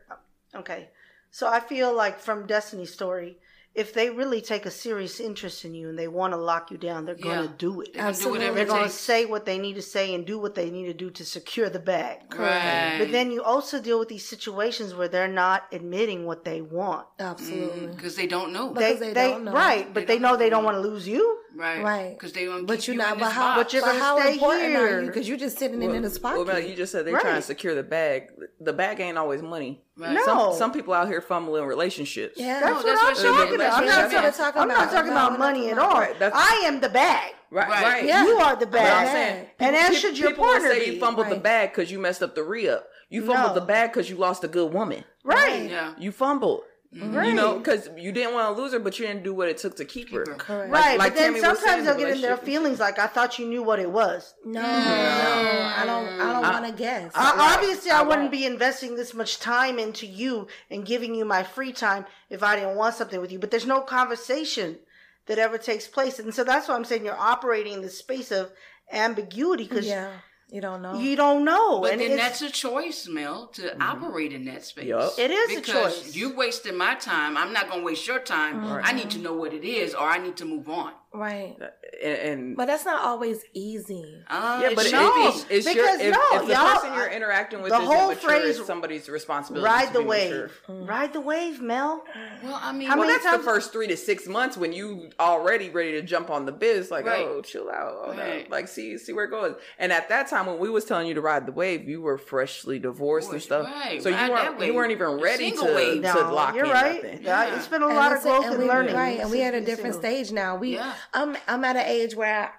[0.55, 0.89] okay,
[1.31, 3.39] so I feel like from Destiny's story,
[3.75, 6.77] if they really take a serious interest in you and they want to lock you
[6.77, 7.95] down, they're going to do it.
[7.95, 8.39] They can do Absolutely.
[8.41, 10.87] whatever They're going to say what they need to say and do what they need
[10.87, 12.19] to do to secure the bag.
[12.37, 12.97] Right.
[12.99, 17.07] But then you also deal with these situations where they're not admitting what they want.
[17.19, 17.87] Absolutely.
[17.87, 18.75] Because they don't know.
[18.75, 19.53] Because they don't know.
[19.53, 20.57] right, but They they, don't know they know.
[20.57, 21.39] don't want to lose you.
[21.55, 21.83] Right.
[21.83, 22.11] Right.
[22.19, 23.15] Because they want to But keep you're not.
[23.15, 23.43] in But this how?
[23.57, 23.63] box.
[23.63, 25.07] But you're but gonna how stay important are you?
[25.07, 26.37] Because you're just sitting in his pocket.
[26.37, 28.29] Well, man, you just said they're trying to secure the bag.
[28.61, 29.83] The bag ain't always money.
[29.97, 30.15] Right.
[30.15, 30.25] No.
[30.25, 32.39] Some some people out here fumbling relationships.
[32.39, 32.61] yeah.
[32.61, 33.79] That's No, what that's I'm talking about.
[33.79, 34.35] I'm not talking, meant.
[34.37, 34.93] talking I'm not about.
[34.93, 36.01] talking about money at about- all.
[36.01, 37.35] Right, I am the bag.
[37.51, 37.85] Right, Right.
[37.85, 38.05] right.
[38.07, 38.25] Yeah.
[38.25, 39.09] You are the But I'm bag.
[39.09, 41.91] saying, And as pe- should your people will partner say you fumbled the bag because
[41.93, 42.89] you messed up the re-up.
[43.11, 45.05] You fumbled the bag because you lost a good woman.
[45.23, 45.69] Right.
[45.69, 45.93] Yeah.
[45.99, 46.63] You fumbled.
[46.95, 47.29] Right.
[47.29, 49.57] You know, because you didn't want to lose her, but you didn't do what it
[49.57, 50.27] took to keep, her.
[50.29, 50.35] her.
[50.35, 50.71] Correct.
[50.71, 53.39] Right, like but then Tammy sometimes the they'll get in their feelings like, I thought
[53.39, 54.35] you knew what it was.
[54.45, 56.21] No, no, I don't.
[56.21, 57.15] I don't want to guess.
[57.15, 57.35] Right.
[57.57, 58.33] Obviously, I, I wouldn't won't.
[58.33, 62.57] be investing this much time into you and giving you my free time if I
[62.57, 63.39] didn't want something with you.
[63.39, 64.79] But there's no conversation
[65.27, 68.31] that ever takes place, and so that's why I'm saying you're operating in the space
[68.31, 68.53] of
[68.93, 70.11] ambiguity because yeah,
[70.53, 70.99] you don't know.
[70.99, 71.81] you don't know.
[71.81, 73.81] But and then that's a choice, Mel, to mm-hmm.
[73.83, 74.85] operate in that space.
[74.85, 75.15] Yup.
[75.19, 76.15] It is a because choice.
[76.15, 77.39] you wasted my time.
[77.39, 78.57] I'm not gonna waste your time.
[78.57, 78.81] Mm-hmm.
[78.85, 80.93] I need to know what it is, or I need to move on.
[81.15, 81.57] Right.
[82.03, 84.17] And, and But that's not always easy.
[84.29, 85.21] Uh, yeah, but it, no, be.
[85.29, 88.11] it's, it's your if, no, if the y'all- person you're interacting with the is whole
[88.11, 90.31] immature, phrase, it's somebody's responsibility ride to the be wave,
[90.69, 90.85] mature.
[90.85, 92.03] ride the wave, Mel.
[92.43, 95.11] Well, I mean, How Well, many that's the first three to six months when you
[95.21, 96.91] already ready to jump on the biz.
[96.91, 97.25] Like, Right.
[97.25, 98.43] oh, chill out, oh, no.
[98.49, 99.55] Like see see where it goes.
[99.79, 102.19] And at that time, when we was telling you to ride the wave, you were
[102.19, 105.57] freshly divorced and stuff, right, so you ride that weren't you weren't even ready to,
[105.57, 106.03] single wave.
[106.03, 107.03] to No, lock you're in right.
[107.05, 107.23] nothing.
[107.23, 107.57] Yeah, Yeah.
[107.57, 108.95] It's been a And lot of growth and and learning.
[108.97, 110.57] Right, and we at a different stage now.
[110.57, 110.95] We, Yeah.
[111.13, 112.51] I'm, I'm at an age where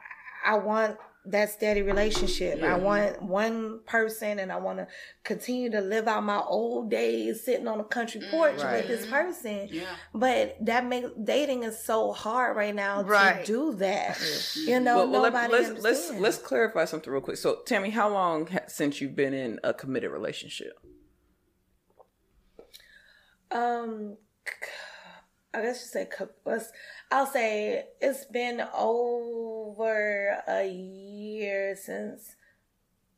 [0.45, 2.61] I, I want that steady relationship.
[2.61, 4.87] I want one person, and I want to
[5.23, 8.85] continue to live out my old days sitting on a country porch Right.
[8.85, 9.69] with this person.
[9.71, 9.83] Yeah.
[10.13, 13.45] But that makes dating is so hard right now Right.
[13.45, 14.19] to do that.
[14.57, 17.37] You know, Well, well, let, nobody let's let's let's clarify something real quick.
[17.37, 20.73] So, Tammy, how long ha- since you've been in a committed relationship?
[23.49, 24.17] Um,
[25.53, 26.71] I guess you say cou- let's.
[27.11, 32.35] I'll say it's been over a year since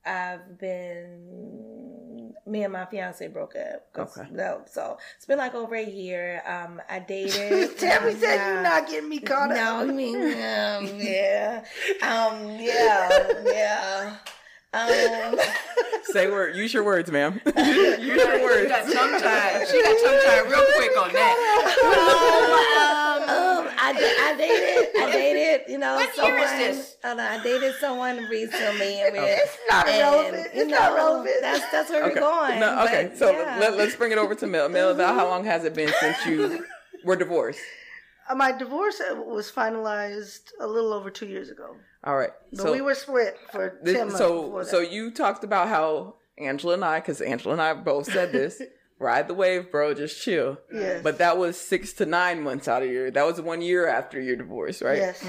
[0.06, 2.34] I've been.
[2.48, 3.88] Me and my fiance broke up.
[3.98, 4.28] Okay.
[4.32, 6.44] No, so it's been like over a year.
[6.45, 7.78] Um, I dated.
[7.80, 9.88] Tammy said you're not getting me caught No, up.
[9.88, 11.64] No, I mean, um, yeah,
[12.03, 14.18] um, yeah, yeah.
[14.76, 15.39] Um,
[16.03, 16.56] Say word.
[16.56, 17.41] Use your words, ma'am.
[17.57, 18.38] use your words.
[18.38, 18.69] She words.
[18.69, 19.68] got tongue tied.
[19.68, 22.56] She got tongue tied real quick on that.
[23.27, 26.34] um, I, da- I dated, I dated, you know, What someone.
[26.39, 26.95] year is this?
[27.03, 29.02] uh, I dated someone recently.
[29.02, 30.56] And we- It's not and, relevant.
[30.56, 31.35] you It's not know, relevant.
[31.41, 32.14] That's that's where Okay.
[32.15, 32.60] we're going.
[32.60, 33.07] No, okay.
[33.10, 33.57] but so yeah.
[33.60, 34.69] let, us bring it over to Mel.
[34.69, 36.65] Mel, about how long has it been since you
[37.03, 37.60] were divorced?
[38.30, 41.76] Uh, My divorce uh, was finalized a little over two years ago,
[42.06, 42.32] All right.
[42.52, 44.18] but so we were split for this- ten months.
[44.19, 48.32] so so you talked about how Angela and I, because Angela and I both said
[48.32, 48.61] this,
[48.99, 50.57] ride the wave, bro, just chill.
[50.73, 51.02] Yes.
[51.03, 53.10] But that was six to nine months out of your.
[53.11, 54.98] That was one year after your divorce, right?
[54.98, 55.26] yes,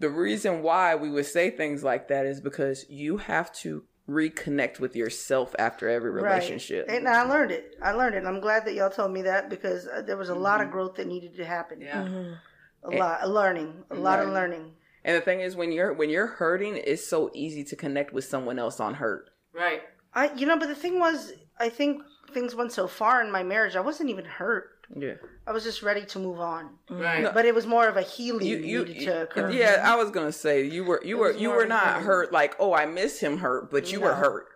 [0.00, 4.80] The reason why we would say things like that is because you have to reconnect
[4.80, 6.88] with yourself after every relationship.
[6.88, 6.98] Right.
[6.98, 7.74] And I learned it.
[7.82, 8.24] I learned it.
[8.24, 10.66] I'm glad that y'all told me that because uh, there was a lot Mm-hmm.
[10.66, 11.80] of growth that needed to happen.
[11.80, 12.34] Yeah.
[12.82, 14.72] A lot, a learning, a lot of learning.
[15.04, 18.24] And the thing is, when you're when you're hurting, it's so easy to connect with
[18.24, 19.30] someone else on hurt.
[19.52, 19.82] Right.
[20.14, 22.02] I, you know, but the thing was, I think
[22.32, 23.76] things went so far in my marriage.
[23.76, 24.86] I wasn't even hurt.
[24.96, 25.14] Yeah.
[25.46, 26.70] I was just ready to move on.
[26.88, 27.32] Right.
[27.32, 29.50] But it was more of a healing You, you, needed to occur.
[29.50, 29.82] yeah.
[29.84, 32.86] I was gonna say you were you were you were not hurt like oh I
[32.86, 34.46] miss him hurt, but you were hurt.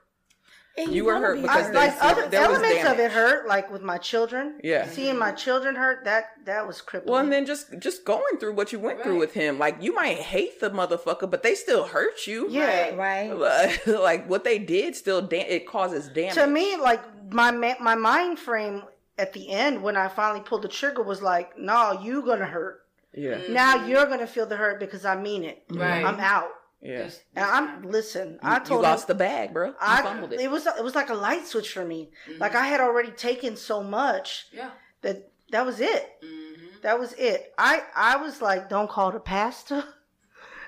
[0.79, 3.11] And You were hurt be because I, they like other there was elements of it
[3.11, 4.61] hurt, like with my children.
[4.63, 4.87] Yeah.
[4.89, 7.13] seeing my children hurt that that was crippling.
[7.13, 9.95] Well, and then just just going through what you went through with him, like you
[9.95, 12.49] might hate the motherfucker, but they still hurt you.
[12.51, 13.33] yeah, right.
[13.37, 16.35] Like, like what they did still da- it causes damage.
[16.35, 17.03] to me, like
[17.33, 18.83] my ma- my mind frame
[19.19, 22.83] at the end when I finally pulled the trigger was like, "No, you gonna hurt.
[23.15, 23.53] yeah, mm-hmm.
[23.53, 25.65] Now you're gonna feel the hurt because I mean it.
[25.71, 26.05] Right.
[26.05, 26.51] I'm out."
[26.81, 27.11] Yeah.
[27.35, 28.39] And I'm listen.
[28.43, 29.69] I told You lost him, the bag, bro.
[29.69, 30.41] You I fumbled it.
[30.41, 32.11] it was it was like a light switch for me.
[32.39, 34.71] Like I had already taken so much yeah.
[35.03, 36.09] that that was it.
[36.23, 36.67] Mm-hmm.
[36.83, 37.53] That was it.
[37.59, 39.85] I I was like, don't call the pastor.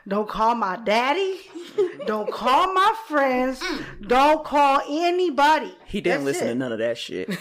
[0.08, 1.40] Don't call my daddy.
[2.06, 3.62] Don't call my friends.
[4.06, 5.74] Don't call anybody.
[5.86, 6.50] he didn't That's listen it.
[6.50, 7.28] to none of that shit.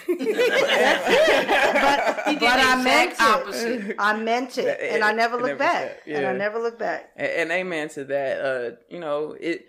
[0.99, 3.95] But, He did but I meant exact it.
[3.99, 6.01] I meant it, That- and I never it looked never back.
[6.05, 7.11] said- And I never looked back.
[7.15, 8.41] and, and amen to that.
[8.41, 9.65] Uh, you know it.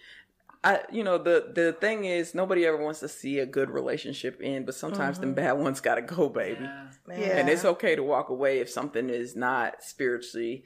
[0.62, 4.38] I, you know, the the thing is, nobody ever wants to see a good relationship
[4.42, 6.58] end, but sometimes the bad ones gotta go, baby.
[6.60, 6.86] Yeah.
[7.08, 7.38] Yeah.
[7.38, 10.64] And it's okay to walk away if something is not spiritually,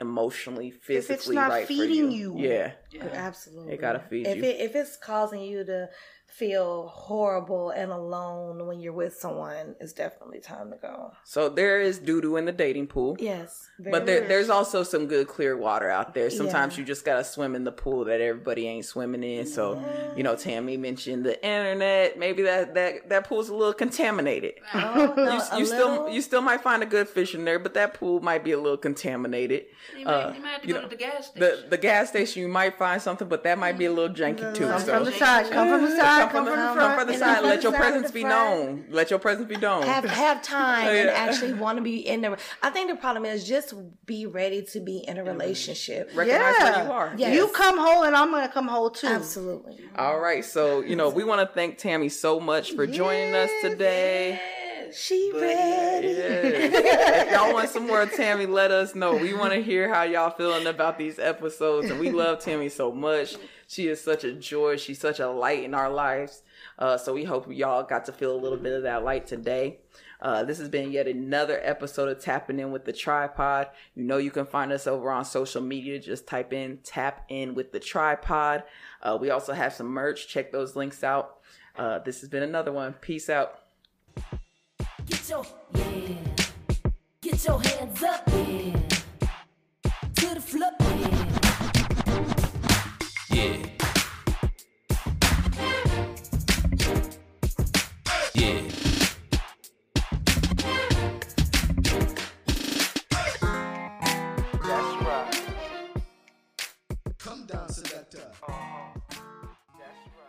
[0.00, 2.38] emotionally, physically it's not right feeding for you.
[2.38, 2.48] you.
[2.48, 2.72] Yeah,
[3.12, 3.74] Absolutely.
[3.74, 4.44] it gotta feed if you.
[4.44, 5.88] it if it's causing you to
[6.36, 11.12] feel horrible and alone when you're with someone, it's definitely time to go.
[11.24, 13.16] so there is doo doo in the dating pool.
[13.18, 13.68] Yes.
[13.78, 16.28] very But there, there's also some good clear water out there.
[16.30, 16.80] Sometimes Yeah.
[16.80, 19.46] you just gotta swim in the pool that everybody ain't swimming in.
[19.46, 19.82] So,
[20.16, 22.18] you know, Tammy mentioned the internet.
[22.18, 24.54] Maybe that that that pool's a little contaminated.
[24.74, 27.58] Oh, no, you, you still little- you still might find a good fish in there,
[27.58, 29.66] but that pool might be a little contaminated.
[29.98, 31.40] You might, Uh, you might have to you go know, to the gas station.
[31.40, 34.54] The the gas station you might find something, but that might be a little janky
[34.54, 34.66] too.
[34.66, 35.50] Come so from the side.
[35.50, 36.25] Come from the side.
[36.30, 37.00] Come from the come front.
[37.00, 37.44] from the side.
[37.44, 38.86] Let your presence be known.
[38.90, 39.82] Let your presence be known.
[39.82, 41.12] have have time and Yeah.
[41.16, 42.38] actually want to be in the.
[42.62, 43.74] I think the problem is just
[44.06, 45.30] be ready to be in a mm-hmm.
[45.30, 46.10] relationship.
[46.14, 46.76] Recognize yeah.
[46.76, 47.14] where you are.
[47.16, 47.34] Yes.
[47.34, 49.06] You come whole, and I'm gonna come whole too.
[49.06, 49.78] Absolutely.
[49.96, 53.50] All right, so you know we want to thank Tammy so much for joining us
[53.62, 54.40] today.
[54.92, 56.08] She ready.
[56.08, 56.14] Yeah.
[57.24, 59.16] if y'all want some more Tammy, let us know.
[59.16, 62.92] We want to hear how y'all feeling about these episodes, and we love Tammy so
[62.92, 63.36] much.
[63.66, 64.76] She is such a joy.
[64.76, 66.42] She's such a light in our lives.
[66.78, 69.80] Uh, so we hope y'all got to feel a little bit of that light today.
[70.20, 73.68] Uh, this has been yet another episode of Tapping In with the Tripod.
[73.94, 75.98] You know you can find us over on social media.
[75.98, 78.64] Just type in Tap In with the Tripod.
[79.02, 80.28] Uh, we also have some merch.
[80.28, 81.36] Check those links out.
[81.76, 82.94] Uh, this has been another one.
[82.94, 83.60] Peace out.
[85.06, 86.14] Get your yeah.
[87.20, 88.72] Get your hands up, yeah.
[90.14, 90.72] To the floor,
[93.30, 93.44] yeah.
[93.44, 93.75] Yeah.